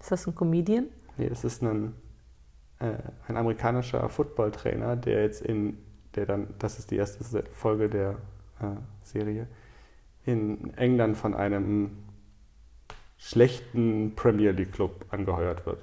Ist 0.00 0.12
das 0.12 0.26
ein 0.26 0.34
Comedian? 0.34 0.86
Nee, 1.16 1.28
das 1.28 1.42
ist 1.42 1.60
ein, 1.62 1.94
äh, 2.78 2.92
ein 3.26 3.36
amerikanischer 3.36 4.08
Footballtrainer, 4.08 4.94
der 4.94 5.22
jetzt 5.22 5.42
in, 5.42 5.78
der 6.14 6.26
dann, 6.26 6.54
das 6.60 6.78
ist 6.78 6.92
die 6.92 6.96
erste 6.96 7.24
Folge 7.52 7.88
der 7.88 8.10
äh, 8.60 8.76
Serie, 9.02 9.48
in 10.24 10.72
England 10.76 11.16
von 11.16 11.34
einem 11.34 11.98
schlechten 13.16 14.12
Premier 14.14 14.52
League 14.52 14.72
Club 14.72 15.06
angeheuert 15.10 15.66
wird. 15.66 15.82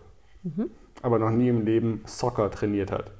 Aber 1.02 1.20
noch 1.20 1.30
nie 1.30 1.50
im 1.50 1.66
Leben 1.66 2.04
Soccer 2.06 2.50
trainiert 2.50 2.92
hat. 2.92 3.12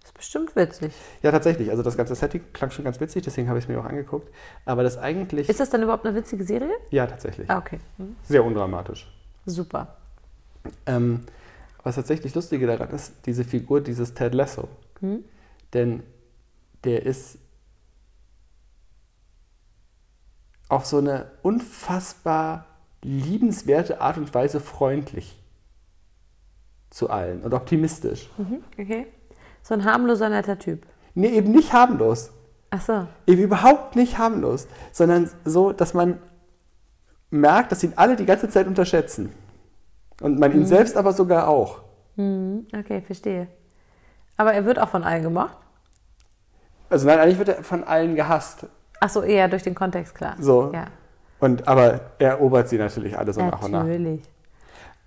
Das 0.00 0.10
ist 0.10 0.14
bestimmt 0.18 0.56
witzig. 0.56 0.92
Ja, 1.22 1.30
tatsächlich. 1.30 1.70
Also 1.70 1.82
das 1.82 1.96
ganze 1.96 2.14
Setting 2.14 2.42
klang 2.52 2.70
schon 2.70 2.84
ganz 2.84 3.00
witzig, 3.00 3.24
deswegen 3.24 3.48
habe 3.48 3.58
ich 3.58 3.64
es 3.64 3.68
mir 3.68 3.80
auch 3.80 3.86
angeguckt. 3.86 4.30
Aber 4.66 4.82
das 4.82 4.98
eigentlich. 4.98 5.48
Ist 5.48 5.60
das 5.60 5.70
dann 5.70 5.82
überhaupt 5.82 6.06
eine 6.06 6.14
witzige 6.14 6.44
Serie? 6.44 6.74
ja, 6.90 7.06
tatsächlich. 7.06 7.48
Ah, 7.50 7.58
okay. 7.58 7.80
Hm. 7.96 8.16
Sehr 8.22 8.44
undramatisch. 8.44 9.10
Super. 9.46 9.96
Ähm, 10.86 11.24
was 11.82 11.96
tatsächlich 11.96 12.34
Lustige 12.34 12.66
daran 12.66 12.90
ist, 12.90 13.14
diese 13.26 13.44
Figur 13.44 13.80
dieses 13.80 14.14
Ted 14.14 14.34
Lasso. 14.34 14.68
Hm? 15.00 15.24
Denn 15.72 16.02
der 16.84 17.04
ist 17.04 17.38
auf 20.68 20.86
so 20.86 20.98
eine 20.98 21.30
unfassbar 21.42 22.66
liebenswerte 23.02 24.00
Art 24.00 24.16
und 24.16 24.32
Weise 24.34 24.60
freundlich 24.60 25.38
zu 26.94 27.10
allen 27.10 27.42
und 27.42 27.52
optimistisch. 27.52 28.30
Mhm. 28.38 28.62
Okay. 28.78 29.06
So 29.62 29.74
ein 29.74 29.84
harmloser, 29.84 30.28
netter 30.28 30.58
Typ. 30.58 30.86
Nee, 31.14 31.28
eben 31.28 31.50
nicht 31.50 31.72
harmlos. 31.72 32.30
Ach 32.70 32.80
so. 32.80 33.06
Eben 33.26 33.42
überhaupt 33.42 33.96
nicht 33.96 34.16
harmlos, 34.18 34.68
sondern 34.92 35.28
so, 35.44 35.72
dass 35.72 35.92
man 35.92 36.20
merkt, 37.30 37.72
dass 37.72 37.82
ihn 37.82 37.94
alle 37.96 38.14
die 38.14 38.24
ganze 38.24 38.48
Zeit 38.48 38.68
unterschätzen. 38.68 39.32
Und 40.20 40.38
man 40.38 40.52
ihn 40.52 40.66
selbst 40.66 40.96
aber 40.96 41.12
sogar 41.12 41.48
auch. 41.48 41.82
Mhm. 42.14 42.68
Okay, 42.72 43.00
verstehe. 43.00 43.48
Aber 44.36 44.54
er 44.54 44.64
wird 44.64 44.78
auch 44.78 44.88
von 44.88 45.02
allen 45.02 45.24
gemacht? 45.24 45.56
Also 46.90 47.08
nein, 47.08 47.18
eigentlich 47.18 47.38
wird 47.38 47.48
er 47.48 47.64
von 47.64 47.82
allen 47.82 48.14
gehasst. 48.14 48.66
Ach 49.00 49.08
so, 49.08 49.22
eher 49.22 49.48
durch 49.48 49.64
den 49.64 49.74
Kontext, 49.74 50.14
klar. 50.14 50.36
So. 50.38 50.70
Ja, 50.72 50.86
Und, 51.40 51.66
aber 51.66 52.12
er 52.20 52.30
erobert 52.30 52.68
sie 52.68 52.78
natürlich 52.78 53.18
alle 53.18 53.32
so 53.32 53.40
nach 53.40 53.62
und 53.62 53.72
nach. 53.72 53.82
natürlich. 53.82 54.22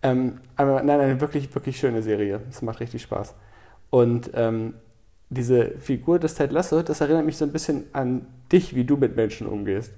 Ähm, 0.01 0.39
aber 0.55 0.83
nein, 0.83 0.99
eine 0.99 1.21
wirklich, 1.21 1.53
wirklich 1.53 1.79
schöne 1.79 2.01
Serie. 2.01 2.41
Es 2.49 2.62
macht 2.62 2.79
richtig 2.79 3.01
Spaß. 3.01 3.33
Und 3.89 4.31
ähm, 4.33 4.75
diese 5.29 5.71
Figur 5.79 6.19
des 6.19 6.36
Ted 6.36 6.51
Lasso, 6.51 6.81
das 6.81 7.01
erinnert 7.01 7.25
mich 7.25 7.38
so 7.38 7.45
ein 7.45 7.51
bisschen 7.51 7.86
an 7.93 8.27
dich, 8.51 8.75
wie 8.75 8.86
du 8.86 8.97
mit 8.97 9.15
Menschen 9.15 9.47
umgehst. 9.47 9.91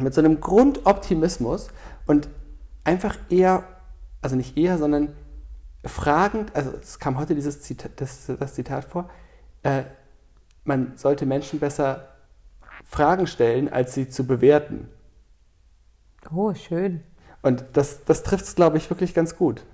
Mit 0.00 0.14
so 0.14 0.20
einem 0.20 0.40
Grundoptimismus 0.40 1.68
und 2.06 2.28
einfach 2.84 3.16
eher, 3.28 3.64
also 4.20 4.36
nicht 4.36 4.56
eher, 4.56 4.78
sondern 4.78 5.14
fragend, 5.84 6.54
also 6.54 6.72
es 6.80 6.98
kam 6.98 7.18
heute 7.18 7.34
dieses 7.34 7.62
Zitat, 7.62 7.92
das, 7.96 8.26
das 8.26 8.54
Zitat 8.54 8.84
vor, 8.84 9.08
äh, 9.62 9.84
man 10.64 10.96
sollte 10.96 11.26
Menschen 11.26 11.58
besser 11.58 12.08
Fragen 12.84 13.26
stellen, 13.26 13.68
als 13.72 13.94
sie 13.94 14.08
zu 14.08 14.26
bewerten. 14.26 14.88
Oh, 16.32 16.52
schön. 16.54 17.02
Und 17.42 17.64
das, 17.72 18.04
das 18.04 18.22
trifft 18.22 18.44
es, 18.44 18.54
glaube 18.54 18.76
ich, 18.76 18.90
wirklich 18.90 19.14
ganz 19.14 19.36
gut. 19.36 19.64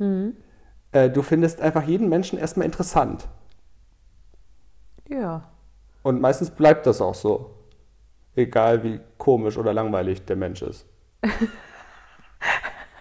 Äh, 0.92 1.11
du 1.11 1.22
findest 1.22 1.61
einfach 1.61 1.83
jeden 1.83 2.09
Menschen 2.09 2.38
erstmal 2.38 2.66
interessant. 2.66 3.26
Ja. 5.09 5.48
Und 6.02 6.20
meistens 6.20 6.50
bleibt 6.50 6.87
das 6.87 7.00
auch 7.00 7.14
so. 7.14 7.50
Egal 8.35 8.85
wie 8.85 9.00
komisch 9.18 9.57
oder 9.57 9.72
langweilig 9.72 10.24
der 10.24 10.37
Mensch 10.37 10.62
ist. 10.62 10.87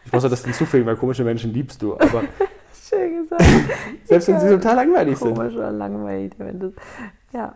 Ich 0.05 0.13
muss 0.13 0.21
das 0.21 0.43
hinzufügen, 0.45 0.85
weil 0.85 0.95
komische 0.95 1.23
Menschen 1.23 1.51
liebst 1.51 1.81
du, 1.81 1.95
aber 1.95 2.23
Schön 2.73 3.23
gesagt. 3.23 3.43
selbst 4.03 4.27
wenn 4.27 4.39
sie 4.39 4.49
total 4.49 4.75
langweilig 4.75 5.17
sind. 5.17 5.35
Komisch 5.35 5.55
oder 5.55 5.71
langweilig, 5.71 6.33
wenn 6.37 6.59
das. 6.59 6.73
Ja. 7.33 7.55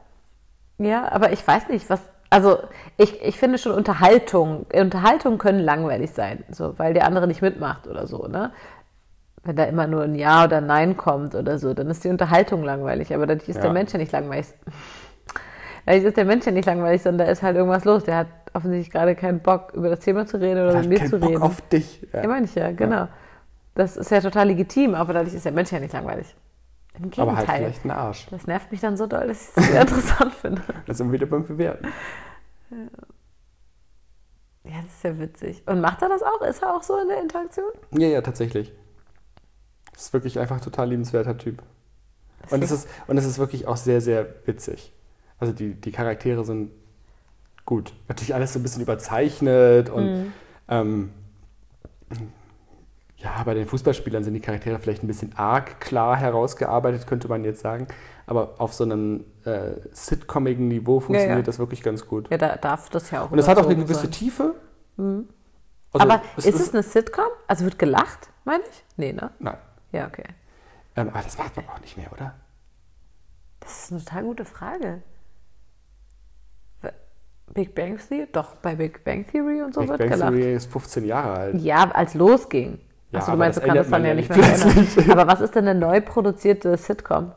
Ja, 0.80 1.12
aber 1.12 1.32
ich 1.32 1.46
weiß 1.46 1.70
nicht, 1.70 1.90
was. 1.90 2.02
Also, 2.32 2.60
ich, 2.98 3.22
ich 3.24 3.38
finde 3.40 3.58
schon 3.58 3.72
Unterhaltung. 3.72 4.66
Unterhaltung 4.74 5.38
können 5.40 5.60
langweilig 5.60 6.12
sein, 6.12 6.44
so, 6.52 6.78
weil 6.78 6.94
der 6.94 7.06
andere 7.08 7.28
nicht 7.28 7.42
mitmacht 7.42 7.88
oder 7.88 8.06
so, 8.08 8.28
ne? 8.28 8.52
Wenn 9.44 9.56
da 9.56 9.64
immer 9.64 9.88
nur 9.88 10.04
ein 10.04 10.16
Ja 10.16 10.44
oder 10.44 10.60
Nein 10.62 10.98
kommt 10.98 11.34
oder 11.34 11.58
so, 11.58 11.74
dann 11.74 11.90
ist 11.90 12.04
die 12.04 12.10
Unterhaltung 12.10 12.64
langweilig. 12.64 13.14
Aber 13.16 13.26
dadurch 13.26 13.48
ist 13.50 13.56
Ja. 13.56 13.62
der 13.64 13.72
Mensch 13.72 13.94
ja 13.94 13.98
nicht 13.98 14.12
langweilig. 14.12 14.48
Dadurch 15.86 16.04
ist 16.04 16.18
der 16.18 16.26
Mensch 16.26 16.46
ja 16.46 16.52
nicht 16.52 16.66
langweilig, 16.66 17.02
sondern 17.02 17.26
da 17.26 17.32
ist 17.32 17.42
halt 17.42 17.56
irgendwas 17.56 17.86
los. 17.86 18.04
Der 18.04 18.18
hat 18.18 18.28
offensichtlich 18.54 18.92
gerade 18.92 19.16
keinen 19.16 19.40
Bock, 19.40 19.72
über 19.74 19.90
das 19.90 20.00
Thema 20.02 20.26
zu 20.26 20.38
reden 20.40 20.62
oder 20.62 20.74
Er 20.76 20.80
mit 20.82 20.90
mir 21.02 21.06
zu 21.10 21.20
Bock 21.20 21.30
reden. 21.30 21.42
auf 21.42 21.62
dich. 21.62 22.06
Ja. 22.14 22.22
Ja, 22.24 22.28
meine 22.28 22.46
ich 22.46 22.54
ja, 22.56 22.72
genau. 22.72 23.08
Das 23.76 23.96
ist 23.98 24.12
ja 24.12 24.20
total 24.20 24.48
legitim, 24.48 24.94
aber 24.94 25.14
dadurch 25.14 25.34
ist 25.34 25.46
der 25.46 25.54
Mensch 25.54 25.72
ja 25.72 25.80
nicht 25.80 25.94
langweilig. 25.94 26.36
Im 26.96 27.10
Gegenteil. 27.10 27.22
aber 27.22 27.38
halt 27.38 27.50
vielleicht 27.50 27.86
ein 27.86 27.92
Arsch. 27.92 28.28
Das 28.30 28.48
nervt 28.48 28.72
mich 28.72 28.82
dann 28.82 28.98
so 28.98 29.08
doll, 29.08 29.28
dass 29.28 29.50
ich 29.50 29.58
es 29.58 29.72
sehr 29.72 29.82
interessant 29.88 30.34
finde. 30.34 30.62
Da 30.86 30.94
sind 30.94 31.08
wir 31.08 31.14
wieder 31.14 31.28
beim 31.28 31.46
Bewerten. 31.46 31.88
Ja, 34.64 34.82
das 34.82 34.94
ist 34.94 35.04
ja 35.04 35.20
witzig. 35.20 35.64
Und 35.66 35.82
macht 35.82 36.02
er 36.02 36.10
das 36.10 36.22
auch? 36.22 36.42
Ist 36.42 36.62
er 36.62 36.76
auch 36.76 36.84
so 36.84 36.98
in 37.00 37.08
der 37.08 37.22
Interaktion? 37.22 37.72
Ja, 37.92 38.08
ja, 38.08 38.22
tatsächlich. 38.22 38.74
Das 39.94 40.04
ist 40.04 40.14
wirklich 40.14 40.40
einfach 40.40 40.62
total 40.62 40.90
liebenswerter 40.90 41.38
Typ. 41.38 41.64
Und 42.50 42.64
es, 42.64 42.72
ist, 42.72 42.88
und 43.08 43.18
es 43.18 43.26
ist 43.26 43.38
wirklich 43.38 43.68
auch 43.68 43.78
sehr, 43.78 44.02
sehr 44.02 44.26
witzig. 44.46 44.94
Also 45.40 45.54
die, 45.54 45.74
die 45.74 45.92
Charaktere 45.92 46.44
sind 46.44 46.72
gut. 47.66 47.94
Natürlich 48.08 48.34
alles 48.34 48.54
so 48.54 48.60
ein 48.60 48.64
bisschen 48.64 48.82
überzeichnet 48.82 49.90
und 49.90 50.34
ähm, 50.68 51.12
ja, 53.22 53.44
bei 53.44 53.54
den 53.54 53.68
Fußballspielern 53.68 54.24
sind 54.24 54.34
die 54.34 54.40
Charaktere 54.40 54.80
vielleicht 54.80 55.04
ein 55.04 55.08
bisschen 55.08 55.34
arg 55.36 55.82
klar 55.82 56.16
herausgearbeitet, 56.16 57.06
könnte 57.06 57.28
man 57.28 57.44
jetzt 57.44 57.62
sagen. 57.62 57.88
Aber 58.26 58.56
auf 58.60 58.74
so 58.74 58.86
einem 58.86 59.26
äh, 59.44 59.72
sitcomigen 59.92 60.68
Niveau 60.68 61.00
funktioniert 61.00 61.40
ja. 61.40 61.44
das 61.44 61.60
wirklich 61.60 61.84
ganz 61.84 62.06
gut. 62.06 62.30
Ja, 62.30 62.38
da 62.38 62.56
darf 62.56 62.90
das 62.90 63.12
ja 63.12 63.24
auch. 63.24 63.32
Und 63.32 63.40
es 63.40 63.48
hat 63.48 63.58
auch 63.58 63.66
eine 63.66 63.76
gewisse 63.76 64.02
sein. 64.02 64.12
Tiefe. 64.12 64.56
Also, 64.98 65.24
Aber 65.92 66.22
ist 66.38 66.60
es 66.60 66.74
eine 66.74 66.84
Sitcom? 66.84 67.26
Also 67.48 67.66
wird 67.66 67.78
gelacht, 67.78 68.30
meine 68.46 68.64
ich? 68.64 68.84
Nee, 68.96 69.12
ne? 69.12 69.32
Nein. 69.40 69.58
Ja, 69.92 70.08
okay. 70.08 70.24
Ähm, 70.96 71.10
aber 71.10 71.24
das 71.24 71.38
macht 71.38 71.56
man 71.56 71.68
auch 71.68 71.82
nicht 71.82 71.98
mehr, 71.98 72.12
oder? 72.14 72.36
Das 73.60 73.84
ist 73.84 73.92
eine 73.92 74.04
total 74.04 74.24
gute 74.24 74.46
Frage. 74.46 75.02
Big 77.54 77.74
Bang 77.74 77.98
Theory? 77.98 78.28
Doch, 78.32 78.56
bei 78.58 78.76
Big 78.76 79.04
Bang 79.04 79.26
Theory 79.26 79.64
und 79.64 79.74
so 79.74 79.82
Big 79.82 79.90
wird 79.90 80.00
Bang 80.00 80.10
gelacht. 80.10 80.34
Theory 80.34 80.54
ist 80.54 80.72
15 80.72 81.06
Jahre 81.06 81.32
alt. 81.32 81.56
Ja, 81.62 81.90
als 81.92 82.14
losging. 82.14 82.80
Ja, 83.12 83.20
Achso, 83.20 83.28
du 83.28 83.32
aber 83.34 83.40
meinst, 83.40 83.60
du 83.60 83.66
kannst 83.66 83.84
es 83.84 83.90
dann 83.90 84.06
ja 84.06 84.14
nicht 84.14 84.30
mehr 84.30 84.38
plötzlich. 84.42 85.12
Aber 85.12 85.28
was 85.28 85.42
ist 85.42 85.56
denn 85.56 85.68
eine 85.68 85.80
neu 85.80 86.02
produzierte 86.02 86.78
Sitcom? 86.78 87.32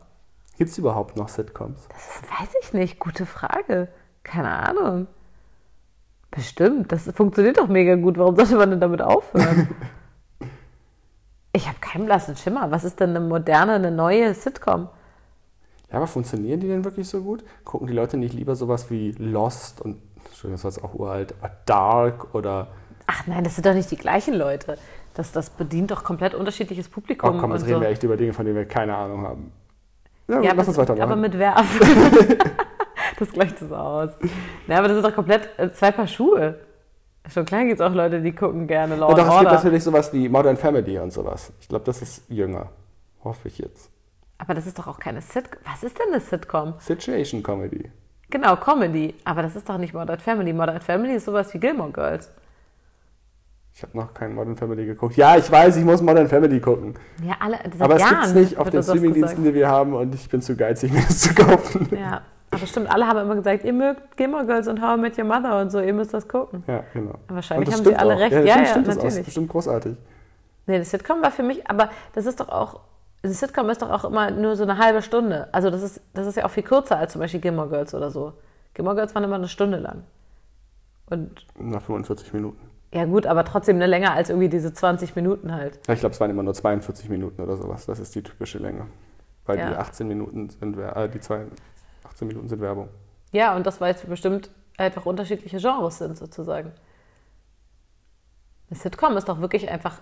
Gibt 0.59 0.71
es 0.71 0.79
überhaupt 0.79 1.17
noch 1.17 1.29
Sitcoms? 1.29 1.89
Das 1.89 2.23
weiß 2.31 2.51
ich 2.63 2.73
nicht. 2.73 2.99
Gute 2.99 3.25
Frage. 3.27 3.89
Keine 4.23 4.51
Ahnung. 4.51 5.07
Bestimmt. 6.31 6.93
Das 6.93 7.11
funktioniert 7.15 7.59
doch 7.59 7.69
mega 7.69 7.95
gut. 7.97 8.19
Warum 8.19 8.37
sollte 8.37 8.57
man 8.57 8.71
denn 8.71 8.81
damit 8.81 9.01
aufhören? 9.01 9.69
ich 11.53 11.67
habe 11.69 11.79
keinen 11.81 12.05
blassen 12.05 12.37
Schimmer. 12.37 12.71
Was 12.71 12.85
ist 12.85 13.01
denn 13.01 13.11
eine 13.11 13.21
moderne, 13.21 13.73
eine 13.73 13.91
neue 13.91 14.35
Sitcom? 14.35 14.89
Ja, 15.91 15.97
aber 15.97 16.07
funktionieren 16.07 16.61
die 16.61 16.69
denn 16.69 16.85
wirklich 16.85 17.09
so 17.09 17.23
gut? 17.23 17.45
Gucken 17.65 17.87
die 17.87 17.93
Leute 17.93 18.17
nicht 18.17 18.35
lieber 18.35 18.55
sowas 18.55 18.91
wie 18.91 19.13
Lost 19.13 19.81
und, 19.81 20.01
Entschuldigung, 20.27 20.53
das 20.53 20.65
war 20.65 20.71
jetzt 20.71 20.85
auch 20.85 20.95
uralt, 20.95 21.35
aber 21.41 21.53
Dark 21.67 22.35
oder, 22.35 22.69
Ach 23.07 23.27
nein, 23.27 23.45
das 23.45 23.57
sind 23.57 23.67
doch 23.67 23.75
nicht 23.75 23.91
die 23.91 23.97
gleichen 23.97 24.35
Leute. 24.35 24.79
Das, 25.15 25.33
das 25.33 25.51
bedient 25.51 25.91
doch 25.91 26.05
komplett 26.05 26.35
unterschiedliches 26.35 26.89
oh 26.89 26.95
Publikum. 26.95 27.39
komm, 27.39 27.53
jetzt 27.53 27.63
und 27.63 27.69
reden 27.69 27.79
so. 27.79 27.83
wir 27.83 27.89
echt 27.89 28.03
über 28.03 28.17
Dinge, 28.17 28.33
von 28.33 28.45
denen 28.45 28.57
wir 28.57 28.65
keine 28.67 28.95
Ahnung 28.97 29.23
haben. 29.27 29.53
Ja, 30.29 30.41
Ja, 30.41 30.53
lass 30.55 30.69
uns 30.69 30.79
aber, 30.79 30.89
weitermachen. 30.89 31.13
aber 31.13 31.21
mit 31.21 31.39
Werfen. 31.39 32.39
das 33.19 33.33
gleicht 33.33 33.61
das 33.61 33.73
aus. 33.73 34.11
Ja, 34.67 34.79
aber 34.79 34.89
das 34.89 34.97
ist 34.97 35.05
doch 35.05 35.15
komplett 35.15 35.49
äh, 35.59 35.71
zwei 35.73 35.91
Paar 35.91 36.07
Schuhe. 36.07 36.59
Schon 37.29 37.45
klar 37.45 37.65
gibt 37.65 37.81
es 37.81 37.87
auch 37.87 37.95
Leute, 37.95 38.21
die 38.21 38.33
gucken 38.33 38.67
gerne 38.67 38.97
Law 38.97 39.11
ja, 39.11 39.15
doch, 39.17 39.35
es 39.35 39.41
gibt 39.41 39.53
natürlich 39.53 39.85
sowas 39.85 40.13
wie 40.13 40.29
Modern 40.29 40.57
Family 40.57 40.99
und 40.99 41.13
sowas. 41.13 41.53
Ich 41.61 41.69
glaube, 41.69 41.85
das 41.85 42.03
ist 42.03 42.29
jünger. 42.29 42.71
Hoffe 43.23 43.49
ich 43.49 43.59
jetzt. 43.59 43.91
Aber 44.39 44.55
das 44.55 44.67
ist 44.67 44.77
doch 44.79 44.89
auch 44.89 44.99
keine 44.99 45.21
Sitcom. 45.21 45.61
Was 45.65 45.85
ist 45.85 45.97
denn 45.99 46.09
eine 46.09 46.21
Sitcom? 46.21 46.75
Situation 46.81 47.45
Comedy. 47.45 47.91
Genau, 48.31 48.57
Comedy. 48.57 49.15
Aber 49.25 49.43
das 49.43 49.55
ist 49.55 49.69
doch 49.69 49.79
nicht 49.79 49.95
Modern 49.95 50.19
Family. 50.19 50.53
Modern 50.53 50.81
Family 50.81 51.15
ist 51.15 51.27
sowas 51.27 51.55
wie 51.55 51.59
Gilmore 51.59 51.93
Girls. 51.93 52.31
Ich 53.75 53.83
habe 53.83 53.97
noch 53.97 54.13
keinen 54.13 54.35
Modern 54.35 54.57
Family 54.57 54.85
geguckt. 54.85 55.17
Ja, 55.17 55.37
ich 55.37 55.51
weiß, 55.51 55.77
ich 55.77 55.85
muss 55.85 56.03
Modern 56.03 56.29
Family 56.29 56.61
gucken. 56.61 56.95
Ja, 57.25 57.37
alle. 57.41 57.59
Aber 57.79 57.97
es 57.97 58.07
gibt 58.09 58.23
es 58.25 58.35
nicht 58.35 58.59
auf 58.59 58.69
den 58.69 58.77
das 58.77 58.87
Streamingdiensten, 58.87 59.45
die 59.45 59.55
wir 59.55 59.69
haben 59.69 59.95
und 59.95 60.15
ich 60.15 60.29
bin 60.29 60.43
zu 60.43 60.57
geizig, 60.57 60.93
mir 60.93 61.01
das 61.03 61.21
zu 61.21 61.35
kaufen. 61.35 61.89
Ja, 61.91 62.21
aber 62.51 62.67
stimmt, 62.67 62.91
alle 62.93 63.07
haben 63.07 63.19
immer 63.21 63.35
gesagt, 63.35 63.65
ihr 63.65 63.73
mögt 63.73 64.17
Gilmore 64.19 64.45
Girls 64.45 64.69
und 64.69 64.83
How 64.83 64.99
I 64.99 65.01
Met 65.01 65.17
Your 65.19 65.25
Mother 65.25 65.59
und 65.61 65.71
so, 65.71 65.81
ihr 65.81 65.95
müsst 65.95 66.13
das 66.13 66.29
gucken. 66.29 66.63
Ja, 66.67 66.85
genau. 66.93 67.15
Wahrscheinlich 67.29 67.69
Und 67.69 67.73
das 67.73 67.81
haben 67.81 67.91
sie 67.91 67.97
alle 67.97 68.15
auch. 68.15 68.19
recht. 68.21 68.33
Ja, 68.33 68.41
Ja, 68.41 68.45
natürlich 68.45 68.67
ja, 68.69 68.71
stimmt 68.73 68.89
das 68.89 68.99
auch. 68.99 69.03
Das 69.03 69.05
natürlich. 69.05 69.21
ist 69.21 69.25
bestimmt 69.25 69.49
großartig. 69.49 69.97
Nee, 70.67 70.79
das 70.79 70.91
Sitcom 70.91 71.23
war 71.23 71.31
für 71.31 71.43
mich, 71.43 71.67
aber 71.69 71.89
das 72.15 72.27
ist 72.27 72.41
doch 72.41 72.51
auch, 72.51 72.81
eine 73.23 73.33
Sitcom 73.33 73.71
ist 73.71 73.81
doch 73.81 73.91
auch 73.91 74.05
immer 74.05 74.31
nur 74.31 74.55
so 74.55 74.65
eine 74.65 74.77
halbe 74.77 75.01
Stunde. 75.01 75.49
Also 75.53 75.71
das 75.71 75.83
ist, 75.83 76.03
das 76.13 76.27
ist 76.27 76.37
ja 76.37 76.45
auch 76.45 76.51
viel 76.51 76.63
kürzer 76.63 76.99
als 76.99 77.13
zum 77.13 77.21
Beispiel 77.23 77.41
Gilmore 77.41 77.69
Girls 77.71 77.95
oder 77.95 78.11
so. 78.11 78.35
Gilmore 78.75 78.97
Girls 78.97 79.15
waren 79.15 79.25
immer 79.25 79.37
eine 79.37 79.49
Stunde 79.49 79.79
lang. 79.79 80.03
Und 81.09 81.47
Nach 81.59 81.81
45 81.83 82.33
Minuten. 82.35 82.61
Ja 82.93 83.05
gut, 83.07 83.27
aber 83.27 83.45
trotzdem 83.45 83.77
eine 83.77 83.87
länger 83.87 84.13
als 84.13 84.29
irgendwie 84.31 84.49
diese 84.49 84.73
20 84.73 85.17
Minuten 85.17 85.53
halt. 85.53 85.81
Ja, 85.87 85.95
ich 85.95 86.01
glaube, 86.01 86.13
es 86.15 86.21
waren 86.21 86.31
immer 86.31 86.43
nur 86.43 86.55
42 86.55 87.09
Minuten 87.09 87.41
oder 87.43 87.57
sowas. 87.57 87.87
Das 87.87 87.99
ist 87.99 88.15
die 88.15 88.23
typische 88.23 88.59
Länge. 88.59 88.87
Weil 89.47 89.57
die 89.57 89.63
Ja. 89.63 89.79
18 89.79 90.07
Minuten 90.07 90.51
sind, 90.51 90.79
äh, 90.79 91.09
die 91.09 91.21
zwei, 91.21 91.47
18 92.05 92.29
Minuten 92.29 92.49
sind 92.49 92.61
Werbung. 92.61 92.89
Ja, 93.33 93.57
und 93.57 93.67
das, 93.67 93.81
weil 93.81 93.95
es 93.95 94.03
bestimmt 94.03 94.51
einfach 94.77 95.07
unterschiedliche 95.07 95.59
Genres 95.59 95.99
sind 95.99 96.17
sozusagen. 96.17 96.73
Eine 98.71 98.79
Sitcom 98.79 99.17
ist 99.17 99.29
doch 99.29 99.41
wirklich 99.41 99.69
einfach 99.69 100.01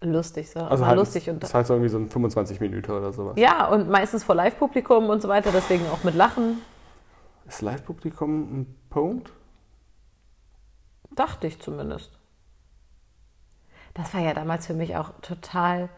lustig. 0.00 0.50
So. 0.50 0.60
Also 0.60 0.86
halt, 0.86 0.96
lustig 0.96 1.28
und 1.30 1.42
das 1.42 1.50
ist 1.50 1.54
halt 1.54 1.66
so 1.66 1.74
irgendwie 1.74 1.88
so 1.90 1.98
ein 1.98 2.08
25 2.08 2.60
Minuten 2.60 2.90
oder 2.90 3.12
sowas. 3.12 3.34
ja, 3.36 3.68
und 3.68 3.88
meistens 3.90 4.24
vor 4.24 4.34
Live-Publikum 4.34 5.08
und 5.10 5.22
so 5.22 5.28
weiter, 5.28 5.50
deswegen 5.52 5.86
auch 5.92 6.02
mit 6.04 6.14
Lachen. 6.14 6.60
Ist 7.46 7.62
Live-Publikum 7.62 8.60
ein 8.60 8.76
Punkt? 8.90 9.30
Dachte 11.14 11.46
ich 11.46 11.60
zumindest. 11.60 12.18
Das 13.94 14.14
war 14.14 14.20
ja 14.20 14.32
damals 14.32 14.66
für 14.66 14.74
mich 14.74 14.96
auch 14.96 15.10
total 15.20 15.90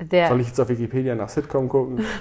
der. 0.00 0.28
Soll 0.28 0.40
ich 0.40 0.48
jetzt 0.48 0.60
auf 0.60 0.68
Wikipedia 0.68 1.14
nach 1.14 1.28
Sitcom 1.28 1.68
gucken? 1.68 2.04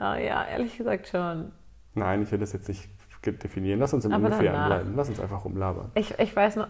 Ah, 0.00 0.16
ja, 0.16 0.44
ehrlich 0.44 0.78
gesagt 0.78 1.08
schon. 1.08 1.50
Nein, 1.94 2.22
ich 2.22 2.30
will 2.30 2.38
das 2.38 2.52
jetzt 2.52 2.68
nicht 2.68 2.88
definieren. 3.24 3.80
Lass 3.80 3.92
uns 3.92 4.04
im 4.04 4.12
Aber 4.12 4.26
Ungefähr 4.26 4.52
danach. 4.52 4.66
bleiben. 4.68 4.94
Lass 4.94 5.08
uns 5.08 5.18
einfach 5.18 5.44
rumlabern. 5.44 5.90
Ich, 5.94 6.16
ich 6.18 6.34
weiß 6.34 6.54
noch. 6.54 6.68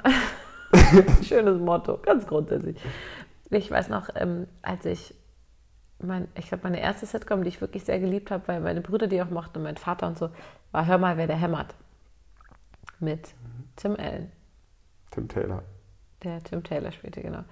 Schönes 1.23 1.61
Motto, 1.61 1.99
ganz 1.99 2.27
grundsätzlich. 2.27 2.79
Ich 3.51 3.71
weiß 3.71 3.91
noch, 3.91 4.09
ähm, 4.15 4.47
als 4.63 4.87
ich. 4.87 5.15
Mein, 6.01 6.29
ich 6.37 6.49
glaube, 6.49 6.63
meine 6.63 6.81
erste 6.81 7.07
Sitcom, 7.07 7.43
die 7.43 7.49
ich 7.49 7.61
wirklich 7.61 7.85
sehr 7.85 7.99
geliebt 7.99 8.31
habe, 8.31 8.47
weil 8.49 8.61
meine 8.61 8.81
Brüder 8.81 9.09
die 9.09 9.21
auch 9.21 9.31
mochten 9.31 9.59
und 9.59 9.65
mein 9.65 9.77
Vater 9.77 10.07
und 10.07 10.17
so, 10.17 10.31
war 10.71 10.87
Hör 10.87 10.97
mal, 10.97 11.17
wer 11.17 11.27
der 11.27 11.37
hämmert. 11.37 11.75
Mit 13.01 13.35
Tim 13.77 13.97
Allen. 13.97 14.33
Tim 15.11 15.29
Taylor. 15.29 15.63
Der 16.23 16.43
Tim 16.43 16.63
Taylor 16.65 16.91
spielte, 16.93 17.23
genau. 17.23 17.45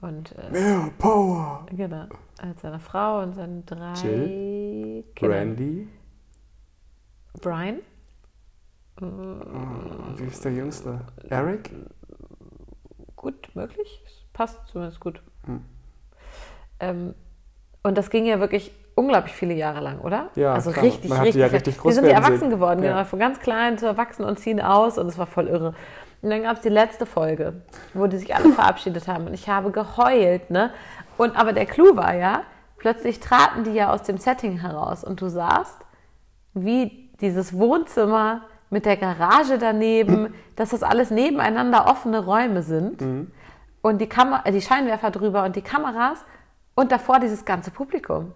Und 0.00 0.36
äh, 0.38 0.50
Mehr 0.50 0.90
Power! 0.98 1.66
genau, 1.70 2.06
als 2.38 2.60
seine 2.62 2.80
Frau 2.80 3.22
und 3.22 3.34
seine 3.34 3.62
drei 3.62 3.92
Jill, 3.94 5.04
Kinder. 5.14 5.36
Brandy. 5.36 5.88
Brian? 7.40 7.80
Wie 8.98 10.24
ist 10.24 10.44
der 10.44 10.52
Jüngste? 10.52 11.00
Eric? 11.28 11.70
Gut 13.16 13.50
möglich. 13.54 14.02
Passt 14.32 14.58
zumindest 14.68 15.00
gut. 15.00 15.22
Hm. 15.44 15.64
Ähm, 16.80 17.14
und 17.82 17.96
das 17.96 18.10
ging 18.10 18.26
ja 18.26 18.40
wirklich 18.40 18.72
unglaublich 18.94 19.32
viele 19.34 19.54
Jahre 19.54 19.80
lang, 19.80 20.00
oder? 20.00 20.28
Ja, 20.34 20.54
also 20.54 20.70
klar. 20.72 20.84
richtig, 20.84 21.10
richtig. 21.10 21.34
ja 21.36 21.46
richtig 21.46 21.74
die 21.74 21.80
groß 21.80 21.94
sind 21.94 22.04
ja 22.04 22.10
werden 22.10 22.22
sehen. 22.24 22.32
erwachsen 22.32 22.50
geworden, 22.50 22.82
Ja. 22.82 22.92
genau, 22.92 23.04
von 23.04 23.18
ganz 23.18 23.40
klein 23.40 23.78
zu 23.78 23.86
erwachsen 23.86 24.24
und 24.24 24.38
ziehen 24.38 24.60
aus 24.60 24.98
und 24.98 25.06
es 25.06 25.18
war 25.18 25.26
voll 25.26 25.48
irre. 25.48 25.74
Und 26.22 26.30
dann 26.30 26.42
gab 26.42 26.56
es 26.56 26.62
die 26.62 26.68
letzte 26.68 27.06
Folge, 27.06 27.62
wo 27.94 28.06
die 28.06 28.18
sich 28.18 28.34
alle 28.34 28.48
verabschiedet 28.52 29.08
haben 29.08 29.26
und 29.26 29.34
ich 29.34 29.48
habe 29.48 29.70
geheult, 29.70 30.50
ne? 30.50 30.70
Und 31.16 31.36
aber 31.38 31.52
der 31.52 31.66
Clou 31.66 31.96
war 31.96 32.14
ja, 32.14 32.42
plötzlich 32.78 33.20
traten 33.20 33.64
die 33.64 33.72
ja 33.72 33.92
aus 33.92 34.02
dem 34.02 34.18
Setting 34.18 34.58
heraus 34.60 35.04
und 35.04 35.20
du 35.20 35.28
sahst, 35.28 35.76
wie 36.54 37.10
dieses 37.20 37.52
Wohnzimmer 37.58 38.42
mit 38.70 38.86
der 38.86 38.96
Garage 38.96 39.58
daneben, 39.58 40.34
dass 40.56 40.70
das 40.70 40.82
alles 40.82 41.10
nebeneinander 41.10 41.86
offene 41.88 42.24
Räume 42.24 42.62
sind 42.62 43.02
und 43.82 43.98
die, 44.00 44.08
Kamer 44.08 44.42
äh, 44.44 44.52
die 44.52 44.60
Scheinwerfer 44.60 45.10
drüber 45.10 45.44
und 45.44 45.56
die 45.56 45.62
Kameras 45.62 46.24
und 46.74 46.92
davor 46.92 47.18
dieses 47.18 47.44
ganze 47.44 47.70
Publikum. 47.70 48.32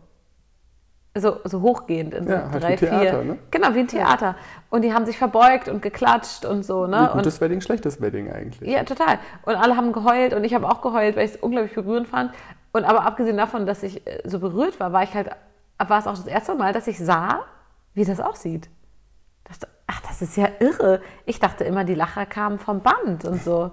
So, 1.16 1.38
so 1.44 1.60
hochgehend 1.62 2.12
in 2.12 2.26
so 2.26 2.32
Ja, 2.32 2.50
halt 2.50 2.62
drei, 2.62 2.72
wie 2.72 2.76
Theater, 2.76 3.20
vier. 3.22 3.24
ne? 3.24 3.38
Genau, 3.52 3.72
wie 3.74 3.80
ein 3.80 3.86
Theater. 3.88 4.34
Und 4.68 4.82
die 4.82 4.92
haben 4.92 5.06
sich 5.06 5.16
verbeugt 5.16 5.68
und 5.68 5.80
geklatscht 5.80 6.44
und 6.44 6.64
so, 6.64 6.88
ne? 6.88 6.96
Wie 7.02 7.06
Und 7.10 7.12
gutes 7.18 7.40
Wedding, 7.40 7.60
schlechtes 7.60 8.00
Wedding 8.00 8.32
eigentlich. 8.32 8.68
ja, 8.68 8.82
total. 8.82 9.20
Und 9.44 9.54
alle 9.54 9.76
haben 9.76 9.92
geheult 9.92 10.34
und 10.34 10.42
ich 10.42 10.54
habe 10.54 10.68
auch 10.68 10.82
geheult, 10.82 11.14
weil 11.14 11.24
ich 11.26 11.34
es 11.34 11.36
unglaublich 11.40 11.72
berührend 11.74 12.08
fand. 12.08 12.32
Und 12.72 12.84
aber 12.84 13.06
abgesehen 13.06 13.36
davon, 13.36 13.64
dass 13.64 13.84
ich 13.84 14.04
äh, 14.06 14.22
so 14.24 14.40
berührt 14.40 14.80
war, 14.80 14.92
war 14.92 15.04
ich 15.04 15.14
halt, 15.14 15.30
war 15.78 15.98
es 16.00 16.08
auch 16.08 16.16
das 16.16 16.26
erste 16.26 16.56
Mal, 16.56 16.72
dass 16.72 16.88
ich 16.88 16.98
sah, 16.98 17.44
wie 17.94 18.04
das 18.04 18.18
aussieht. 18.18 18.68
Ich 19.44 19.50
dachte, 19.52 19.68
ach, 19.86 20.00
das 20.08 20.20
ist 20.20 20.36
ja 20.36 20.48
irre. 20.58 21.00
Ich 21.26 21.38
dachte 21.38 21.62
immer, 21.62 21.84
die 21.84 21.94
Lacher 21.94 22.26
kamen 22.26 22.58
vom 22.58 22.80
Band 22.80 23.24
und 23.24 23.40
so. 23.40 23.70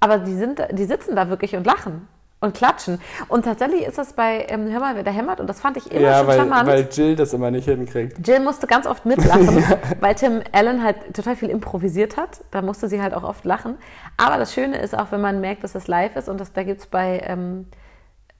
Aber 0.00 0.16
die, 0.16 0.34
sind, 0.34 0.62
die 0.72 0.84
sitzen 0.86 1.14
da 1.14 1.28
wirklich 1.28 1.54
und 1.56 1.66
lachen 1.66 2.08
und 2.40 2.54
klatschen. 2.54 3.00
Und 3.28 3.44
tatsächlich 3.44 3.86
ist 3.86 3.98
das 3.98 4.14
bei 4.14 4.46
ähm, 4.48 4.70
Hör 4.70 4.80
mal, 4.80 4.96
wer 4.96 5.02
da 5.02 5.10
hämmert. 5.10 5.40
Und 5.40 5.46
das 5.46 5.60
fand 5.60 5.76
ich 5.76 5.90
immer 5.90 6.00
Ja, 6.00 6.18
schon 6.18 6.26
weil, 6.26 6.38
charmant. 6.38 6.66
weil 6.68 6.88
Jill 6.90 7.16
das 7.16 7.32
immer 7.34 7.50
nicht 7.50 7.66
hinkriegt. 7.66 8.26
Jill 8.26 8.40
musste 8.40 8.66
ganz 8.66 8.86
oft 8.86 9.04
mitlachen, 9.04 9.62
weil 10.00 10.14
Tim 10.14 10.40
Allen 10.52 10.82
halt 10.82 11.14
total 11.14 11.36
viel 11.36 11.50
improvisiert 11.50 12.16
hat. 12.16 12.40
Da 12.50 12.62
musste 12.62 12.88
sie 12.88 13.02
halt 13.02 13.12
auch 13.14 13.24
oft 13.24 13.44
lachen. 13.44 13.76
Aber 14.16 14.38
das 14.38 14.54
Schöne 14.54 14.78
ist 14.78 14.96
auch, 14.96 15.12
wenn 15.12 15.20
man 15.20 15.40
merkt, 15.40 15.64
dass 15.64 15.72
das 15.72 15.86
live 15.86 16.16
ist, 16.16 16.28
und 16.28 16.40
das, 16.40 16.52
da 16.52 16.62
gibt 16.62 16.80
es 16.80 16.86
bei 16.86 17.20
ähm, 17.26 17.66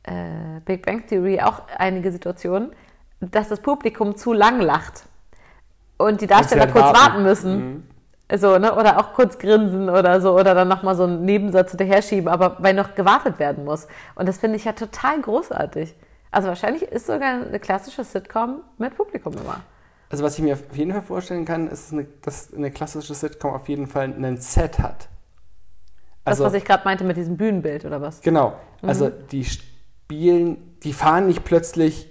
äh, 0.05 0.61
Big 0.64 0.84
Bang 0.86 1.07
Theory 1.07 1.40
auch 1.40 1.62
einige 1.76 2.11
Situationen, 2.11 2.72
dass 3.20 3.48
das 3.48 3.61
Publikum 3.61 4.16
zu 4.16 4.32
lang 4.32 4.61
lacht. 4.61 5.05
Und 5.98 6.22
die 6.22 6.26
Darsteller 6.26 6.62
halt 6.62 6.72
kurz 6.72 6.84
warten. 6.84 6.98
warten 6.98 7.22
müssen. 7.22 7.89
So, 8.37 8.59
ne? 8.59 8.74
Oder 8.74 8.99
auch 8.99 9.12
kurz 9.14 9.39
grinsen 9.39 9.89
oder 9.89 10.20
so, 10.20 10.35
oder 10.35 10.55
dann 10.55 10.68
nochmal 10.68 10.95
so 10.95 11.05
einen 11.05 11.24
Nebensatz 11.24 11.70
hinterher 11.70 12.03
schieben, 12.03 12.28
aber 12.28 12.57
weil 12.61 12.74
noch 12.74 12.95
gewartet 12.95 13.39
werden 13.39 13.64
muss. 13.64 13.89
Und 14.14 14.28
das 14.28 14.39
finde 14.39 14.57
ich 14.57 14.64
ja 14.64 14.72
total 14.72 15.20
großartig. 15.20 15.95
Also 16.31 16.49
wahrscheinlich 16.49 16.83
ist 16.83 17.07
sogar 17.07 17.43
eine 17.43 17.59
klassische 17.59 18.05
Sitcom 18.05 18.61
mit 18.78 18.97
Publikum 18.97 19.33
immer. 19.33 19.61
Also 20.11 20.24
was 20.24 20.37
ich 20.39 20.45
mir 20.45 20.55
auf 20.55 20.76
jeden 20.76 20.93
Fall 20.93 21.03
vorstellen 21.03 21.45
kann, 21.45 21.68
ist, 21.68 21.93
eine, 21.93 22.05
dass 22.22 22.53
eine 22.55 22.70
klassische 22.70 23.14
Sitcom 23.14 23.55
auf 23.55 23.68
jeden 23.68 23.87
Fall 23.87 24.05
einen 24.05 24.37
Set 24.37 24.78
hat. 24.78 25.09
Das, 26.24 26.33
Also, 26.33 26.45
was 26.45 26.55
ich 26.55 26.64
gerade 26.64 26.85
meinte 26.85 27.05
mit 27.05 27.16
diesem 27.16 27.37
Bühnenbild 27.37 27.85
oder 27.85 28.01
was? 28.01 28.20
genau. 28.20 28.55
Also 28.83 29.11
die 29.11 29.45
spielen, 29.45 30.78
die 30.83 30.93
fahren 30.93 31.26
nicht 31.26 31.45
plötzlich 31.45 32.09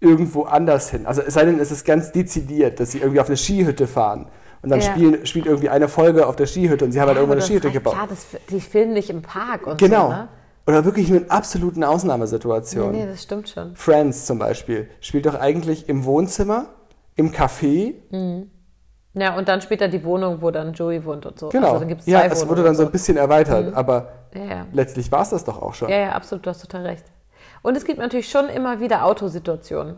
irgendwo 0.00 0.44
anders 0.44 0.90
hin. 0.90 1.06
Also 1.06 1.22
es 1.22 1.34
sei 1.34 1.44
denn, 1.44 1.58
es 1.58 1.70
ist 1.70 1.84
ganz 1.84 2.12
dezidiert, 2.12 2.80
dass 2.80 2.92
sie 2.92 2.98
irgendwie 2.98 3.20
auf 3.20 3.26
eine 3.26 3.36
Skihütte 3.36 3.86
fahren. 3.86 4.28
Und 4.66 4.70
dann 4.70 4.80
Ja. 4.80 4.86
spielen, 4.90 5.24
spielt 5.26 5.46
irgendwie 5.46 5.68
eine 5.68 5.86
Folge 5.86 6.26
auf 6.26 6.34
der 6.34 6.46
Skihütte 6.46 6.84
und 6.84 6.90
sie 6.90 7.00
haben 7.00 7.06
halt 7.06 7.18
irgendwo 7.18 7.34
aber 7.34 7.40
eine 7.40 7.46
Skihütte 7.46 7.70
gebaut. 7.70 7.92
Klar, 7.94 8.08
das, 8.08 8.26
die 8.50 8.60
filmen 8.60 8.94
nicht 8.94 9.10
im 9.10 9.22
Park 9.22 9.64
und 9.64 9.78
genau. 9.78 10.06
so, 10.06 10.08
ne? 10.08 10.28
Oder 10.66 10.84
wirklich 10.84 11.08
nur 11.08 11.20
in 11.20 11.30
absoluten 11.30 11.78
Nee, 11.80 11.86
Ausnahmesituationen. 11.86 12.90
nee, 12.90 13.06
das 13.06 13.22
stimmt 13.22 13.48
schon. 13.48 13.76
Friends 13.76 14.26
zum 14.26 14.40
Beispiel 14.40 14.90
spielt 15.00 15.24
doch 15.26 15.36
eigentlich 15.36 15.88
im 15.88 16.04
Wohnzimmer, 16.04 16.66
im 17.14 17.30
Café. 17.30 17.94
Ja, 19.14 19.36
und 19.38 19.46
dann 19.46 19.60
später 19.60 19.86
die 19.86 20.02
Wohnung, 20.02 20.42
wo 20.42 20.50
dann 20.50 20.72
Joey 20.72 21.04
wohnt 21.04 21.24
und 21.26 21.38
so. 21.38 21.50
Genau. 21.50 21.68
Also, 21.68 21.78
dann 21.78 21.88
gibt's 21.88 22.06
ja, 22.06 22.18
zwei 22.18 22.26
es 22.26 22.32
Wohnungen 22.40 22.50
wurde 22.50 22.62
dann 22.64 22.74
so 22.74 22.82
ein 22.86 22.90
bisschen 22.90 23.16
erweitert, 23.16 23.72
aber 23.72 24.08
Ja, 24.34 24.44
ja. 24.44 24.66
letztlich 24.72 25.12
war 25.12 25.22
es 25.22 25.30
das 25.30 25.44
doch 25.44 25.62
auch 25.62 25.74
schon. 25.74 25.88
ja, 25.88 25.98
ja, 25.98 26.08
absolut, 26.10 26.44
du 26.44 26.50
hast 26.50 26.60
total 26.62 26.82
recht. 26.86 27.04
Und 27.62 27.76
es 27.76 27.84
gibt 27.84 28.00
natürlich 28.00 28.28
schon 28.28 28.48
immer 28.48 28.80
wieder 28.80 29.04
Autosituationen, 29.04 29.94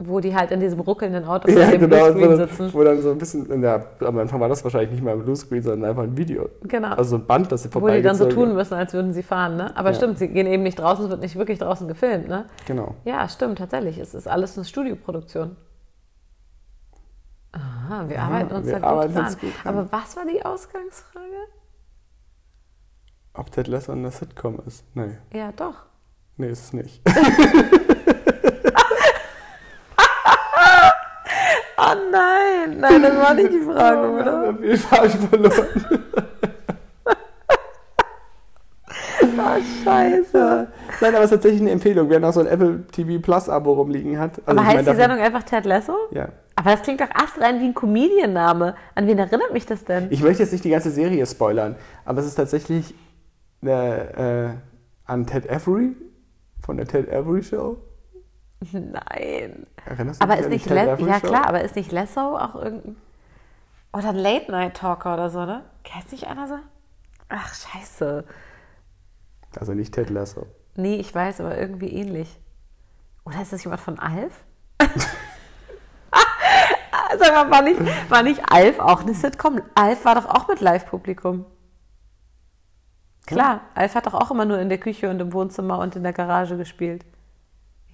wo 0.00 0.20
die 0.20 0.34
halt 0.34 0.50
in 0.52 0.60
diesem 0.60 0.78
ruckelnden 0.80 1.24
Auto 1.24 1.50
vor 1.50 1.60
Ja, 1.60 1.70
dem 1.70 1.80
genau, 1.80 1.96
Bluescreen 2.12 2.30
wo, 2.30 2.36
sitzen. 2.36 2.70
wo 2.74 2.84
dann 2.84 3.02
so 3.02 3.10
ein 3.10 3.18
bisschen, 3.18 3.62
ja, 3.62 3.84
am 4.00 4.18
Anfang 4.18 4.38
war 4.40 4.48
das 4.48 4.62
wahrscheinlich 4.62 4.92
nicht 4.92 5.02
mal 5.02 5.14
ein 5.14 5.24
Bluescreen, 5.24 5.62
sondern 5.62 5.90
einfach 5.90 6.04
ein 6.04 6.16
Video. 6.16 6.48
Genau. 6.62 6.90
Also 6.90 7.10
so 7.10 7.16
ein 7.16 7.26
Band, 7.26 7.50
das 7.50 7.64
sie 7.64 7.74
Wo 7.74 7.88
die 7.88 8.00
dann 8.02 8.14
so 8.14 8.26
tun 8.28 8.54
müssen, 8.54 8.74
als 8.74 8.92
würden 8.92 9.12
sie 9.12 9.22
fahren, 9.24 9.56
ne? 9.56 9.76
Aber 9.76 9.90
Ja. 9.90 9.94
stimmt, 9.96 10.18
sie 10.18 10.28
gehen 10.28 10.46
eben 10.46 10.62
nicht 10.62 10.78
draußen, 10.78 11.04
es 11.06 11.10
wird 11.10 11.20
nicht 11.22 11.36
wirklich 11.36 11.58
draußen 11.58 11.88
gefilmt, 11.88 12.28
ne? 12.28 12.44
Genau. 12.66 12.94
Ja, 13.04 13.28
stimmt, 13.28 13.58
tatsächlich. 13.58 13.98
Es 13.98 14.14
ist 14.14 14.28
alles 14.28 14.56
eine 14.56 14.64
Studioproduktion. 14.64 15.56
Aha, 17.52 18.08
wir 18.08 18.20
arbeiten 18.22 18.54
uns 18.54 18.66
wir 18.66 18.74
da 18.74 18.78
gut 18.78 18.86
arbeiten 18.88 19.14
ran. 19.16 19.24
uns 19.26 19.38
gut 19.40 19.50
ran. 19.64 19.74
Aber 19.78 19.90
was 19.92 20.16
war 20.16 20.24
die 20.26 20.44
Ausgangsfrage? 20.44 21.24
Ob 23.34 23.50
Ted 23.50 23.66
Lasso 23.68 23.92
eine 23.92 24.10
Sitcom 24.10 24.60
ist? 24.66 24.84
Nee. 24.94 25.16
Ja, 25.32 25.50
doch. 25.52 25.74
Nee, 26.36 26.50
ist 26.50 26.62
es 26.66 26.72
nicht. 26.72 27.02
nein, 32.76 32.80
nein, 32.80 33.02
das 33.02 33.16
war 33.16 33.34
nicht 33.34 33.52
die 33.52 33.60
Frage, 33.60 34.10
oder? 34.10 34.50
Auf 34.50 34.60
jeden 34.62 34.78
Fall 34.78 35.10
verloren. 35.10 35.66
Oh, 39.38 39.60
scheiße. 39.84 40.68
Nein, 41.00 41.14
aber 41.14 41.18
es 41.18 41.24
ist 41.24 41.30
tatsächlich 41.30 41.60
eine 41.60 41.70
Empfehlung. 41.70 42.10
Wer 42.10 42.20
noch 42.20 42.32
so 42.32 42.40
ein 42.40 42.46
Apple 42.46 42.84
TV 42.90 43.20
Plus 43.20 43.48
Abo 43.48 43.72
rumliegen 43.72 44.18
hat. 44.18 44.40
Also 44.46 44.58
Aber 44.58 44.66
heißt 44.66 44.76
meine, 44.76 44.90
die 44.90 44.96
Sendung 44.96 45.18
einfach 45.20 45.42
Ted 45.44 45.64
Lasso? 45.64 45.96
Ja. 46.10 46.28
Aber 46.56 46.72
das 46.72 46.82
klingt 46.82 47.00
doch 47.00 47.10
astrein 47.14 47.60
wie 47.60 47.66
ein 47.66 47.74
Comedian-Name. 47.74 48.74
An 48.94 49.06
wen 49.06 49.18
erinnert 49.18 49.52
mich 49.52 49.64
das 49.64 49.84
denn? 49.84 50.08
Ich 50.10 50.22
möchte 50.22 50.42
jetzt 50.42 50.52
nicht 50.52 50.64
die 50.64 50.70
ganze 50.70 50.90
Serie 50.90 51.24
spoilern, 51.24 51.76
aber 52.04 52.20
es 52.20 52.26
ist 52.26 52.34
tatsächlich 52.34 52.94
eine, 53.62 54.56
äh, 54.56 55.10
an 55.10 55.26
Ted 55.26 55.48
Avery 55.48 55.92
von 56.60 56.76
der 56.76 56.86
Ted 56.86 57.12
Avery 57.12 57.42
Show. 57.42 57.76
Nein. 58.72 59.66
Erinnerst 59.86 60.20
du 60.20 60.24
Aber 60.24 60.34
dich 60.36 60.44
ist 60.44 60.50
nicht 60.50 60.68
Le 60.70 60.96
ja 61.00 61.20
klar, 61.20 61.46
aber 61.46 61.62
ist 61.62 61.76
nicht 61.76 61.92
Lasso 61.92 62.36
auch 62.36 62.54
irgendein 62.56 62.96
oder 63.92 64.10
ein 64.10 64.16
Late 64.16 64.50
Night 64.50 64.76
Talker 64.76 65.14
oder 65.14 65.30
so, 65.30 65.44
ne? 65.44 65.64
Kennt 65.82 66.12
nicht 66.12 66.26
einer 66.26 66.46
so? 66.46 66.58
Ach 67.28 67.54
scheiße. 67.54 68.24
Also 69.58 69.72
nicht 69.74 69.94
Ted 69.94 70.10
Lasso. 70.10 70.46
Nee, 70.76 70.96
ich 70.96 71.14
weiß, 71.14 71.40
aber 71.40 71.56
irgendwie 71.56 71.88
ähnlich. 71.88 72.38
Oder 73.24 73.42
ist 73.42 73.52
das 73.52 73.64
jemand 73.64 73.80
von 73.80 73.98
Alf? 73.98 74.44
Sag 77.18 77.32
mal, 77.34 77.50
war 77.50 77.62
nicht, 77.62 77.80
war 78.10 78.22
nicht 78.22 78.42
Alf 78.50 78.78
auch 78.78 79.02
eine 79.02 79.14
Sitcom? 79.14 79.60
Alf 79.74 80.04
war 80.04 80.14
doch 80.14 80.26
auch 80.26 80.48
mit 80.48 80.60
Live-Publikum. 80.60 81.46
Klar, 83.26 83.60
Alf 83.74 83.94
hat 83.94 84.06
doch 84.06 84.14
auch 84.14 84.30
immer 84.30 84.44
nur 84.44 84.58
in 84.58 84.68
der 84.68 84.78
Küche 84.78 85.10
und 85.10 85.20
im 85.20 85.32
Wohnzimmer 85.32 85.78
und 85.78 85.96
in 85.96 86.02
der 86.02 86.12
Garage 86.12 86.56
gespielt. 86.56 87.04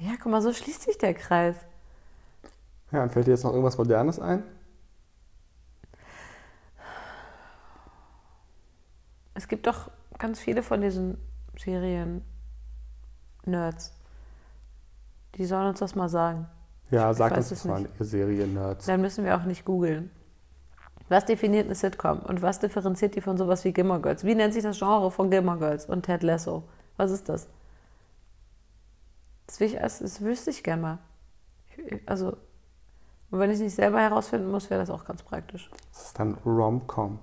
Ja, 0.04 0.12
guck 0.22 0.30
mal, 0.30 0.42
so 0.42 0.52
schließt 0.52 0.82
sich 0.82 0.98
der 0.98 1.14
Kreis. 1.14 1.56
Ja, 2.92 3.04
und 3.04 3.10
fällt 3.10 3.26
dir 3.26 3.30
jetzt 3.30 3.42
noch 3.42 3.52
irgendwas 3.52 3.78
Modernes 3.78 4.20
ein? 4.20 4.42
Es 9.32 9.48
gibt 9.48 9.66
doch 9.66 9.90
ganz 10.18 10.40
viele 10.40 10.62
von 10.62 10.82
diesen 10.82 11.16
Serien-Nerds. 11.58 13.94
Die 15.36 15.46
sollen 15.46 15.68
uns 15.68 15.78
das 15.78 15.94
mal 15.94 16.10
sagen. 16.10 16.48
Ja, 16.90 17.10
Ich 17.10 17.16
sag 17.16 17.34
uns 17.34 17.48
das 17.48 17.64
mal, 17.64 17.88
ihr 17.98 18.04
Serien-Nerds. 18.04 18.84
Dann 18.84 19.00
müssen 19.00 19.24
wir 19.24 19.38
auch 19.38 19.44
nicht 19.44 19.64
googeln. 19.64 20.10
Was 21.08 21.24
definiert 21.24 21.64
eine 21.64 21.74
Sitcom 21.74 22.18
und 22.20 22.42
was 22.42 22.60
differenziert 22.60 23.14
die 23.14 23.22
von 23.22 23.38
sowas 23.38 23.64
wie 23.64 23.72
Gilmore 23.72 24.02
Girls? 24.02 24.22
Wie 24.24 24.34
nennt 24.34 24.52
sich 24.52 24.62
das 24.62 24.78
Genre 24.78 25.10
von 25.10 25.30
Gilmore 25.30 25.56
Girls 25.58 25.86
und 25.86 26.02
Ted 26.02 26.22
Lasso? 26.22 26.62
Was 26.98 27.10
ist 27.10 27.30
das? 27.30 27.48
Das, 29.46 29.60
will 29.60 29.68
ich, 29.68 29.74
das, 29.74 29.98
das 29.98 30.20
wüsste 30.20 30.50
ich 30.50 30.62
gerne 30.62 30.82
mal. 30.82 30.98
Also, 32.06 32.36
und 33.30 33.38
wenn 33.40 33.50
ich 33.50 33.56
es 33.56 33.62
nicht 33.62 33.74
selber 33.74 34.00
herausfinden 34.00 34.50
muss, 34.50 34.70
wäre 34.70 34.80
das 34.80 34.90
auch 34.90 35.04
ganz 35.04 35.22
praktisch. 35.22 35.70
Das 35.92 36.06
ist 36.06 36.18
dann 36.18 36.34
Rom-Com. 36.46 37.18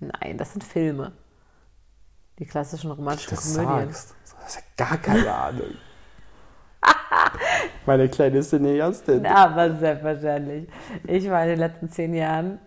Nein, 0.00 0.36
das 0.38 0.52
sind 0.52 0.64
Filme. 0.64 1.12
Die 2.38 2.46
klassischen 2.46 2.90
romantischen 2.90 3.30
das 3.36 3.54
Komödien. 3.54 3.92
sagst. 3.92 4.14
Du 4.28 4.36
hast 4.44 4.56
ja 4.56 4.62
gar 4.76 4.96
keine 4.98 5.32
Ahnung. 5.34 5.74
Meine 7.86 8.08
kleine 8.08 8.42
Cineastin. 8.42 9.24
Ja, 9.24 9.46
aber 9.46 9.76
selbstverständlich. 9.76 10.68
Ich 11.06 11.30
war 11.30 11.42
in 11.44 11.50
den 11.50 11.58
letzten 11.60 11.88
zehn 11.90 12.12
Jahren 12.14 12.58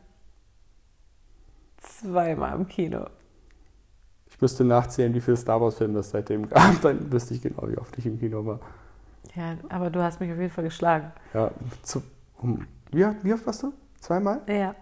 zweimal 1.78 2.56
im 2.56 2.68
Kino. 2.68 3.08
Ich 4.38 4.42
müsste 4.42 4.64
nachzählen, 4.64 5.12
wie 5.16 5.20
viele 5.20 5.36
Star 5.36 5.60
Wars-Filme 5.60 5.98
es 5.98 6.12
seitdem 6.12 6.48
gab. 6.48 6.80
Dann 6.84 7.12
wüsste 7.12 7.34
ich 7.34 7.42
genau, 7.42 7.68
wie 7.68 7.78
oft 7.80 7.98
ich 7.98 8.06
im 8.06 8.20
Kino 8.20 8.46
war. 8.46 8.60
Ja, 9.34 9.58
aber 9.70 9.90
du 9.90 10.00
hast 10.00 10.20
mich 10.20 10.32
auf 10.32 10.38
jeden 10.38 10.52
Fall 10.52 10.66
geschlagen. 10.66 11.12
Ja, 11.34 11.50
zu, 11.82 12.04
wie, 12.92 13.04
wie 13.24 13.34
oft 13.34 13.48
warst 13.48 13.64
du? 13.64 13.74
Zweimal? 14.00 14.42
Ja. 14.48 14.76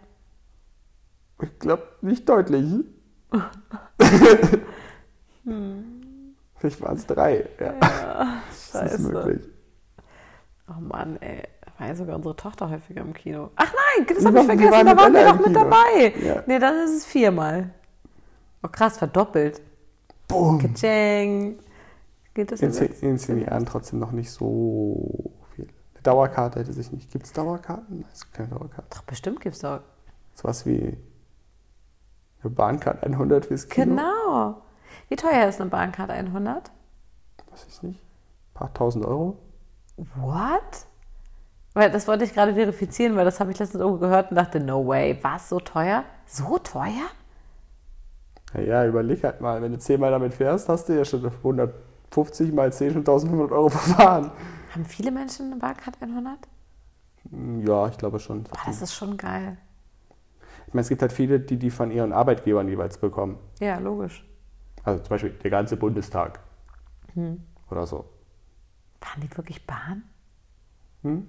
Ich 1.41 1.58
glaube, 1.58 1.84
nicht 2.01 2.28
deutlich. 2.28 2.84
Vielleicht 6.58 6.82
waren 6.82 6.97
es 6.97 7.08
drei. 7.08 7.47
Ja, 7.58 7.76
das 7.80 8.58
ist 8.58 8.72
Scheiße. 8.74 9.01
möglich. 9.03 9.47
Oh 10.68 10.82
Mann, 10.82 11.16
ey. 11.22 11.43
War 11.78 11.88
ja 11.88 11.95
sogar 11.95 12.18
unsere 12.18 12.36
Tochter 12.36 12.70
häufiger 12.70 13.01
im 13.01 13.14
Kino. 13.14 13.51
Ach 13.56 13.74
nein, 13.74 14.06
das 14.08 14.26
habe 14.26 14.39
ich 14.39 14.45
vergessen. 14.45 14.86
Da 14.86 14.97
waren 14.97 15.14
wir 15.14 15.26
doch 15.26 15.45
mit 15.45 15.56
dabei. 15.56 16.14
Ja. 16.22 16.43
Nee, 16.45 16.60
dann 16.60 16.76
ist 16.86 16.91
es 16.97 17.06
viermal. 17.06 17.74
Oh 18.66 18.70
krass, 18.72 18.97
verdoppelt. 18.97 19.61
Boom. 20.28 20.57
Kitscheng. 20.57 21.59
Geht 22.34 22.51
das 22.51 22.61
In, 22.61 22.70
jetzt? 22.70 22.78
zehn- 22.80 23.09
in 23.09 23.18
zehn 23.20 23.41
Jahren 23.41 23.66
trotzdem 23.68 23.99
noch 23.99 24.11
nicht 24.11 24.32
so 24.32 25.32
viel. 25.55 25.68
Eine 25.93 26.01
Dauerkarte 26.01 26.59
hätte 26.59 26.74
sich 26.74 26.91
nicht. 26.91 27.11
Gibt 27.11 27.26
es 27.28 27.34
Dauerkarten? 27.34 27.99
Nein, 27.99 28.09
es 28.11 28.22
gibt 28.24 28.34
keine 28.34 28.49
Dauerkarte. 28.49 28.88
Doch, 28.89 29.03
bestimmt 29.03 29.39
gibt's 29.39 29.59
doch. 29.59 29.82
Sowas 30.34 30.66
wie 30.66 30.97
eine 32.41 32.49
Bahncard 32.49 33.03
100 33.03 33.45
fürs 33.45 33.70
Kino. 33.70 33.86
Genau. 33.86 34.61
Wie 35.09 35.16
teuer 35.16 35.47
ist 35.47 35.61
eine 35.61 35.70
Bahncard 35.70 36.09
100? 36.09 36.72
Weiß 37.51 37.68
ich 37.70 37.84
nicht. 37.84 37.99
Ein 37.99 38.53
paar 38.55 38.74
tausend 38.74 39.05
Euro. 39.05 39.38
What? 40.16 40.88
Weil 41.76 41.91
das 41.91 42.07
wollte 42.07 42.24
ich 42.24 42.34
gerade 42.34 42.55
verifizieren, 42.55 43.16
weil 43.16 43.26
das 43.26 43.39
habe 43.39 43.51
ich 43.51 43.59
letztens 43.59 43.82
irgendwo 43.82 43.99
gehört 43.99 44.32
und 44.32 44.38
dachte, 44.38 44.59
no 44.59 44.88
way, 44.88 45.20
was 45.22 45.49
so 45.49 45.59
teuer? 45.59 46.03
So 46.26 46.57
teuer? 46.57 47.09
Naja, 48.56 48.86
überleg 48.86 49.22
halt 49.24 49.41
mal, 49.41 49.62
wenn 49.62 49.74
du 49.74 49.80
zehnmal 49.80 50.12
damit 50.12 50.34
fährst, 50.34 50.70
hast 50.70 50.88
du 50.88 50.93
ja 50.95 51.03
schon 51.03 51.26
150 51.26 52.53
mal 52.53 52.72
10 52.72 52.91
schon 52.91 52.99
1500 53.01 53.51
Euro 53.51 53.68
verfahren. 53.68 54.32
Haben 54.74 54.86
viele 54.86 55.12
Menschen 55.12 55.47
eine 55.51 55.58
Bahncard 55.58 56.01
100? 56.01 56.38
Ja, 57.68 57.88
ich 57.88 57.97
glaube 57.97 58.20
schon. 58.20 58.43
Boah, 58.43 58.60
das 58.66 58.82
ist 58.82 58.93
schon 58.93 59.18
geil. 59.18 59.58
Ich 60.68 60.74
meine, 60.74 60.82
es 60.82 60.89
gibt 60.89 61.01
halt 61.01 61.12
viele, 61.12 61.39
die 61.39 61.58
die 61.58 61.70
von 61.70 61.91
ihren 61.91 62.14
Arbeitgebern 62.14 62.70
jeweils 62.70 62.97
bekommen. 62.97 63.38
Ja, 63.60 63.78
logisch. 63.80 64.26
Also 64.84 65.03
zum 65.03 65.10
Beispiel 65.10 65.32
der 65.32 65.51
ganze 65.51 65.76
Bundestag. 65.76 66.39
Hm. 67.14 67.43
Oder 67.70 67.86
so. 67.86 68.06
Fahren 69.01 69.22
die 69.22 69.38
wirklich 69.38 69.66
Bahn? 69.68 70.03
Hm? 71.01 71.28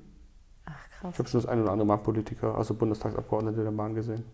Ach, 0.67 0.91
krass. 0.91 1.15
Ich 1.15 1.19
habe 1.19 1.29
schon 1.29 1.41
das 1.41 1.51
ein 1.51 1.61
oder 1.61 1.73
andere 1.73 1.87
Mal 1.87 1.97
Politiker, 1.97 2.57
also 2.57 2.75
Bundestagsabgeordnete 2.75 3.65
der 3.65 3.71
Bahn 3.73 3.95
gesehen. 3.95 4.25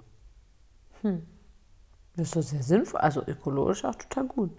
Das 2.17 2.27
ist 2.27 2.37
doch 2.37 2.43
sehr 2.43 2.63
sinnvoll. 2.63 3.01
Also 3.01 3.23
ökologisch 3.27 3.85
auch 3.85 3.95
total 3.95 4.25
gut. 4.25 4.51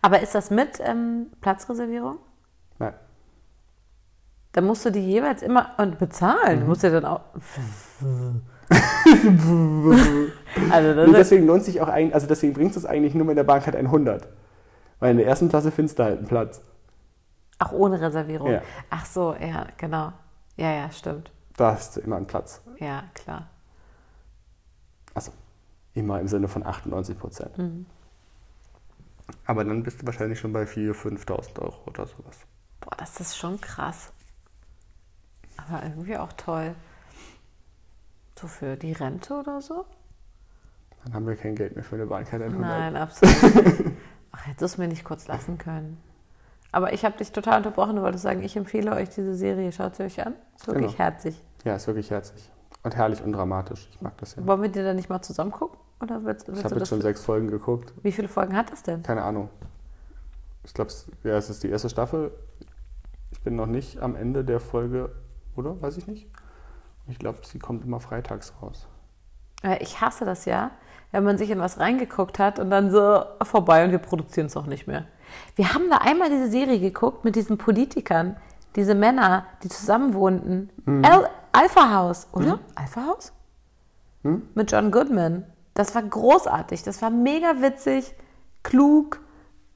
Aber 0.00 0.20
ist 0.20 0.34
das 0.34 0.50
mit 0.50 0.80
ähm, 0.80 1.26
Platzreservierung? 1.40 2.18
Nein. 2.78 2.94
Da 4.52 4.60
musst 4.60 4.84
du 4.84 4.90
die 4.90 5.00
jeweils 5.00 5.42
immer 5.42 5.70
und 5.78 5.98
bezahlen. 5.98 6.60
Du 6.60 6.66
musst 6.66 6.82
ja 6.82 6.90
dann 6.90 7.06
auch. 7.06 7.22
also 10.70 10.94
das 10.94 11.08
ist, 11.08 11.16
deswegen 11.16 11.46
lohnt 11.46 11.64
sich 11.64 11.80
auch 11.80 11.88
eigentlich, 11.88 12.14
also 12.14 12.26
deswegen 12.26 12.52
bringst 12.52 12.76
du 12.76 12.80
es 12.80 12.86
eigentlich 12.86 13.14
nur 13.14 13.24
mit 13.26 13.36
der 13.36 13.44
Bahncard 13.44 13.76
100. 13.76 14.28
Weil 15.00 15.12
in 15.12 15.16
der 15.16 15.26
ersten 15.26 15.48
Klasse 15.48 15.72
findest 15.72 15.98
du 15.98 16.04
halt 16.04 16.18
einen 16.18 16.28
Platz. 16.28 16.60
auch 17.58 17.72
ohne 17.72 18.00
Reservierung. 18.00 18.50
Ja. 18.52 18.62
Ach 18.90 19.06
so, 19.06 19.34
ja, 19.34 19.66
genau. 19.76 20.12
Ja, 20.56 20.70
ja, 20.72 20.90
stimmt. 20.90 21.32
Da 21.56 21.72
hast 21.72 21.96
du 21.96 22.00
immer 22.00 22.16
einen 22.16 22.26
Platz. 22.26 22.62
Ja, 22.78 23.04
klar. 23.14 23.48
Immer 25.94 26.20
im 26.20 26.28
Sinne 26.28 26.48
von 26.48 26.64
98 26.64 27.18
Prozent. 27.18 27.86
Aber 29.46 29.64
dann 29.64 29.82
bist 29.82 30.02
du 30.02 30.06
wahrscheinlich 30.06 30.38
schon 30.40 30.52
bei 30.52 30.64
4.000, 30.64 30.94
5.000 31.24 31.58
Euro 31.60 31.78
oder 31.86 32.06
sowas. 32.06 32.38
Boah, 32.80 32.96
das 32.96 33.20
ist 33.20 33.36
schon 33.36 33.60
krass. 33.60 34.12
Aber 35.56 35.82
irgendwie 35.82 36.16
auch 36.16 36.32
toll. 36.32 36.74
So 38.38 38.46
für 38.48 38.76
die 38.76 38.92
Rente 38.92 39.34
oder 39.34 39.60
so? 39.60 39.84
Dann 41.04 41.14
haben 41.14 41.26
wir 41.26 41.36
kein 41.36 41.54
Geld 41.54 41.74
mehr 41.74 41.84
für 41.84 41.96
eine 41.96 42.06
Bahncard 42.06 42.42
100. 42.42 42.60
Nein, 42.60 42.96
absolut 42.96 43.42
nicht. 43.54 43.92
Ach, 44.32 44.46
hättest 44.46 44.60
du 44.60 44.64
es 44.64 44.78
mir 44.78 44.88
nicht 44.88 45.04
kurz 45.04 45.26
lassen 45.26 45.58
können. 45.58 46.00
Aber 46.72 46.92
ich 46.94 47.04
habe 47.04 47.18
dich 47.18 47.32
total 47.32 47.58
unterbrochen. 47.58 47.96
Du 47.96 48.02
wolltest 48.02 48.22
sagen, 48.22 48.42
ich 48.42 48.56
empfehle 48.56 48.92
euch 48.92 49.10
diese 49.10 49.34
Serie. 49.34 49.70
Schaut 49.72 49.94
sie 49.96 50.04
euch 50.04 50.24
an. 50.24 50.34
Ist 50.56 50.66
wirklich 50.66 50.86
Genau. 50.92 50.98
herzig. 50.98 51.40
Ja, 51.64 51.76
ist 51.76 51.86
wirklich 51.86 52.10
herzig. 52.10 52.50
Und 52.82 52.96
herrlich 52.96 53.22
und 53.22 53.32
dramatisch. 53.32 53.88
Ich 53.92 54.00
mag 54.00 54.16
das 54.18 54.34
ja. 54.34 54.46
Wollen 54.46 54.62
wir 54.62 54.68
dir 54.68 54.84
dann 54.84 54.96
nicht 54.96 55.08
mal 55.08 55.22
zusammen 55.22 55.52
gucken? 55.52 55.78
Oder 56.00 56.24
willst, 56.24 56.48
willst 56.48 56.60
Ich 56.60 56.64
habe 56.64 56.76
jetzt 56.76 56.88
schon 56.88 57.00
sechs 57.00 57.22
Folgen 57.24 57.48
geguckt. 57.48 57.92
Wie 58.02 58.10
viele 58.10 58.28
Folgen 58.28 58.56
hat 58.56 58.72
das 58.72 58.82
denn? 58.82 59.02
Keine 59.02 59.22
Ahnung. 59.22 59.48
Ich 60.64 60.74
glaube, 60.74 60.92
ja, 61.22 61.36
es 61.36 61.48
ist 61.48 61.62
die 61.62 61.68
erste 61.68 61.88
Staffel. 61.88 62.32
Ich 63.30 63.40
bin 63.42 63.54
noch 63.54 63.66
nicht 63.66 64.00
am 64.00 64.16
Ende 64.16 64.44
der 64.44 64.60
Folge, 64.60 65.12
oder? 65.56 65.80
Weiß 65.80 65.96
ich 65.96 66.06
nicht. 66.06 66.28
Ich 67.08 67.18
glaube, 67.18 67.38
sie 67.44 67.58
kommt 67.58 67.84
immer 67.84 68.00
freitags 68.00 68.52
raus. 68.60 68.86
Ich 69.80 70.00
hasse 70.00 70.24
das 70.24 70.44
ja, 70.44 70.72
wenn 71.12 71.22
man 71.22 71.38
sich 71.38 71.50
in 71.50 71.60
was 71.60 71.78
reingeguckt 71.78 72.40
hat 72.40 72.58
und 72.58 72.70
dann 72.70 72.90
so 72.90 73.22
vorbei 73.42 73.84
und 73.84 73.92
wir 73.92 73.98
produzieren 73.98 74.48
es 74.48 74.56
auch 74.56 74.66
nicht 74.66 74.88
mehr. 74.88 75.06
Wir 75.54 75.72
haben 75.72 75.88
da 75.88 75.98
einmal 75.98 76.30
diese 76.30 76.50
Serie 76.50 76.80
geguckt 76.80 77.24
mit 77.24 77.36
diesen 77.36 77.58
Politikern, 77.58 78.36
diese 78.74 78.96
Männer, 78.96 79.46
die 79.62 79.68
zusammen 79.68 80.14
wohnten. 80.14 80.70
Al 81.04 81.30
Alpha 81.52 81.90
House, 81.92 82.26
oder? 82.32 82.58
Alpha 82.74 83.06
House? 83.06 83.32
Mit 84.22 84.70
John 84.70 84.90
Goodman. 84.90 85.44
Das 85.74 85.94
war 85.94 86.02
großartig. 86.02 86.82
Das 86.82 87.02
war 87.02 87.10
mega 87.10 87.60
witzig, 87.60 88.14
klug, 88.62 89.20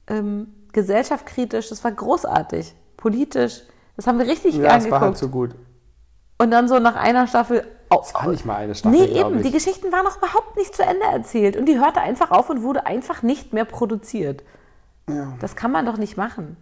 ähm, 0.07 0.53
gesellschaftskritisch. 0.73 1.69
Das 1.69 1.83
war 1.83 1.91
großartig. 1.91 2.75
Politisch. 2.97 3.63
Das 3.95 4.07
haben 4.07 4.19
wir 4.19 4.27
richtig 4.27 4.55
Ja, 4.55 4.61
gern 4.69 4.81
es 4.81 4.91
war 4.91 5.01
halt 5.01 5.17
so 5.17 5.27
gut. 5.29 5.55
Und 6.39 6.51
dann 6.51 6.67
so 6.67 6.79
nach 6.79 6.95
einer 6.95 7.27
Staffel. 7.27 7.65
Oh, 7.89 7.99
Es 8.01 8.13
war 8.13 8.27
nicht 8.27 8.45
mal 8.45 8.55
eine 8.57 8.75
Staffel, 8.75 8.97
Nee, 8.99 9.19
eben. 9.19 9.37
ich. 9.37 9.45
Die 9.47 9.51
Geschichten 9.51 9.91
waren 9.91 10.03
noch 10.05 10.17
überhaupt 10.17 10.55
nicht 10.55 10.75
zu 10.75 10.83
Ende 10.83 11.05
erzählt. 11.05 11.57
Und 11.57 11.65
die 11.65 11.79
hörte 11.79 12.01
einfach 12.01 12.31
auf 12.31 12.49
und 12.49 12.61
wurde 12.63 12.85
einfach 12.85 13.23
nicht 13.23 13.53
mehr 13.53 13.65
produziert. 13.65 14.43
Ja. 15.09 15.33
Das 15.39 15.55
kann 15.55 15.71
man 15.71 15.85
doch 15.85 15.97
nicht 15.97 16.15
machen. 16.17 16.57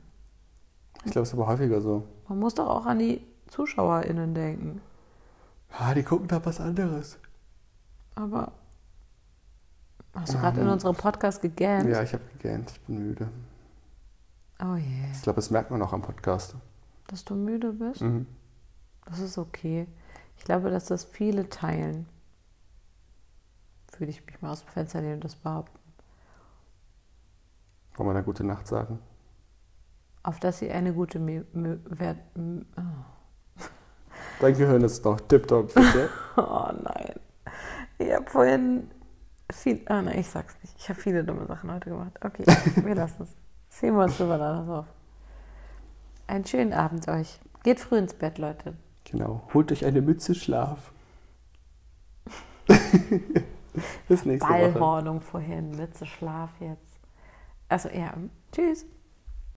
Ich 1.03 1.11
glaube, 1.11 1.23
es 1.23 1.29
ist 1.29 1.33
aber 1.33 1.47
häufiger 1.47 1.81
so. 1.81 2.03
Man 2.29 2.39
muss 2.39 2.55
doch 2.55 2.67
auch 2.67 2.85
an 2.85 2.99
die 2.99 3.25
ZuschauerInnen 3.49 4.33
denken. 4.33 4.81
Ah, 5.71 5.93
die 5.93 6.03
gucken 6.03 6.27
da 6.27 6.43
was 6.45 6.59
anderes. 6.59 7.17
Aber 8.15 8.53
hast 10.13 10.33
du 10.33 10.37
gerade 10.37 10.61
in 10.61 10.67
unserem 10.69 10.95
Podcast 10.95 11.41
gegähnt? 11.41 11.87
Ja, 11.89 12.01
ich 12.01 12.13
habe 12.13 12.23
gegähnt. 12.33 12.71
Ich 12.71 12.81
bin 12.81 12.99
müde. 12.99 13.29
Oh 14.59 14.75
je. 14.75 15.11
Ich 15.11 15.21
glaube, 15.21 15.35
das 15.35 15.51
merkt 15.51 15.71
man 15.71 15.81
auch 15.81 15.91
am 15.91 16.01
Podcast. 16.01 16.55
Dass 17.07 17.25
du 17.25 17.35
müde 17.35 17.73
bist? 17.73 18.01
Mhm. 18.01 18.25
Das 19.05 19.19
ist 19.19 19.37
okay. 19.37 19.87
Ich 20.37 20.45
glaube, 20.45 20.69
dass 20.69 20.85
das 20.85 21.03
viele 21.03 21.49
teilen. 21.49 22.07
Würde 23.97 24.11
ich 24.11 24.25
mich 24.25 24.41
mal 24.41 24.51
aus 24.51 24.61
dem 24.63 24.69
Fenster 24.69 25.01
lehnen 25.01 25.15
und 25.15 25.23
das 25.23 25.35
behaupten. 25.35 25.79
Wollen 27.95 28.09
wir 28.09 28.13
da 28.13 28.21
gute 28.21 28.43
Nacht 28.43 28.67
sagen? 28.67 28.99
Auf 30.23 30.39
dass 30.39 30.59
sie 30.59 30.71
eine 30.71 30.93
gute 30.93 31.19
Mü 31.19 31.45
oh. 31.55 32.81
Dein 34.39 34.57
Gehirn 34.57 34.83
ist 34.83 35.03
noch 35.05 35.19
tipptopp, 35.21 35.73
bitte. 35.73 36.09
oh 36.37 36.69
nein. 36.83 37.13
Ich 37.97 38.11
habe 38.11 38.29
vorhin 38.29 38.91
viel. 39.51 39.81
Ah 39.85 40.01
nein, 40.01 40.19
ich 40.19 40.29
sag's 40.29 40.55
nicht. 40.61 40.75
Ich 40.77 40.89
habe 40.89 40.99
viele 40.99 41.23
dumme 41.23 41.45
Sachen 41.45 41.71
heute 41.71 41.89
gemacht. 41.89 42.13
Okay, 42.23 42.43
wir 42.83 42.95
lassen 42.95 43.23
es. 43.23 43.29
Sehen 43.69 43.95
wir 43.95 44.03
uns 44.03 44.17
drüber 44.17 44.37
nachher 44.37 44.79
auf. 44.79 44.85
Einen 46.27 46.45
schönen 46.45 46.73
Abend 46.73 47.07
euch. 47.07 47.39
Geht 47.63 47.79
früh 47.79 47.97
ins 47.97 48.13
Bett, 48.13 48.37
Leute. 48.37 48.73
genau. 49.03 49.47
Holt 49.53 49.71
euch 49.71 49.85
eine 49.85 50.01
Mütze 50.01 50.35
Schlaf. 50.35 50.91
Bis 54.07 54.25
nächste 54.25 54.47
Woche. 54.49 54.71
Ballhornung 54.71 55.21
vorhin, 55.21 55.71
Mütze, 55.71 56.05
Schlaf 56.05 56.49
jetzt. 56.59 56.99
Also 57.69 57.89
ja, 57.89 58.13
tschüss. 58.51 58.85